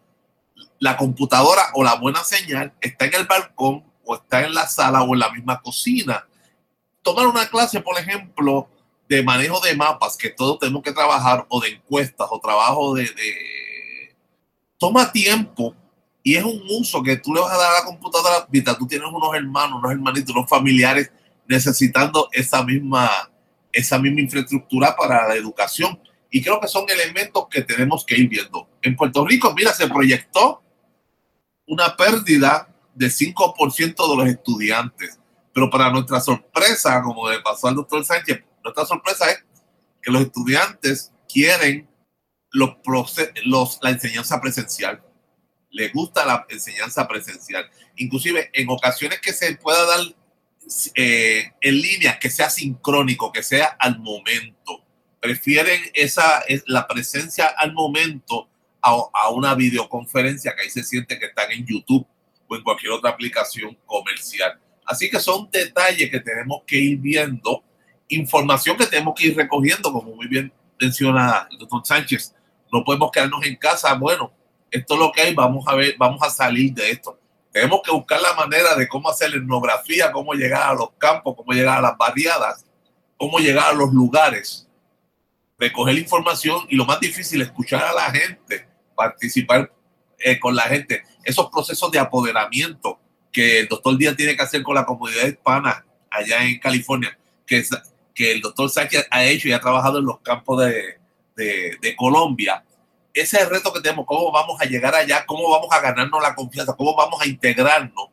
la 0.78 0.96
computadora 0.96 1.62
o 1.74 1.82
la 1.82 1.94
buena 1.94 2.22
señal 2.24 2.72
está 2.80 3.06
en 3.06 3.14
el 3.14 3.26
balcón 3.26 3.84
o 4.04 4.16
está 4.16 4.44
en 4.44 4.54
la 4.54 4.66
sala 4.66 5.02
o 5.02 5.14
en 5.14 5.20
la 5.20 5.30
misma 5.30 5.60
cocina. 5.60 6.26
Tomar 7.02 7.26
una 7.26 7.48
clase, 7.48 7.80
por 7.80 7.98
ejemplo, 7.98 8.68
de 9.08 9.22
manejo 9.22 9.60
de 9.60 9.76
mapas 9.76 10.16
que 10.16 10.30
todos 10.30 10.58
tenemos 10.58 10.82
que 10.82 10.92
trabajar 10.92 11.46
o 11.48 11.60
de 11.60 11.70
encuestas 11.70 12.26
o 12.30 12.40
trabajo 12.40 12.94
de, 12.94 13.08
toma 14.78 15.10
tiempo 15.12 15.74
y 16.22 16.34
es 16.34 16.44
un 16.44 16.60
uso 16.68 17.02
que 17.02 17.16
tú 17.16 17.32
le 17.32 17.40
vas 17.40 17.52
a 17.52 17.56
dar 17.56 17.70
a 17.70 17.78
la 17.80 17.84
computadora 17.84 18.46
mientras 18.50 18.76
tú 18.76 18.86
tienes 18.86 19.08
unos 19.08 19.34
hermanos, 19.34 19.78
unos 19.78 19.92
hermanitos, 19.92 20.34
unos 20.34 20.48
familiares 20.48 21.10
necesitando 21.46 22.28
esa 22.32 22.64
misma, 22.64 23.30
esa 23.72 23.98
misma 23.98 24.20
infraestructura 24.20 24.96
para 24.96 25.28
la 25.28 25.36
educación. 25.36 26.00
Y 26.28 26.42
creo 26.42 26.60
que 26.60 26.66
son 26.66 26.84
elementos 26.90 27.46
que 27.48 27.62
tenemos 27.62 28.04
que 28.04 28.16
ir 28.16 28.28
viendo. 28.28 28.68
En 28.82 28.96
Puerto 28.96 29.24
Rico, 29.24 29.54
mira, 29.54 29.72
se 29.72 29.86
proyectó 29.86 30.62
una 31.66 31.96
pérdida 31.96 32.68
de 32.94 33.06
5% 33.06 34.10
de 34.10 34.16
los 34.16 34.26
estudiantes. 34.26 35.18
Pero 35.52 35.70
para 35.70 35.90
nuestra 35.90 36.20
sorpresa, 36.20 37.02
como 37.02 37.30
le 37.30 37.40
pasó 37.40 37.68
al 37.68 37.76
doctor 37.76 38.04
Sánchez, 38.04 38.42
nuestra 38.62 38.84
sorpresa 38.84 39.30
es 39.30 39.44
que 40.02 40.10
los 40.10 40.22
estudiantes 40.22 41.12
quieren 41.28 41.88
los, 42.52 42.76
los, 43.44 43.78
la 43.82 43.90
enseñanza 43.90 44.40
presencial 44.40 45.02
le 45.76 45.88
gusta 45.88 46.24
la 46.24 46.46
enseñanza 46.48 47.06
presencial. 47.06 47.70
Inclusive 47.96 48.50
en 48.54 48.70
ocasiones 48.70 49.20
que 49.20 49.34
se 49.34 49.56
pueda 49.56 49.84
dar 49.84 50.00
eh, 50.94 51.52
en 51.60 51.74
línea, 51.80 52.18
que 52.18 52.30
sea 52.30 52.48
sincrónico, 52.48 53.30
que 53.30 53.42
sea 53.42 53.76
al 53.78 53.98
momento. 53.98 54.82
Prefieren 55.20 55.80
esa, 55.92 56.42
la 56.66 56.88
presencia 56.88 57.46
al 57.48 57.74
momento 57.74 58.48
a, 58.87 59.24
a 59.24 59.30
una 59.30 59.55
videoconferencia 59.55 60.55
que 60.55 60.62
ahí 60.62 60.70
se 60.70 60.82
siente 60.82 61.18
que 61.18 61.26
están 61.26 61.51
en 61.53 61.66
YouTube 61.66 62.07
o 62.49 62.57
en 62.57 62.62
cualquier 62.62 62.93
otra 62.93 63.11
aplicación 63.11 63.76
comercial. 63.87 64.59
Así 64.84 65.11
que 65.11 65.18
son 65.18 65.49
detalles 65.51 66.11
que 66.11 66.20
tenemos 66.20 66.62
que 66.66 66.76
ir 66.76 66.99
viendo, 66.99 67.64
información 68.09 68.76
que 68.76 68.87
tenemos 68.87 69.14
que 69.14 69.28
ir 69.28 69.37
recogiendo, 69.37 69.93
como 69.93 70.14
muy 70.14 70.28
bien 70.28 70.53
menciona 70.80 71.49
el 71.51 71.59
doctor 71.59 71.82
Sánchez. 71.84 72.34
No 72.72 72.84
podemos 72.84 73.11
quedarnos 73.11 73.45
en 73.45 73.57
casa, 73.57 73.95
bueno, 73.95 74.32
esto 74.70 74.95
es 74.95 75.01
lo 75.01 75.12
que 75.12 75.22
hay, 75.22 75.34
vamos 75.34 75.66
a 75.66 75.74
ver, 75.74 75.97
vamos 75.99 76.22
a 76.22 76.30
salir 76.30 76.72
de 76.72 76.91
esto. 76.91 77.18
Tenemos 77.53 77.80
que 77.82 77.91
buscar 77.91 78.20
la 78.20 78.34
manera 78.34 78.74
de 78.74 78.87
cómo 78.87 79.09
hacer 79.09 79.30
la 79.30 79.37
etnografía, 79.37 80.12
cómo 80.12 80.34
llegar 80.34 80.70
a 80.70 80.74
los 80.74 80.91
campos, 80.99 81.34
cómo 81.37 81.53
llegar 81.53 81.78
a 81.78 81.80
las 81.80 81.97
barriadas, 81.97 82.66
cómo 83.16 83.39
llegar 83.39 83.70
a 83.70 83.72
los 83.72 83.93
lugares, 83.93 84.68
recoger 85.59 85.97
información 85.97 86.66
y 86.68 86.76
lo 86.76 86.84
más 86.84 87.01
difícil, 87.01 87.41
escuchar 87.41 87.82
a 87.82 87.93
la 87.93 88.11
gente, 88.11 88.68
participar 88.97 89.72
eh, 90.18 90.40
con 90.40 90.57
la 90.57 90.62
gente, 90.62 91.05
esos 91.22 91.51
procesos 91.51 91.90
de 91.90 91.99
apoderamiento 91.99 92.99
que 93.30 93.61
el 93.61 93.68
doctor 93.68 93.97
Díaz 93.97 94.16
tiene 94.16 94.34
que 94.34 94.42
hacer 94.42 94.62
con 94.62 94.74
la 94.74 94.84
comunidad 94.84 95.26
hispana 95.26 95.84
allá 96.11 96.44
en 96.44 96.59
California, 96.59 97.16
que, 97.47 97.62
el 98.18 98.40
doctor 98.40 98.70
Sánchez 98.70 99.07
ha 99.11 99.24
hecho 99.24 99.47
y 99.47 99.53
ha 99.53 99.61
trabajado 99.61 99.99
en 99.99 100.07
los 100.07 100.20
campos 100.20 100.64
de, 100.64 100.99
de, 101.36 101.76
de 101.80 101.97
Colombia 101.97 102.64
ese 103.16 103.38
es 103.38 103.44
el 103.44 103.49
reto 103.49 103.72
que 103.72 103.80
tenemos, 103.80 104.05
cómo 104.05 104.30
vamos 104.30 104.61
a 104.61 104.66
llegar 104.66 104.94
allá, 104.94 105.24
cómo 105.24 105.51
vamos 105.51 105.68
a 105.70 105.80
ganarnos 105.80 106.20
la 106.20 106.34
confianza, 106.34 106.76
cómo 106.76 106.94
vamos 106.94 107.18
a 107.22 107.26
integrarnos 107.26 108.11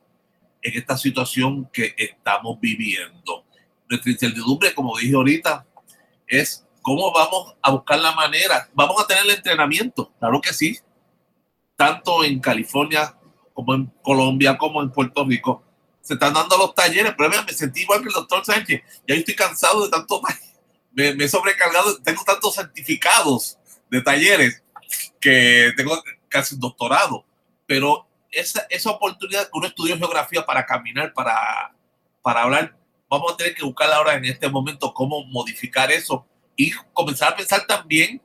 en 0.61 0.77
esta 0.77 0.97
situación 0.97 1.69
que 1.73 1.93
estamos 1.97 2.57
viviendo. 2.61 3.43
Nuestra 3.89 4.11
incertidumbre, 4.11 4.73
como 4.73 4.97
dije 4.97 5.13
ahorita, 5.13 5.65
es 6.25 6.65
cómo 6.83 7.11
vamos 7.11 7.55
a 7.61 7.71
buscar 7.71 7.97
la 7.97 8.11
manera. 8.11 8.69
Vamos 8.73 9.01
a 9.01 9.07
tener 9.07 9.23
el 9.23 9.31
entrenamiento, 9.31 10.11
claro 10.19 10.39
que 10.39 10.53
sí, 10.53 10.77
tanto 11.75 12.23
en 12.23 12.39
California 12.39 13.17
como 13.53 13.73
en 13.73 13.85
Colombia, 14.03 14.57
como 14.57 14.83
en 14.83 14.91
Puerto 14.91 15.25
Rico. 15.25 15.63
Se 16.01 16.15
están 16.15 16.33
dando 16.33 16.57
los 16.57 16.75
talleres, 16.75 17.15
pero 17.17 17.29
me 17.29 17.53
sentí 17.53 17.81
igual 17.81 18.01
que 18.01 18.09
el 18.09 18.13
doctor 18.13 18.45
Sánchez. 18.45 18.83
Ya 19.07 19.15
estoy 19.15 19.35
cansado 19.35 19.85
de 19.85 19.89
tanto, 19.89 20.21
me, 20.91 21.15
me 21.15 21.23
he 21.23 21.29
sobrecargado, 21.29 21.97
tengo 22.03 22.23
tantos 22.23 22.53
certificados 22.53 23.57
de 23.89 24.01
talleres 24.01 24.61
que 25.19 25.71
tengo 25.77 26.03
casi 26.27 26.55
un 26.55 26.61
doctorado, 26.61 27.25
pero 27.65 28.05
esa, 28.29 28.65
esa 28.69 28.91
oportunidad 28.91 29.43
que 29.43 29.51
uno 29.53 29.67
estudió 29.67 29.97
geografía 29.97 30.45
para 30.45 30.65
caminar, 30.65 31.13
para, 31.13 31.73
para 32.21 32.41
hablar, 32.41 32.75
vamos 33.09 33.31
a 33.31 33.37
tener 33.37 33.55
que 33.55 33.63
buscar 33.63 33.89
ahora 33.91 34.15
en 34.15 34.25
este 34.25 34.49
momento 34.49 34.93
cómo 34.93 35.23
modificar 35.25 35.91
eso 35.91 36.27
y 36.55 36.71
comenzar 36.93 37.33
a 37.33 37.35
pensar 37.35 37.65
también, 37.65 38.21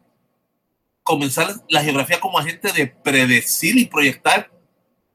comenzar 1.03 1.55
la 1.69 1.83
geografía 1.83 2.21
como 2.21 2.39
agente 2.39 2.73
de 2.73 2.87
predecir 2.87 3.79
y 3.79 3.87
proyectar 3.87 4.51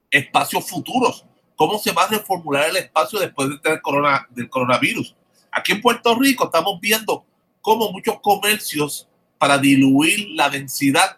espacios 0.09 0.68
futuros. 0.68 1.26
¿Cómo 1.55 1.78
se 1.78 1.91
va 1.91 2.03
a 2.03 2.07
reformular 2.07 2.70
el 2.70 2.78
espacio 2.78 3.20
después 3.20 3.49
de 3.49 3.59
tener 3.59 3.82
corona, 3.82 4.28
del 4.32 4.49
coronavirus? 4.49 5.16
Aquí 5.51 5.72
en 5.72 5.82
Puerto 5.82 6.16
Rico 6.16 6.45
estamos 6.45 6.80
viendo 6.82 7.26
cómo 7.61 7.91
muchos 7.91 8.20
comercios, 8.22 9.07
para 9.43 9.57
diluir 9.57 10.30
la 10.30 10.49
densidad 10.49 11.18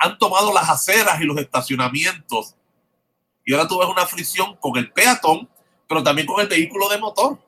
han 0.00 0.18
tomado 0.18 0.52
las 0.52 0.68
aceras 0.68 1.20
y 1.20 1.24
los 1.24 1.38
estacionamientos. 1.38 2.56
Y 3.44 3.52
ahora 3.54 3.68
tú 3.68 3.78
ves 3.78 3.88
una 3.88 4.06
fricción 4.06 4.56
con 4.56 4.76
el 4.76 4.90
peatón, 4.90 5.48
pero 5.88 6.02
también 6.02 6.26
con 6.26 6.40
el 6.40 6.48
vehículo 6.48 6.88
de 6.88 6.98
motor, 6.98 7.38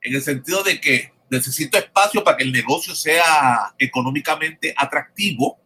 en 0.00 0.14
el 0.14 0.22
sentido 0.22 0.62
de 0.62 0.80
que 0.80 1.12
necesito 1.30 1.78
espacio 1.78 2.22
para 2.22 2.36
que 2.36 2.44
el 2.44 2.52
negocio 2.52 2.94
sea 2.94 3.74
económicamente 3.78 4.74
atractivo, 4.76 5.58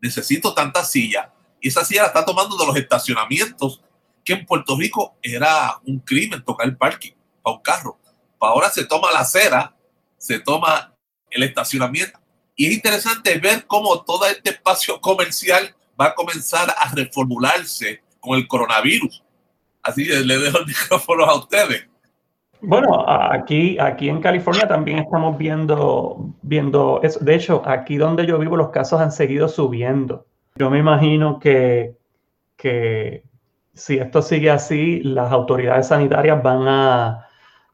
necesito 0.00 0.54
tanta 0.54 0.84
silla. 0.84 1.32
Y 1.60 1.68
esa 1.68 1.84
silla 1.84 2.02
la 2.02 2.08
está 2.08 2.24
tomando 2.24 2.56
de 2.56 2.66
los 2.66 2.76
estacionamientos, 2.76 3.82
que 4.24 4.34
en 4.34 4.46
Puerto 4.46 4.76
Rico 4.76 5.16
era 5.22 5.78
un 5.84 6.00
crimen 6.00 6.42
tocar 6.42 6.66
el 6.66 6.76
parking 6.76 7.12
para 7.42 7.56
un 7.56 7.62
carro. 7.62 7.98
Ahora 8.40 8.70
se 8.70 8.84
toma 8.84 9.12
la 9.12 9.20
acera, 9.20 9.74
se 10.18 10.38
toma 10.38 10.94
el 11.30 11.42
estacionamiento 11.42 12.18
y 12.56 12.66
es 12.66 12.72
interesante 12.72 13.38
ver 13.38 13.66
cómo 13.66 14.02
todo 14.04 14.26
este 14.26 14.50
espacio 14.50 15.00
comercial 15.00 15.74
va 16.00 16.06
a 16.06 16.14
comenzar 16.14 16.74
a 16.76 16.92
reformularse 16.94 18.02
con 18.20 18.38
el 18.38 18.46
coronavirus. 18.46 19.22
Así 19.82 20.06
que 20.06 20.20
le 20.20 20.38
dejo 20.38 20.58
el 20.58 20.66
micrófono 20.68 21.24
a 21.24 21.36
ustedes. 21.36 21.86
Bueno, 22.66 23.04
aquí, 23.08 23.78
aquí 23.78 24.08
en 24.08 24.20
California 24.20 24.66
también 24.66 24.98
estamos 24.98 25.36
viendo, 25.36 26.34
viendo 26.42 27.00
eso. 27.02 27.20
De 27.20 27.34
hecho, 27.34 27.62
aquí 27.66 27.96
donde 27.96 28.26
yo 28.26 28.38
vivo 28.38 28.56
los 28.56 28.70
casos 28.70 29.00
han 29.00 29.12
seguido 29.12 29.48
subiendo. 29.48 30.26
Yo 30.56 30.70
me 30.70 30.78
imagino 30.78 31.38
que, 31.38 31.96
que 32.56 33.24
si 33.74 33.98
esto 33.98 34.22
sigue 34.22 34.50
así, 34.50 35.00
las 35.02 35.32
autoridades 35.32 35.88
sanitarias 35.88 36.42
van 36.42 36.68
a, 36.68 37.26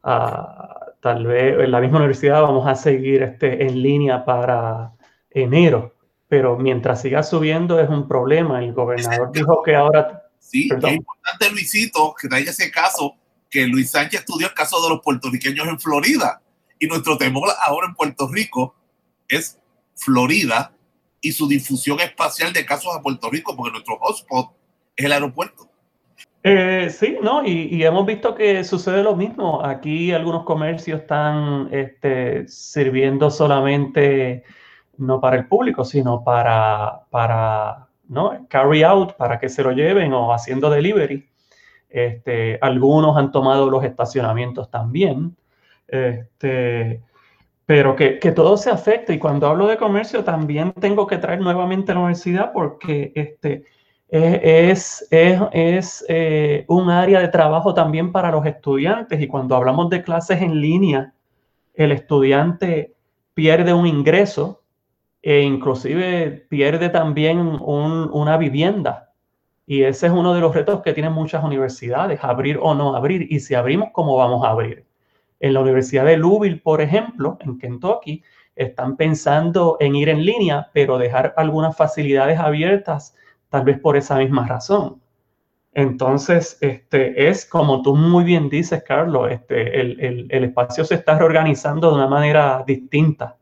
a 0.03 0.81
tal 1.01 1.27
vez 1.27 1.59
en 1.59 1.71
la 1.71 1.81
misma 1.81 1.99
universidad 1.99 2.43
vamos 2.43 2.67
a 2.67 2.75
seguir 2.75 3.23
este, 3.23 3.65
en 3.67 3.83
línea 3.83 4.25
para 4.25 4.93
enero, 5.31 5.95
pero 6.29 6.57
mientras 6.57 7.03
siga 7.03 7.23
subiendo 7.23 7.79
es 7.81 7.89
un 7.89 8.09
problema. 8.09 8.63
El 8.63 8.73
gobernador 8.73 9.31
dijo 9.33 9.63
que 9.63 9.75
ahora... 9.75 10.23
Sí, 10.39 10.69
es 10.71 10.93
importante, 10.93 11.51
Luisito, 11.51 12.15
que 12.21 12.27
traiga 12.27 12.51
ese 12.51 12.71
caso, 12.71 13.15
que 13.51 13.67
Luis 13.67 13.91
Sánchez 13.91 14.21
estudió 14.21 14.47
el 14.47 14.55
caso 14.55 14.81
de 14.83 14.91
los 14.91 15.01
puertorriqueños 15.01 15.67
en 15.67 15.81
Florida. 15.81 16.41
Y 16.79 16.87
nuestro 16.87 17.19
temor 17.19 17.49
ahora 17.67 17.89
en 17.89 17.95
Puerto 17.95 18.29
Rico 18.29 18.75
es 19.29 19.59
Florida 19.95 20.73
y 21.21 21.33
su 21.33 21.47
difusión 21.47 22.01
espacial 22.01 22.53
de 22.53 22.65
casos 22.65 22.97
a 22.97 23.03
Puerto 23.03 23.29
Rico, 23.31 23.55
porque 23.57 23.73
nuestro 23.73 23.99
hotspot 23.99 24.53
es 24.97 25.05
el 25.05 25.13
aeropuerto. 25.13 25.69
Eh, 26.43 26.89
sí, 26.91 27.19
¿no? 27.23 27.45
Y, 27.45 27.83
hemos 27.85 28.07
visto 28.07 28.35
que 28.35 28.65
sucede 28.65 29.03
lo 29.03 29.15
mismo. 29.15 29.63
Aquí 29.65 30.13
algunos 30.13 30.45
comercios 30.45 31.01
están 31.01 31.69
este, 31.71 32.49
sirviendo 32.49 33.31
solamente 33.31 34.45
no 34.97 35.21
para 35.21 35.37
el 35.37 35.47
público, 35.47 35.85
sino 35.85 36.25
para, 36.25 37.03
para 37.11 37.89
¿no? 38.09 38.47
carry 38.49 38.83
out, 38.83 39.15
para 39.17 39.39
que 39.39 39.49
se 39.49 39.63
lo 39.63 39.73
lleven 39.73 40.13
o 40.13 40.33
haciendo 40.33 40.71
delivery. 40.71 41.30
Este, 41.91 42.59
algunos 42.63 43.17
han 43.17 43.33
tomado 43.33 43.69
los 43.69 43.85
estacionamientos 43.85 44.71
también. 44.71 45.37
Este, 45.89 47.03
pero 47.67 47.97
que, 47.97 48.19
que, 48.19 48.33
todo 48.33 48.57
se 48.57 48.71
afecta. 48.71 49.13
Y 49.13 49.19
cuando 49.19 49.47
hablo 49.47 49.67
de 49.67 49.77
comercio, 49.77 50.25
también 50.25 50.73
tengo 50.73 51.07
que 51.07 51.19
traer 51.19 51.41
nuevamente 51.41 51.93
a 51.93 51.97
la 51.97 52.01
universidad 52.03 52.53
porque 52.53 53.13
este, 53.15 53.65
es, 54.11 55.07
es, 55.11 55.41
es 55.53 56.05
eh, 56.09 56.65
un 56.67 56.91
área 56.91 57.21
de 57.21 57.29
trabajo 57.29 57.75
también 57.75 58.11
para 58.11 58.33
los 58.33 58.45
estudiantes 58.45 59.21
y 59.21 59.29
cuando 59.29 59.55
hablamos 59.55 59.89
de 59.89 60.03
clases 60.03 60.43
en 60.43 60.61
línea, 60.61 61.15
el 61.75 61.93
estudiante 61.93 62.97
pierde 63.35 63.73
un 63.73 63.87
ingreso 63.87 64.63
e 65.23 65.43
inclusive 65.43 66.45
pierde 66.49 66.89
también 66.89 67.39
una 67.39 68.37
vivienda. 68.37 69.10
Y 69.71 69.85
ese 69.85 70.09
es 70.09 70.13
uno 70.13 70.35
de 70.35 70.41
los 70.41 70.53
retos 70.53 70.83
que 70.83 70.93
tienen 70.93 71.13
muchas 71.13 71.45
universidades, 71.45 72.19
abrir 72.25 72.59
o 72.61 72.75
no 72.75 72.97
abrir. 72.97 73.29
Y 73.31 73.39
si 73.39 73.55
abrimos, 73.55 73.91
¿cómo 73.93 74.17
vamos 74.17 74.45
a 74.45 74.49
abrir? 74.49 74.85
En 75.39 75.55
la 75.55 75.61
Universidad 75.61 76.07
de 76.07 76.17
Louisville, 76.17 76.61
por 76.61 76.81
ejemplo, 76.81 77.39
en 77.39 77.57
Kentucky, 77.57 78.21
están 78.57 78.97
pensando 78.97 79.77
en 79.79 79.95
ir 79.95 80.09
en 80.09 80.25
línea, 80.25 80.69
pero 80.73 80.99
dejar 80.99 81.35
algunas 81.37 81.77
facilidades 81.77 82.41
abiertas, 82.41 83.15
tal 83.49 83.63
vez 83.63 83.79
por 83.79 83.97
esa 83.97 84.17
misma 84.17 84.45
razón. 84.45 85.01
Entonces, 85.73 86.59
este, 86.61 87.29
es 87.29 87.47
como 87.47 87.81
tú 87.83 87.95
muy 87.95 88.25
bien 88.25 88.49
dices, 88.49 88.83
Carlos, 88.83 89.31
este, 89.31 89.81
el, 89.81 90.27
el, 90.33 90.43
espacio 90.43 90.85
se 90.85 90.97
está 90.97 91.17
reorganizando 91.17 91.91
de 91.91 91.95
una 91.95 92.09
manera 92.09 92.65
distinta. 92.67 93.37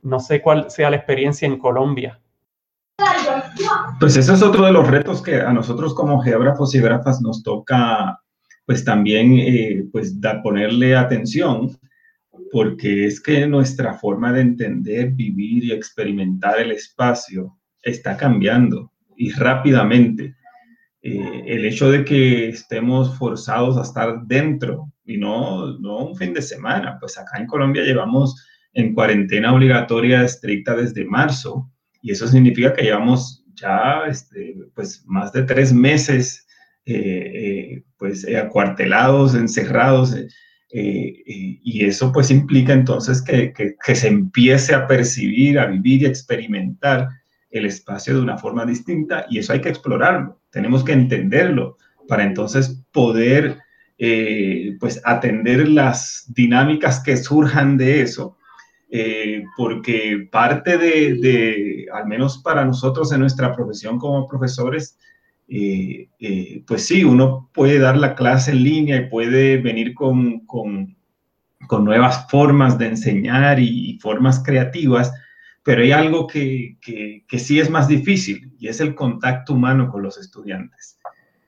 No 0.00 0.20
sé 0.20 0.40
cuál 0.40 0.70
sea 0.70 0.88
la 0.88 0.96
experiencia 0.96 1.44
en 1.44 1.58
Colombia. 1.58 2.18
Pues 3.98 4.16
ese 4.16 4.34
es 4.34 4.42
otro 4.42 4.64
de 4.66 4.72
los 4.72 4.86
retos 4.88 5.22
que 5.22 5.40
a 5.40 5.52
nosotros 5.52 5.94
como 5.94 6.20
geógrafos 6.20 6.74
y 6.74 6.78
geógrafas 6.78 7.20
nos 7.20 7.42
toca, 7.42 8.20
pues 8.64 8.84
también, 8.84 9.38
eh, 9.38 9.84
pues 9.90 10.20
da, 10.20 10.42
ponerle 10.42 10.96
atención, 10.96 11.76
porque 12.52 13.06
es 13.06 13.20
que 13.20 13.46
nuestra 13.46 13.94
forma 13.94 14.32
de 14.32 14.42
entender, 14.42 15.10
vivir 15.12 15.64
y 15.64 15.72
experimentar 15.72 16.60
el 16.60 16.72
espacio 16.72 17.56
está 17.82 18.16
cambiando 18.16 18.92
y 19.16 19.30
rápidamente. 19.32 20.36
Eh, 21.02 21.44
el 21.46 21.64
hecho 21.64 21.90
de 21.90 22.04
que 22.04 22.48
estemos 22.48 23.16
forzados 23.16 23.76
a 23.76 23.82
estar 23.82 24.22
dentro 24.26 24.92
y 25.04 25.16
no, 25.16 25.78
no 25.78 25.98
un 25.98 26.16
fin 26.16 26.34
de 26.34 26.42
semana, 26.42 26.98
pues 26.98 27.16
acá 27.16 27.38
en 27.38 27.46
Colombia 27.46 27.84
llevamos 27.84 28.44
en 28.72 28.92
cuarentena 28.92 29.54
obligatoria 29.54 30.22
estricta 30.22 30.74
desde 30.74 31.04
marzo 31.04 31.70
y 32.02 32.12
eso 32.12 32.26
significa 32.26 32.74
que 32.74 32.82
llevamos 32.82 33.45
ya 33.56 34.04
este, 34.08 34.56
pues 34.74 35.04
más 35.06 35.32
de 35.32 35.42
tres 35.42 35.72
meses 35.72 36.46
eh, 36.84 36.94
eh, 36.94 37.84
pues 37.98 38.26
acuartelados, 38.34 39.34
encerrados 39.34 40.16
y 40.68 41.84
eso 41.84 42.12
pues 42.12 42.30
implica 42.30 42.72
entonces 42.74 43.22
que, 43.22 43.52
que, 43.52 43.76
que 43.82 43.94
se 43.94 44.08
empiece 44.08 44.74
a 44.74 44.86
percibir, 44.86 45.58
a 45.58 45.66
vivir 45.66 46.02
y 46.02 46.06
experimentar 46.06 47.08
el 47.50 47.66
espacio 47.66 48.14
de 48.14 48.20
una 48.20 48.36
forma 48.36 48.66
distinta 48.66 49.26
y 49.30 49.38
eso 49.38 49.52
hay 49.52 49.60
que 49.60 49.70
explorarlo, 49.70 50.40
tenemos 50.50 50.84
que 50.84 50.92
entenderlo 50.92 51.76
para 52.06 52.24
entonces 52.24 52.82
poder 52.92 53.58
eh, 53.98 54.76
pues 54.78 55.00
atender 55.04 55.68
las 55.68 56.24
dinámicas 56.28 57.00
que 57.00 57.16
surjan 57.16 57.78
de 57.78 58.02
eso, 58.02 58.36
eh, 58.90 59.44
porque 59.56 60.28
parte 60.30 60.78
de, 60.78 61.86
al 61.92 62.06
menos 62.06 62.38
para 62.38 62.64
nosotros 62.64 63.12
en 63.12 63.20
nuestra 63.20 63.54
profesión 63.54 63.98
como 63.98 64.26
profesores, 64.26 64.98
eh, 65.48 66.08
pues 66.66 66.86
sí, 66.86 67.04
uno 67.04 67.50
puede 67.54 67.78
dar 67.78 67.96
la 67.96 68.14
clase 68.14 68.50
en 68.50 68.64
línea 68.64 68.96
y 68.96 69.08
puede 69.08 69.58
venir 69.58 69.94
con, 69.94 70.40
con, 70.46 70.94
nuevas 71.84 72.26
formas 72.30 72.78
de 72.78 72.86
enseñar 72.86 73.58
y 73.58 73.98
formas 74.00 74.42
creativas, 74.42 75.12
pero 75.66 75.82
hay 75.82 75.90
algo 75.90 76.28
que, 76.28 76.78
que, 76.80 77.38
sí 77.40 77.58
es 77.58 77.68
más 77.68 77.88
difícil 77.88 78.52
y 78.56 78.68
es 78.68 78.78
el 78.78 78.94
contacto 78.94 79.54
humano 79.54 79.90
con 79.90 80.00
los 80.00 80.16
estudiantes. 80.16 81.00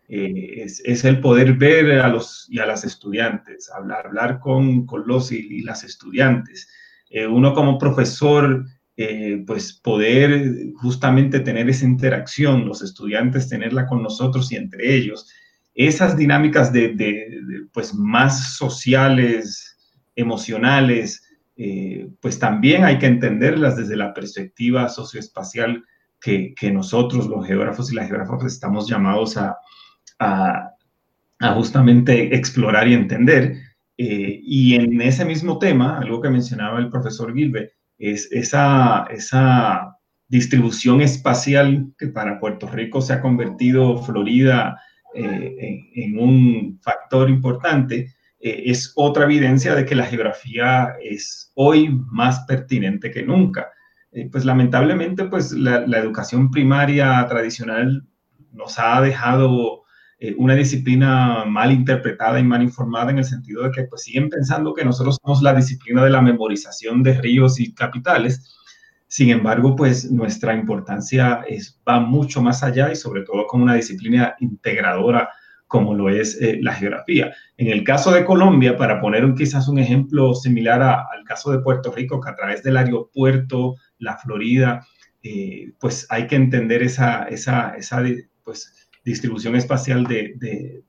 Eh, 0.08 0.64
es, 0.64 0.82
es, 0.84 1.04
el 1.04 1.20
poder 1.20 1.52
ver 1.52 2.00
a 2.00 2.08
los 2.08 2.48
y 2.50 2.58
a 2.58 2.66
las 2.66 2.82
estudiantes, 2.82 3.70
hablar, 3.70 4.08
hablar 4.08 4.40
con, 4.40 4.86
con 4.86 5.06
los 5.06 5.30
y, 5.30 5.60
las 5.60 5.84
estudiantes. 5.84 6.68
Eh, 7.10 7.26
uno 7.26 7.54
como 7.54 7.78
profesor, 7.78 8.66
eh, 8.96 9.42
pues 9.46 9.72
poder 9.72 10.72
justamente 10.76 11.40
tener 11.40 11.68
esa 11.70 11.84
interacción, 11.84 12.66
los 12.66 12.82
estudiantes 12.82 13.48
tenerla 13.48 13.86
con 13.86 14.02
nosotros 14.02 14.50
y 14.52 14.56
entre 14.56 14.94
ellos, 14.94 15.32
esas 15.74 16.16
dinámicas 16.16 16.72
de, 16.72 16.94
de 16.94 17.66
pues 17.72 17.94
más 17.94 18.56
sociales, 18.56 19.76
emocionales, 20.16 21.22
eh, 21.56 22.08
pues 22.20 22.38
también 22.38 22.84
hay 22.84 22.98
que 22.98 23.06
entenderlas 23.06 23.76
desde 23.76 23.96
la 23.96 24.14
perspectiva 24.14 24.88
socioespacial 24.88 25.84
que, 26.20 26.54
que 26.54 26.70
nosotros, 26.70 27.26
los 27.26 27.46
geógrafos 27.46 27.90
y 27.90 27.96
las 27.96 28.08
geógrafas, 28.08 28.52
estamos 28.52 28.88
llamados 28.88 29.36
a, 29.36 29.56
a, 30.18 30.74
justamente 31.54 32.34
explorar 32.34 32.88
y 32.88 32.94
entender. 32.94 33.56
Eh, 34.00 34.40
y 34.44 34.76
en 34.76 35.02
ese 35.02 35.24
mismo 35.24 35.58
tema, 35.58 35.98
algo 35.98 36.22
que 36.22 36.30
mencionaba 36.30 36.78
el 36.78 36.88
profesor 36.88 37.34
Gilbert, 37.34 37.72
es 37.98 38.30
esa, 38.30 39.94
distribución 40.30 41.00
espacial 41.00 41.90
que 41.98 42.08
para 42.08 42.38
Puerto 42.38 42.68
Rico 42.68 43.00
se 43.00 43.14
ha 43.14 43.22
convertido 43.22 44.02
Florida 44.02 44.78
eh, 45.14 45.80
en, 45.94 46.18
un 46.18 46.78
factor 46.82 47.30
importante, 47.30 48.12
eh, 48.38 48.62
es 48.66 48.92
otra 48.94 49.24
evidencia 49.24 49.74
de 49.74 49.86
que 49.86 49.94
la 49.94 50.04
geografía 50.04 50.96
es 51.02 51.50
hoy 51.54 51.88
más 52.10 52.40
pertinente 52.40 53.10
que 53.10 53.22
nunca. 53.22 53.68
Pues 54.30 54.44
lamentablemente, 54.44 55.24
pues 55.24 55.52
la, 55.52 55.98
educación 55.98 56.50
primaria 56.50 57.26
tradicional 57.26 58.06
nos 58.52 58.78
ha 58.78 59.00
dejado 59.00 59.84
eh, 60.20 60.34
una 60.36 60.54
disciplina 60.54 61.44
mal 61.44 61.70
interpretada 61.70 62.40
y 62.40 62.44
mal 62.44 62.62
informada 62.62 63.10
en 63.10 63.18
el 63.18 63.24
sentido 63.24 63.62
de 63.62 63.70
que 63.70 63.84
pues 63.84 64.02
siguen 64.02 64.28
pensando 64.28 64.74
que 64.74 64.84
nosotros 64.84 65.18
somos 65.22 65.42
la 65.42 65.54
disciplina 65.54 66.02
de 66.02 66.10
la 66.10 66.20
memorización 66.20 67.02
de 67.02 67.20
ríos 67.20 67.60
y 67.60 67.72
capitales. 67.72 68.56
Sin 69.06 69.30
embargo, 69.30 69.76
pues 69.76 70.10
nuestra 70.10 70.54
importancia 70.54 71.44
es, 71.48 71.80
va 71.88 72.00
mucho 72.00 72.42
más 72.42 72.62
allá 72.62 72.90
y 72.92 72.96
sobre 72.96 73.22
todo 73.22 73.46
como 73.46 73.64
una 73.64 73.74
disciplina 73.74 74.34
integradora 74.40 75.28
como 75.68 75.94
lo 75.94 76.08
es 76.08 76.40
eh, 76.40 76.58
la 76.62 76.72
geografía. 76.72 77.32
En 77.56 77.68
el 77.68 77.84
caso 77.84 78.10
de 78.10 78.24
Colombia, 78.24 78.76
para 78.76 79.00
poner 79.00 79.34
quizás 79.34 79.68
un 79.68 79.78
ejemplo 79.78 80.34
similar 80.34 80.82
al 80.82 81.24
caso 81.24 81.52
de 81.52 81.60
Puerto 81.60 81.92
Rico, 81.92 82.20
que 82.20 82.30
a 82.30 82.34
través 82.34 82.62
del 82.62 82.78
aeropuerto, 82.78 83.76
la 83.98 84.16
Florida, 84.16 84.84
eh, 85.22 85.72
pues 85.78 86.06
hay 86.10 86.26
que 86.26 86.36
entender 86.36 86.82
esa, 86.82 87.24
esa, 87.24 87.74
esa 87.76 88.02
pues, 88.42 88.77
distribución 89.08 89.56
espacial 89.56 90.04
de, 90.04 90.34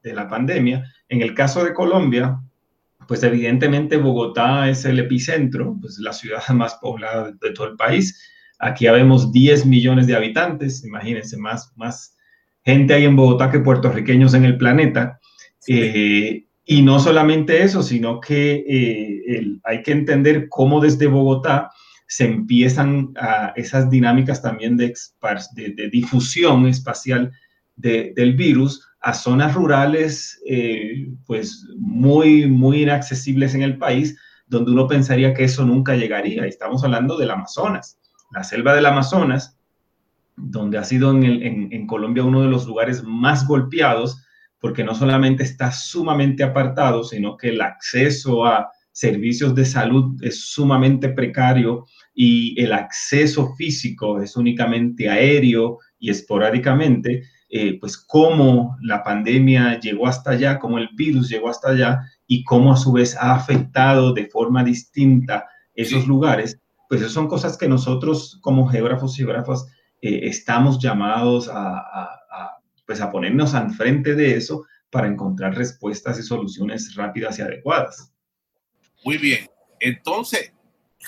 de, 0.02 0.14
la 0.14 0.28
pandemia. 0.28 0.84
En 1.08 1.22
el 1.22 1.34
caso 1.34 1.64
de 1.64 1.74
Colombia, 1.74 2.40
pues 3.08 3.24
evidentemente 3.24 3.98
Bogotá 3.98 4.70
es 4.70 4.86
el 4.86 5.00
epicentro, 5.00 5.78
pues 5.80 5.98
la 6.00 6.14
ciudad 6.14 6.48
más 6.54 6.76
poblada 6.76 7.32
de 7.32 7.52
todo 7.52 7.68
el 7.68 7.76
país. 7.76 8.22
Aquí 8.60 8.88
habemos 8.88 9.32
10 9.32 9.66
millones 9.66 10.06
de 10.08 10.16
habitantes, 10.16 10.84
imagínense, 10.84 11.38
más, 11.38 11.72
más 11.76 12.16
gente 12.64 12.94
hay 12.94 13.06
en 13.06 13.16
Bogotá 13.16 13.50
que 13.50 13.60
puertorriqueños 13.60 14.34
en 14.34 14.46
el 14.46 14.58
planeta. 14.58 15.20
Eh, 15.68 16.46
y 16.66 16.82
no 16.84 17.00
solamente 17.00 17.64
eso, 17.64 17.82
sino 17.82 18.20
que 18.20 18.64
eh, 18.68 19.58
hay 19.64 19.82
que 19.82 19.92
entender 19.92 20.48
cómo 20.50 20.80
desde 20.80 21.08
Bogotá 21.08 21.72
se 22.08 22.26
empiezan 22.26 23.14
a 23.18 23.54
esas 23.56 23.90
dinámicas 23.90 24.42
también 24.42 24.78
de, 24.78 24.94
de, 25.54 25.90
difusión 25.90 26.68
espacial 26.68 27.32
del 27.80 28.36
virus 28.36 28.88
a 29.02 29.14
zonas 29.14 29.54
rurales 29.54 30.42
eh, 30.46 31.08
pues 31.26 31.66
muy, 31.78 32.48
muy 32.48 32.84
inaccesibles 32.84 33.56
en 33.56 33.62
el 33.62 33.78
país, 33.78 34.18
donde 34.48 34.72
uno 34.72 34.88
pensaría 34.88 35.34
que 35.34 35.46
eso 35.46 35.66
nunca 35.66 35.96
llegaría. 35.96 36.46
Estamos 36.46 36.84
hablando 36.84 37.18
del 37.18 37.32
Amazonas. 37.32 38.00
La 38.32 38.44
selva 38.44 38.74
del 38.74 38.86
Amazonas 38.86 39.60
donde 40.42 40.78
ha 40.78 40.84
sido 40.84 41.12
en, 41.12 41.88
Colombia 41.88 42.24
uno 42.24 42.42
de 42.42 42.50
los 42.50 42.66
lugares 42.66 43.04
más 43.04 43.48
golpeados, 43.48 44.24
porque 44.60 44.84
no 44.84 44.96
solamente 44.96 45.44
está 45.44 45.72
sumamente 45.72 46.44
apartado, 46.44 47.04
sino 47.04 47.38
que 47.38 47.50
el 47.50 47.62
acceso 47.62 48.46
a 48.46 48.70
servicios 48.92 49.56
de 49.56 49.66
salud 49.66 50.18
es 50.22 50.50
sumamente 50.50 51.10
precario 51.10 51.86
y 52.14 52.60
el 52.62 52.74
acceso 52.74 53.54
físico 53.56 54.22
es 54.22 54.36
únicamente 54.36 55.10
aéreo 55.10 55.80
y 56.00 56.10
esporádicamente, 56.10 57.24
eh, 57.50 57.80
pues 57.80 57.97
cómo 57.97 58.78
la 58.82 59.04
pandemia 59.04 59.80
llegó 59.80 60.08
hasta 60.08 60.32
allá, 60.32 60.60
cómo 60.60 60.78
el 60.78 60.89
virus 60.93 61.30
llegó 61.30 61.50
hasta 61.50 61.70
allá 61.70 62.02
y 62.28 62.43
cómo 62.43 62.72
a 62.72 62.78
su 62.78 62.91
vez 62.91 63.16
ha 63.18 63.34
afectado 63.34 64.14
de 64.14 64.28
forma 64.28 64.64
distinta 64.64 65.47
esos 65.74 66.08
lugares, 66.08 66.60
pues 66.88 67.02
esas 67.02 67.14
son 67.14 67.28
cosas 67.28 67.58
que 67.58 67.68
nosotros 67.68 68.38
como 68.41 68.68
geógrafos 68.68 69.16
y 69.16 69.24
geógrafas 69.24 69.66
eh, 70.02 70.22
estamos 70.24 70.80
llamados 70.80 71.50
a, 71.52 72.08
pues 72.86 73.02
a 73.02 73.12
ponernos 73.12 73.54
al 73.54 73.72
frente 73.72 74.16
de 74.16 74.36
eso 74.36 74.66
para 74.89 75.08
encontrar 75.08 75.56
respuestas 75.56 76.20
y 76.20 76.24
soluciones 76.24 76.95
rápidas 76.95 77.39
y 77.39 77.41
adecuadas. 77.41 78.12
Muy 79.06 79.18
bien. 79.18 79.47
Entonces, 79.80 80.52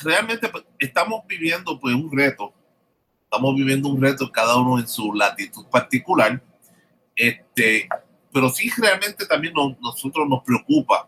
realmente 0.04 0.48
pues, 0.50 0.64
estamos 0.80 1.22
viviendo 1.28 1.80
pues 1.80 1.96
un 1.96 2.16
reto. 2.16 2.54
Estamos 3.34 3.56
viviendo 3.56 3.88
un 3.88 4.02
reto 4.02 4.30
cada 4.30 4.58
uno 4.58 4.78
en 4.78 4.86
su 4.86 5.14
latitud 5.14 5.66
particular. 5.68 6.44
Este, 7.16 7.88
pero 8.34 8.50
sí 8.50 8.70
realmente 8.78 9.26
también 9.26 9.54
nosotros 9.80 10.28
nos 10.28 10.44
preocupa, 10.44 11.08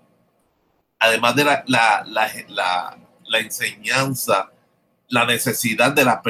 además 1.00 1.36
de 1.36 1.44
la, 1.44 1.64
la, 1.68 2.06
la, 2.48 2.98
la 3.26 3.40
enseñanza, 3.40 4.54
la 5.10 5.26
necesidad 5.26 5.92
de 5.92 6.06
la, 6.06 6.22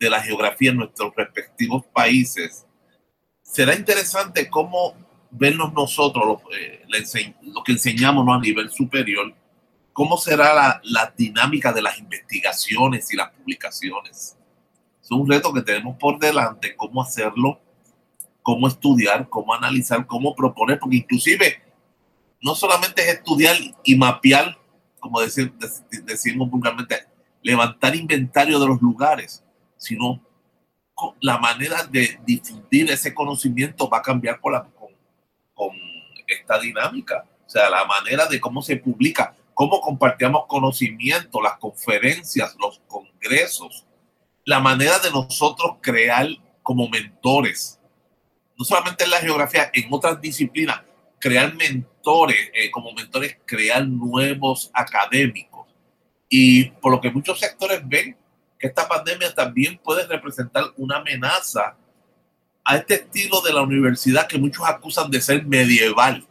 de 0.00 0.10
la 0.10 0.20
geografía 0.20 0.70
en 0.70 0.78
nuestros 0.78 1.14
respectivos 1.14 1.84
países, 1.92 2.66
será 3.42 3.76
interesante 3.76 4.50
cómo 4.50 4.96
vernos 5.30 5.72
nosotros, 5.72 6.42
eh, 6.52 6.84
lo 7.42 7.62
que 7.62 7.72
enseñamos 7.72 8.26
a 8.28 8.40
nivel 8.40 8.72
superior, 8.72 9.32
¿Cómo 9.96 10.18
será 10.18 10.78
la 10.82 11.14
dinámica 11.16 11.72
de 11.72 11.80
las 11.80 11.98
investigaciones 11.98 13.10
y 13.14 13.16
las 13.16 13.30
publicaciones? 13.30 14.35
Es 15.06 15.12
un 15.12 15.30
reto 15.30 15.52
que 15.52 15.62
tenemos 15.62 15.96
por 15.98 16.18
delante, 16.18 16.74
cómo 16.74 17.00
hacerlo, 17.00 17.60
cómo 18.42 18.66
estudiar, 18.66 19.28
cómo 19.28 19.54
analizar, 19.54 20.04
cómo 20.04 20.34
proponer, 20.34 20.80
porque 20.80 20.96
inclusive 20.96 21.62
no 22.42 22.56
solamente 22.56 23.02
es 23.02 23.14
estudiar 23.14 23.54
y 23.84 23.94
mapear, 23.94 24.58
como 24.98 25.20
decir, 25.20 25.54
decimos 26.02 26.50
vulgarmente, 26.50 27.06
levantar 27.40 27.94
inventario 27.94 28.58
de 28.58 28.66
los 28.66 28.82
lugares, 28.82 29.44
sino 29.76 30.20
la 31.20 31.38
manera 31.38 31.84
de 31.84 32.18
difundir 32.26 32.90
ese 32.90 33.14
conocimiento 33.14 33.88
va 33.88 33.98
a 33.98 34.02
cambiar 34.02 34.40
con, 34.40 34.54
la, 34.54 34.64
con, 34.64 34.88
con 35.54 35.70
esta 36.26 36.58
dinámica. 36.58 37.24
O 37.46 37.48
sea, 37.48 37.70
la 37.70 37.84
manera 37.84 38.26
de 38.26 38.40
cómo 38.40 38.60
se 38.60 38.74
publica, 38.74 39.36
cómo 39.54 39.80
compartimos 39.80 40.46
conocimiento, 40.48 41.40
las 41.40 41.58
conferencias, 41.58 42.56
los 42.58 42.80
congresos, 42.88 43.85
la 44.46 44.60
manera 44.60 44.98
de 45.00 45.10
nosotros 45.10 45.76
crear 45.80 46.28
como 46.62 46.88
mentores, 46.88 47.80
no 48.56 48.64
solamente 48.64 49.04
en 49.04 49.10
la 49.10 49.18
geografía, 49.18 49.70
en 49.74 49.88
otras 49.90 50.20
disciplinas, 50.20 50.82
crear 51.18 51.52
mentores, 51.54 52.38
eh, 52.54 52.70
como 52.70 52.92
mentores, 52.92 53.36
crear 53.44 53.86
nuevos 53.86 54.70
académicos. 54.72 55.66
Y 56.28 56.66
por 56.70 56.92
lo 56.92 57.00
que 57.00 57.10
muchos 57.10 57.40
sectores 57.40 57.80
ven 57.84 58.16
que 58.58 58.68
esta 58.68 58.86
pandemia 58.88 59.34
también 59.34 59.78
puede 59.82 60.06
representar 60.06 60.64
una 60.76 60.98
amenaza 60.98 61.76
a 62.64 62.76
este 62.76 62.94
estilo 62.94 63.40
de 63.40 63.52
la 63.52 63.62
universidad 63.62 64.28
que 64.28 64.38
muchos 64.38 64.64
acusan 64.64 65.10
de 65.10 65.20
ser 65.20 65.44
medieval 65.44 66.24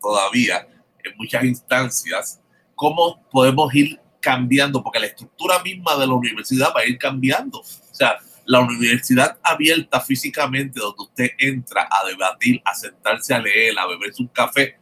todavía 0.00 0.66
en 1.04 1.16
muchas 1.18 1.44
instancias, 1.44 2.40
cómo 2.74 3.22
podemos 3.30 3.74
ir 3.74 4.00
cambiando, 4.28 4.82
porque 4.82 5.00
la 5.00 5.06
estructura 5.06 5.58
misma 5.62 5.96
de 5.96 6.06
la 6.06 6.12
universidad 6.12 6.68
va 6.76 6.80
a 6.80 6.84
ir 6.84 6.98
cambiando. 6.98 7.60
O 7.60 7.94
sea, 7.94 8.18
la 8.44 8.60
universidad 8.60 9.38
abierta 9.42 10.02
físicamente, 10.02 10.78
donde 10.78 11.02
usted 11.02 11.30
entra 11.38 11.88
a 11.90 12.06
debatir, 12.06 12.60
a 12.62 12.74
sentarse 12.74 13.32
a 13.32 13.38
leer, 13.38 13.78
a 13.78 13.86
beberse 13.86 14.20
un 14.20 14.28
café, 14.28 14.78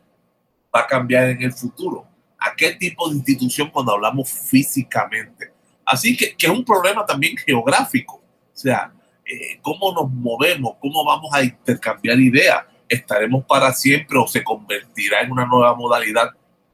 va 0.74 0.80
a 0.80 0.86
cambiar 0.88 1.28
en 1.28 1.42
el 1.42 1.52
futuro. 1.52 2.08
¿A 2.40 2.56
qué 2.56 2.72
tipo 2.72 3.08
de 3.08 3.18
institución 3.18 3.70
cuando 3.70 3.92
hablamos 3.92 4.28
físicamente? 4.28 5.52
Así 5.84 6.16
que, 6.16 6.36
que 6.36 6.46
es 6.46 6.52
un 6.52 6.64
problema 6.64 7.06
también 7.06 7.36
geográfico. 7.36 8.16
O 8.16 8.58
sea, 8.58 8.92
eh, 9.24 9.60
cómo 9.62 9.92
nos 9.92 10.10
movemos, 10.10 10.74
cómo 10.80 11.04
vamos 11.04 11.32
a 11.32 11.44
intercambiar 11.44 12.18
ideas 12.18 12.64
estaremos 12.88 13.44
para 13.44 13.72
siempre 13.72 14.18
o 14.18 14.26
se 14.26 14.42
convertirá 14.42 15.20
en 15.20 15.32
una 15.32 15.46
nueva 15.46 15.74
modalidad 15.74 16.30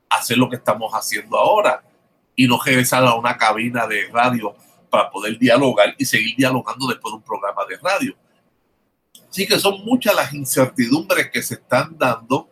hacer 0.08 0.36
lo 0.36 0.48
que 0.48 0.56
estamos 0.56 0.92
haciendo 0.92 1.38
ahora 1.38 1.82
y 2.42 2.48
no 2.48 2.60
regresar 2.60 3.04
a 3.04 3.14
una 3.14 3.36
cabina 3.36 3.86
de 3.86 4.08
radio 4.12 4.54
para 4.90 5.10
poder 5.10 5.38
dialogar 5.38 5.94
y 5.96 6.04
seguir 6.04 6.34
dialogando 6.36 6.86
después 6.88 7.12
de 7.12 7.16
un 7.16 7.22
programa 7.22 7.62
de 7.68 7.76
radio. 7.76 8.16
Así 9.30 9.46
que 9.46 9.58
son 9.58 9.84
muchas 9.84 10.14
las 10.14 10.34
incertidumbres 10.34 11.30
que 11.30 11.42
se 11.42 11.54
están 11.54 11.96
dando, 11.96 12.50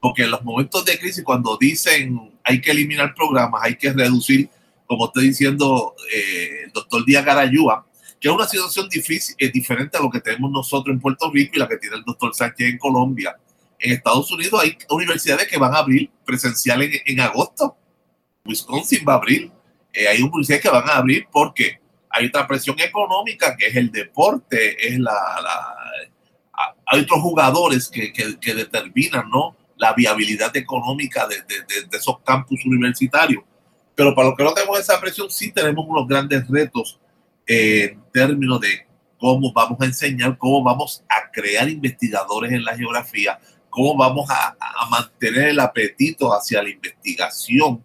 porque 0.00 0.22
en 0.22 0.30
los 0.30 0.42
momentos 0.44 0.84
de 0.84 0.98
crisis, 0.98 1.24
cuando 1.24 1.56
dicen 1.58 2.38
hay 2.44 2.60
que 2.60 2.70
eliminar 2.70 3.14
programas, 3.14 3.62
hay 3.64 3.76
que 3.76 3.92
reducir, 3.92 4.48
como 4.86 5.06
está 5.06 5.20
diciendo 5.20 5.94
eh, 6.12 6.64
el 6.64 6.72
doctor 6.72 7.04
Díaz 7.04 7.24
Garayúa, 7.24 7.86
que 8.20 8.28
es 8.28 8.34
una 8.34 8.46
situación 8.46 8.88
difícil, 8.88 9.34
es 9.36 9.52
diferente 9.52 9.98
a 9.98 10.00
lo 10.00 10.08
que 10.08 10.20
tenemos 10.20 10.50
nosotros 10.50 10.94
en 10.94 11.00
Puerto 11.00 11.30
Rico 11.32 11.52
y 11.56 11.58
la 11.58 11.68
que 11.68 11.78
tiene 11.78 11.96
el 11.96 12.04
doctor 12.04 12.32
Sánchez 12.32 12.70
en 12.70 12.78
Colombia. 12.78 13.36
En 13.80 13.92
Estados 13.92 14.30
Unidos 14.30 14.62
hay 14.62 14.78
universidades 14.90 15.48
que 15.48 15.58
van 15.58 15.74
a 15.74 15.78
abrir 15.78 16.08
presencial 16.24 16.82
en, 16.82 17.20
agosto. 17.20 17.76
Wisconsin 18.44 19.04
va 19.08 19.14
a 19.14 19.16
abrir. 19.16 19.50
Eh, 19.92 20.08
hay 20.08 20.22
universidades 20.22 20.62
que 20.62 20.70
van 20.70 20.88
a 20.88 20.96
abrir 20.96 21.26
porque 21.30 21.80
hay 22.10 22.26
otra 22.26 22.46
presión 22.46 22.78
económica 22.80 23.56
que 23.56 23.66
es 23.66 23.76
el 23.76 23.90
deporte, 23.90 24.88
es 24.88 24.98
la, 24.98 25.12
hay 26.86 27.00
otros 27.00 27.20
jugadores 27.20 27.88
que, 27.88 28.12
que, 28.12 28.54
determinan 28.54 29.28
¿no? 29.30 29.56
la 29.76 29.94
viabilidad 29.94 30.54
económica 30.56 31.26
de, 31.26 31.36
de, 31.36 31.96
esos 31.96 32.20
campus 32.20 32.64
universitarios. 32.66 33.42
Pero 33.94 34.14
para 34.14 34.28
los 34.28 34.36
que 34.36 34.44
no 34.44 34.52
tenemos 34.52 34.78
esa 34.78 35.00
presión, 35.00 35.30
sí 35.30 35.52
tenemos 35.52 35.86
unos 35.88 36.06
grandes 36.06 36.46
retos 36.48 37.00
en 37.46 38.02
términos 38.12 38.60
de 38.60 38.86
cómo 39.18 39.52
vamos 39.52 39.80
a 39.80 39.84
enseñar, 39.84 40.36
cómo 40.36 40.62
vamos 40.62 41.04
a 41.08 41.30
crear 41.30 41.68
investigadores 41.68 42.52
en 42.52 42.64
la 42.64 42.76
geografía, 42.76 43.38
cómo 43.70 43.96
vamos 43.96 44.28
a, 44.30 44.56
mantener 44.90 45.48
el 45.48 45.60
apetito 45.60 46.34
hacia 46.34 46.62
la 46.62 46.68
investigación 46.68 47.84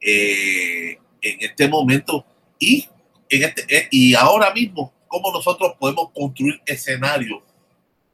eh, 0.00 0.98
en 1.20 1.36
este 1.40 1.68
momento. 1.68 2.24
Y, 2.58 2.88
en 3.28 3.44
este, 3.44 3.64
eh, 3.74 3.88
y 3.90 4.14
ahora 4.14 4.52
mismo, 4.52 4.92
cómo 5.06 5.32
nosotros 5.32 5.74
podemos 5.78 6.10
construir 6.14 6.60
escenarios 6.66 7.42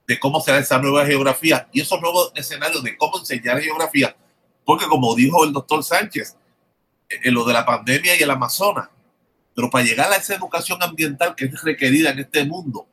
de 0.07 0.19
cómo 0.19 0.41
será 0.41 0.59
esa 0.59 0.79
nueva 0.79 1.05
geografía 1.05 1.69
y 1.73 1.81
esos 1.81 2.01
nuevos 2.01 2.33
escenarios 2.35 2.83
de 2.83 2.97
cómo 2.97 3.19
enseñar 3.19 3.61
geografía, 3.61 4.17
porque 4.65 4.87
como 4.87 5.15
dijo 5.15 5.45
el 5.45 5.53
doctor 5.53 5.83
Sánchez, 5.83 6.37
en 7.09 7.35
lo 7.35 7.45
de 7.45 7.53
la 7.53 7.65
pandemia 7.65 8.17
y 8.17 8.23
el 8.23 8.31
Amazonas, 8.31 8.89
pero 9.55 9.71
para 9.71 9.85
llegar 9.85 10.13
a 10.13 10.17
esa 10.17 10.35
educación 10.35 10.83
ambiental 10.83 11.35
que 11.35 11.47
es 11.47 11.63
requerida 11.63 12.11
en 12.11 12.21
este 12.21 12.45
mundo, 12.45 12.87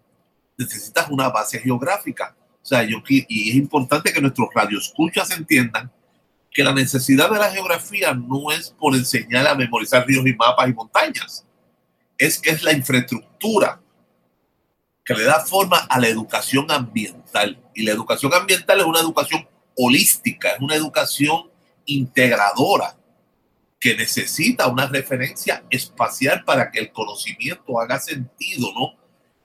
necesitas 0.57 1.09
una 1.09 1.29
base 1.29 1.59
geográfica. 1.59 2.35
O 2.61 2.65
sea, 2.65 2.83
yo, 2.83 2.97
y 3.07 3.49
es 3.49 3.55
importante 3.55 4.13
que 4.13 4.21
nuestros 4.21 4.47
radioescuchas 4.53 5.31
entiendan 5.31 5.91
que 6.53 6.63
la 6.63 6.73
necesidad 6.73 7.31
de 7.31 7.39
la 7.39 7.51
geografía 7.51 8.13
no 8.13 8.51
es 8.51 8.69
por 8.79 8.95
enseñar 8.95 9.47
a 9.47 9.55
memorizar 9.55 10.05
ríos 10.05 10.25
y 10.25 10.33
mapas 10.35 10.69
y 10.69 10.73
montañas, 10.73 11.45
es 12.17 12.39
que 12.39 12.51
es 12.51 12.63
la 12.63 12.73
infraestructura 12.73 13.81
que 15.03 15.13
le 15.13 15.23
da 15.23 15.39
forma 15.41 15.79
a 15.89 15.99
la 15.99 16.07
educación 16.07 16.69
ambiental. 16.69 17.59
Y 17.73 17.83
la 17.83 17.91
educación 17.91 18.33
ambiental 18.33 18.79
es 18.79 18.85
una 18.85 18.99
educación 18.99 19.47
holística, 19.75 20.49
es 20.49 20.61
una 20.61 20.75
educación 20.75 21.49
integradora 21.85 22.95
que 23.79 23.95
necesita 23.95 24.67
una 24.67 24.87
referencia 24.87 25.65
espacial 25.69 26.43
para 26.45 26.71
que 26.71 26.79
el 26.79 26.91
conocimiento 26.91 27.79
haga 27.79 27.99
sentido, 27.99 28.71
¿no? 28.73 28.93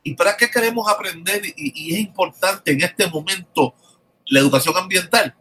¿Y 0.05 0.15
para 0.15 0.37
qué 0.37 0.49
queremos 0.49 0.89
aprender? 0.89 1.43
Y, 1.57 1.93
es 1.93 1.99
importante 1.99 2.71
en 2.71 2.83
este 2.83 3.09
momento 3.09 3.75
la 4.27 4.39
educación 4.39 4.77
ambiental 4.77 5.35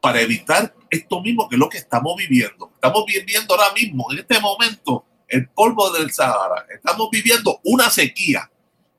para 0.00 0.20
evitar 0.20 0.74
esto 0.94 1.20
mismo 1.20 1.48
que 1.48 1.56
es 1.56 1.60
lo 1.60 1.68
que 1.68 1.78
estamos 1.78 2.16
viviendo. 2.16 2.70
Estamos 2.74 3.04
viviendo 3.06 3.54
ahora 3.54 3.72
mismo, 3.74 4.10
en 4.12 4.18
este 4.18 4.40
momento, 4.40 5.04
el 5.28 5.48
polvo 5.48 5.90
del 5.90 6.12
Sahara. 6.12 6.66
Estamos 6.72 7.08
viviendo 7.10 7.60
una 7.64 7.90
sequía. 7.90 8.50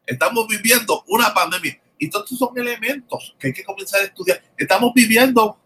Estamos 0.06 0.48
viviendo 0.48 1.04
una 1.08 1.34
pandemia. 1.34 1.82
Y 1.98 2.10
todos 2.10 2.26
estos 2.26 2.40
son 2.40 2.58
elementos 2.58 3.36
que 3.40 3.48
hay 3.48 3.54
que 3.54 3.64
comenzar 3.64 4.02
a 4.02 4.06
estudiar. 4.06 4.42
Estamos 4.58 4.92
viviendo 4.94 5.58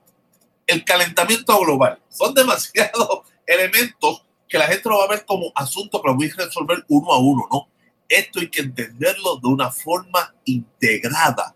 el 0.68 0.86
calentamiento 0.86 1.60
global. 1.60 2.00
Son 2.10 2.34
demasiados 2.36 3.22
elementos 3.46 4.24
que 4.48 4.58
la 4.58 4.68
gente 4.68 4.90
lo 4.90 4.98
va 4.98 5.06
a 5.06 5.10
ver 5.10 5.26
como 5.26 5.52
asunto 5.56 6.02
lo 6.04 6.16
voy 6.16 6.28
a 6.28 6.44
resolver 6.44 6.84
uno 6.88 7.14
a 7.14 7.20
uno, 7.20 7.48
¿no? 7.52 7.70
Esto 8.08 8.40
hay 8.40 8.50
que 8.50 8.62
entenderlo 8.62 9.38
de 9.38 9.48
una 9.48 9.70
forma 9.70 10.34
integrada, 10.46 11.56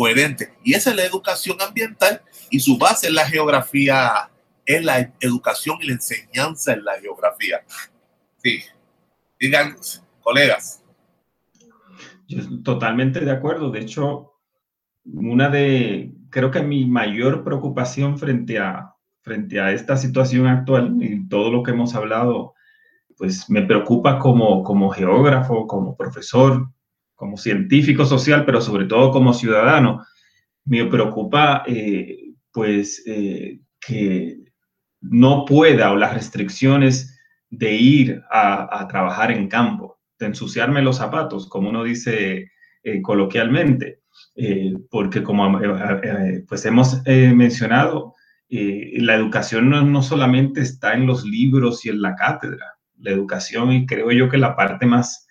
coherente. 0.00 0.54
Y 0.64 0.72
esa 0.72 0.90
es 0.90 0.96
la 0.96 1.04
educación 1.04 1.58
ambiental 1.60 2.22
y 2.48 2.58
su 2.58 2.78
base 2.78 3.08
es 3.08 3.12
la 3.12 3.26
geografía, 3.26 4.30
es 4.64 4.82
la 4.82 5.12
educación 5.20 5.76
y 5.82 5.88
la 5.88 5.92
enseñanza 5.92 6.72
en 6.72 6.86
la 6.86 6.98
geografía. 6.98 7.60
Sí, 8.42 8.62
digan, 9.38 9.76
colegas. 10.22 10.82
totalmente 12.64 13.20
de 13.20 13.30
acuerdo. 13.30 13.70
De 13.70 13.80
hecho, 13.80 14.32
una 15.04 15.50
de, 15.50 16.14
creo 16.30 16.50
que 16.50 16.62
mi 16.62 16.86
mayor 16.86 17.44
preocupación 17.44 18.18
frente 18.18 18.58
a 18.58 18.94
frente 19.20 19.60
a 19.60 19.70
esta 19.70 19.98
situación 19.98 20.46
actual 20.46 20.96
y 20.98 21.28
todo 21.28 21.52
lo 21.52 21.62
que 21.62 21.72
hemos 21.72 21.94
hablado, 21.94 22.54
pues 23.18 23.50
me 23.50 23.60
preocupa 23.60 24.18
como, 24.18 24.64
como 24.64 24.88
geógrafo, 24.88 25.66
como 25.66 25.94
profesor, 25.94 26.70
como 27.20 27.36
científico 27.36 28.06
social, 28.06 28.46
pero 28.46 28.62
sobre 28.62 28.86
todo 28.86 29.10
como 29.10 29.34
ciudadano. 29.34 30.06
Me 30.64 30.86
preocupa, 30.86 31.64
eh, 31.66 32.32
pues, 32.50 33.02
eh, 33.06 33.60
que 33.78 34.38
no 35.02 35.44
pueda 35.44 35.92
o 35.92 35.96
las 35.96 36.14
restricciones 36.14 37.20
de 37.50 37.74
ir 37.74 38.22
a, 38.30 38.88
trabajar 38.88 39.30
en 39.30 39.48
campo, 39.48 40.00
de 40.18 40.26
ensuciarme 40.28 40.80
los 40.80 40.96
zapatos, 40.96 41.46
como 41.46 41.68
uno 41.68 41.84
dice 41.84 42.50
eh, 42.82 43.02
coloquialmente, 43.02 44.00
porque 44.90 45.22
como 45.22 45.60
pues 46.48 46.64
hemos 46.64 47.02
mencionado, 47.04 48.14
eh, 48.48 48.94
la 48.96 49.14
educación 49.14 49.68
no, 49.68 49.82
no, 49.82 50.02
solamente 50.02 50.62
está 50.62 50.94
en 50.94 51.06
los 51.06 51.24
libros 51.24 51.84
y 51.84 51.90
en 51.90 52.00
la 52.00 52.16
cátedra. 52.16 52.78
La 52.98 53.10
educación, 53.10 53.72
y 53.72 53.86
creo 53.86 54.10
yo 54.10 54.28
que 54.30 54.38
la 54.38 54.56
parte 54.56 54.86
más 54.86 55.28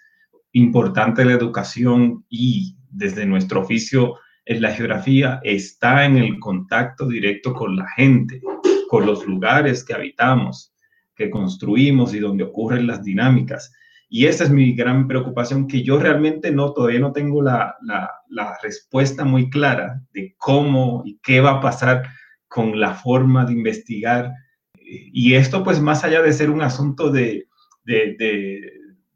importante 0.54 1.26
la 1.26 1.34
educación 1.34 2.26
y 2.30 2.76
desde 2.89 3.26
nuestro 3.26 3.62
oficio 3.62 4.16
en 4.45 4.62
la 4.62 4.72
geografía 4.72 5.39
está 5.43 6.06
en 6.06 6.18
el 6.18 6.39
contacto 6.39 7.08
directo 7.08 7.54
con 7.54 7.76
la 7.76 7.88
gente, 7.95 8.41
con 8.89 9.06
los 9.06 9.26
lugares 9.28 9.84
que 9.84 9.93
habitamos, 9.93 10.74
que 11.16 11.30
construimos 11.30 12.16
y 12.16 12.20
donde 12.20 12.45
ocurren 12.45 12.88
las 12.88 13.04
dinámicas. 13.04 13.72
Y 14.12 14.26
esa 14.26 14.45
es 14.45 14.50
mi 14.50 14.74
gran 14.74 15.08
preocupación, 15.08 15.68
que 15.68 15.84
yo 15.84 16.00
realmente 16.00 16.52
no, 16.52 16.74
todavía 16.74 17.00
no 17.00 17.12
tengo 17.12 17.43
la, 17.43 17.76
la, 17.82 18.58
respuesta 18.64 19.24
muy 19.24 19.52
clara 19.52 20.02
de 20.14 20.34
cómo 20.38 21.04
y 21.06 21.20
qué 21.22 21.41
va 21.41 21.52
a 21.52 21.62
pasar 21.62 22.10
con 22.47 22.80
la 22.80 22.95
forma 22.95 23.45
de 23.45 23.54
investigar. 23.54 24.34
Y 24.76 25.36
esto, 25.36 25.64
pues, 25.64 25.80
más 25.80 26.04
allá 26.04 26.24
de 26.24 26.34
ser 26.34 26.50
un 26.50 26.64
asunto 26.64 27.12
de, 27.12 27.47
de, 27.84 28.16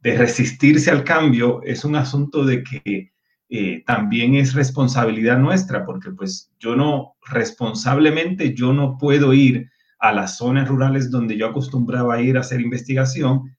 resistirse 0.04 0.92
al 0.92 1.04
cambio, 1.04 1.62
es 1.64 1.86
un 1.86 1.96
asunto 1.96 2.46
de 2.46 2.64
que 2.64 3.12
eh, 3.50 3.84
también 3.86 4.36
es 4.36 4.54
responsabilidad 4.54 5.38
nuestra, 5.38 5.86
porque 5.86 6.12
pues 6.12 6.52
yo 6.60 6.76
no, 6.76 7.16
responsablemente, 7.32 8.54
yo 8.54 8.74
no 8.74 8.98
puedo 8.98 9.34
ir 9.34 9.70
a 10.00 10.12
las 10.12 10.38
zonas 10.38 10.68
rurales 10.68 11.10
donde 11.10 11.38
yo 11.38 11.48
acostumbraba 11.48 12.22
ir 12.22 12.36
a 12.36 12.42
hacer 12.42 12.60
investigación 12.60 13.56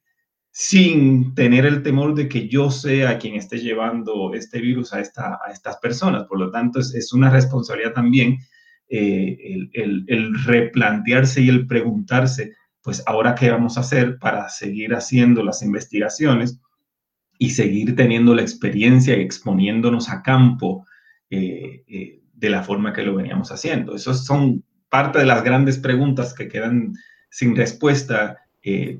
sin 0.50 1.34
tener 1.34 1.66
el 1.66 1.82
temor 1.82 2.14
de 2.14 2.28
que 2.28 2.48
yo 2.48 2.70
sea 2.70 3.18
quien 3.18 3.34
esté 3.34 3.58
llevando 3.58 4.34
este 4.34 4.60
virus 4.60 4.92
a, 4.92 5.00
esta, 5.00 5.40
a 5.44 5.50
estas 5.50 5.78
personas. 5.78 6.26
Por 6.26 6.38
lo 6.38 6.50
tanto, 6.50 6.78
es, 6.78 7.12
una 7.12 7.28
responsabilidad 7.28 7.92
también 7.92 8.38
eh, 8.88 9.36
el, 9.72 10.44
replantearse 10.44 11.40
y 11.40 11.48
el 11.48 11.66
preguntarse, 11.66 12.52
pues 12.84 13.02
ahora 13.06 13.34
qué 13.34 13.50
vamos 13.50 13.76
a 13.76 13.80
hacer 13.80 14.18
para 14.20 14.48
seguir 14.48 14.94
haciendo 14.94 15.42
las 15.42 15.62
investigaciones 15.62 16.60
y 17.38 17.50
seguir 17.50 17.96
teniendo 17.96 18.34
la 18.34 18.42
experiencia 18.42 19.16
y 19.16 19.22
exponiéndonos 19.22 20.08
a 20.08 20.22
campo 20.22 20.86
eh, 21.30 21.82
eh, 21.88 22.20
de 22.32 22.50
la 22.50 22.62
forma 22.62 22.92
que 22.92 23.02
lo 23.02 23.16
veníamos 23.16 23.50
haciendo. 23.50 23.96
Esas 23.96 24.24
son 24.24 24.62
parte 24.88 25.18
de 25.18 25.26
las 25.26 25.42
grandes 25.42 25.78
preguntas 25.78 26.32
que 26.32 26.46
quedan 26.46 26.94
sin 27.30 27.56
respuesta, 27.56 28.38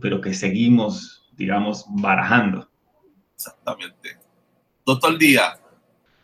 pero 0.01 0.20
que 0.20 0.35
seguimos 0.35 1.24
digamos, 1.37 1.87
barajando. 1.89 2.68
Exactamente. 3.35 4.18
Doctor 4.87 5.18
Díaz. 5.18 5.61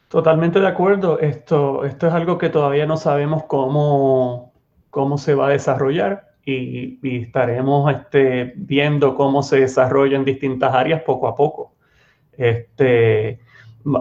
Totalmente 0.08 0.61
de 0.61 0.66
acuerdo. 0.66 1.18
Esto, 1.18 1.84
esto 1.84 2.08
es 2.08 2.12
algo 2.12 2.38
que 2.38 2.48
todavía 2.48 2.86
no 2.86 2.96
sabemos 2.96 3.44
cómo, 3.44 4.52
cómo 4.90 5.18
se 5.18 5.34
va 5.34 5.48
a 5.48 5.50
desarrollar 5.50 6.30
y, 6.53 7.22
estaremos 7.22 7.92
este, 7.92 8.53
viendo 8.57 9.14
cómo 9.14 9.42
se 9.42 9.61
desarrolla 9.61 10.16
en 10.16 10.24
distintas 10.24 10.74
áreas 10.74 11.03
poco 11.03 11.28
a 11.28 11.34
poco. 11.34 11.74
Este, 12.36 13.40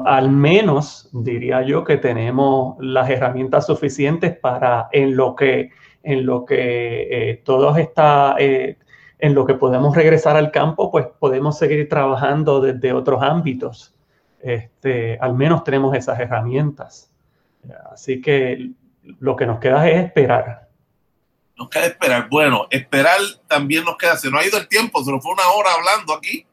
al 0.06 0.32
menos 0.32 1.10
diría 1.14 1.62
yo 1.62 1.84
que 1.84 1.98
tenemos 1.98 2.76
las 2.80 3.10
herramientas 3.10 3.66
suficientes 3.66 4.38
para 4.38 4.90
en 4.92 5.16
lo 5.16 5.36
que 5.36 5.72
en 6.04 6.26
lo 6.26 6.46
que 6.46 7.32
eh, 7.32 7.42
todos 7.44 7.78
está 7.78 8.36
eh, 8.40 8.78
en 9.20 9.36
lo 9.36 9.46
que 9.46 9.54
podemos 9.56 9.96
regresar 9.96 10.38
al 10.38 10.52
campo, 10.52 10.92
pues 10.92 11.08
podemos 11.20 11.58
seguir 11.58 11.90
trabajando 11.90 12.62
desde 12.62 12.94
otros 12.94 13.22
ámbitos. 13.22 13.94
Este, 14.42 15.18
al 15.20 15.36
menos 15.36 15.64
tenemos 15.66 15.96
esas 15.96 16.18
herramientas. 16.20 17.12
Así 17.92 18.22
que 18.22 18.72
lo 19.20 19.36
que 19.36 19.46
nos 19.46 19.60
queda 19.60 19.90
es 19.90 20.06
esperar. 20.06 20.69
Nos 21.60 21.70
queda 21.70 21.88
esperar. 21.88 22.30
Bueno, 22.30 22.68
esperar 22.72 23.20
también 23.46 23.84
nos 23.84 23.98
queda. 23.98 24.16
Se 24.16 24.32
nos 24.32 24.42
ha 24.42 24.48
ido 24.48 24.58
el 24.58 24.70
tiempo, 24.70 25.04
se 25.04 25.12
nos 25.12 25.22
fue 25.22 25.34
una 25.34 25.46
hora 25.50 25.74
hablando 25.74 26.14
aquí. 26.14 26.48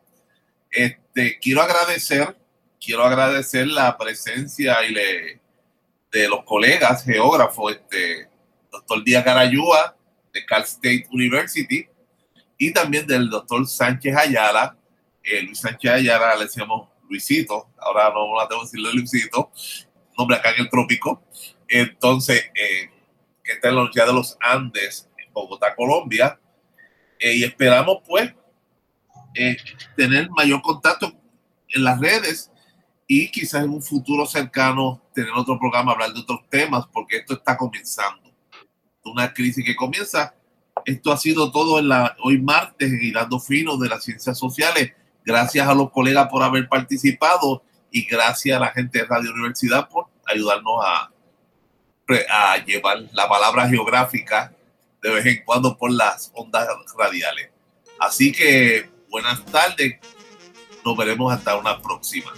Este, 0.69 1.39
quiero 1.39 1.63
agradecer, 1.63 2.37
quiero 2.85 3.05
agradecer 3.05 3.69
la 3.69 3.97
presencia 3.97 4.85
y 4.85 4.93
le, 4.93 5.41
de 6.11 6.29
los 6.29 6.43
colegas 6.43 7.05
geógrafos, 7.05 7.75
este, 7.75 8.29
doctor 8.69 9.05
Díaz 9.05 9.25
Garayúa 9.25 9.97
de 10.33 10.45
Cal 10.45 10.63
State 10.65 11.07
University, 11.13 11.87
y 12.59 12.73
también 12.73 13.07
del 13.07 13.31
doctor 13.31 13.65
Sánchez 13.65 14.17
Ayala. 14.17 14.77
Eh, 15.23 15.41
Luis 15.43 15.61
Sánchez 15.61 15.89
Ayala 15.89 16.35
le 16.35 16.47
decíamos 16.47 16.89
Luisito, 17.09 17.69
ahora 17.79 18.11
no 18.11 18.37
la 18.37 18.49
tengo 18.49 18.63
que 18.63 18.67
decirle 18.67 18.93
Luisito, 18.93 19.53
nombre 20.19 20.37
acá 20.37 20.51
en 20.51 20.63
el 20.63 20.69
trópico. 20.69 21.23
Entonces, 21.69 22.51
eh, 22.57 22.91
que 23.47 23.53
está 23.53 23.69
en 23.69 23.77
la 23.77 23.81
Universidad 23.83 24.07
de 24.09 24.13
los 24.13 24.37
Andes, 24.41 25.09
en 25.17 25.33
Bogotá, 25.33 25.75
Colombia. 25.75 26.39
Eh, 27.19 27.37
y 27.37 27.45
esperamos, 27.45 27.99
pues, 28.07 28.35
tener 29.97 30.31
mayor 30.31 30.61
contacto 30.63 31.13
en 31.69 31.85
las 31.85 32.01
redes 32.01 32.51
y 33.07 33.31
quizás 33.31 33.65
en 33.65 33.71
un 33.71 33.83
futuro 33.83 34.27
cercano 34.27 35.03
tener 35.15 35.31
otro 35.33 35.59
programa, 35.59 35.93
hablar 35.93 36.13
de 36.13 36.21
otros 36.21 36.41
temas, 36.51 36.87
porque 36.93 37.19
esto 37.19 37.35
está 37.35 37.57
comenzando. 37.57 38.31
Una 39.05 39.33
crisis 39.33 39.65
que 39.65 39.77
comienza 39.77 40.35
esto 40.87 41.13
ha 41.13 41.17
sido 41.17 41.51
todo 41.51 41.79
en 41.79 41.89
la, 41.89 42.17
hoy 42.23 42.41
martes 42.41 42.93
en 42.93 43.03
Hilando 43.03 43.41
Fino 43.41 43.77
de 43.77 43.89
las 43.89 44.05
Ciencias 44.05 44.39
Sociales. 44.39 44.93
Gracias 45.25 45.67
a 45.67 45.75
los 45.75 45.91
colegas 45.91 46.29
por 46.29 46.43
haber 46.43 46.69
participado 46.69 47.65
y 47.91 48.07
gracias 48.07 48.57
a 48.57 48.61
la 48.61 48.69
gente 48.69 49.01
de 49.01 49.05
Radio 49.07 49.33
Universidad 49.33 49.89
por 49.89 50.07
ayudarnos 50.27 50.85
a, 50.85 51.11
a 52.29 52.65
llevar 52.65 52.99
la 53.13 53.29
palabra 53.29 53.69
geográfica 53.69 54.53
de 55.03 55.11
vez 55.11 55.27
en 55.27 55.45
cuando 55.45 55.77
por 55.77 55.91
las 55.91 56.31
ondas 56.35 56.67
radiales. 56.97 57.51
Así 57.99 58.33
que 58.33 58.89
buenas 59.11 59.45
tardes. 59.47 59.97
Nos 60.85 60.97
veremos 60.97 61.33
hasta 61.33 61.57
una 61.57 61.81
próxima. 61.83 62.33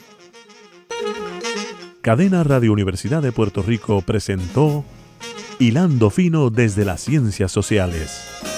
Cadena 2.01 2.43
Radio 2.45 2.73
Universidad 2.73 3.21
de 3.23 3.33
Puerto 3.33 3.63
Rico 3.63 4.01
presentó 4.01 4.85
Hilando 5.59 6.11
Fino 6.11 6.49
desde 6.49 6.85
las 6.85 7.03
Ciencias 7.03 7.53
Sociales. 7.53 8.58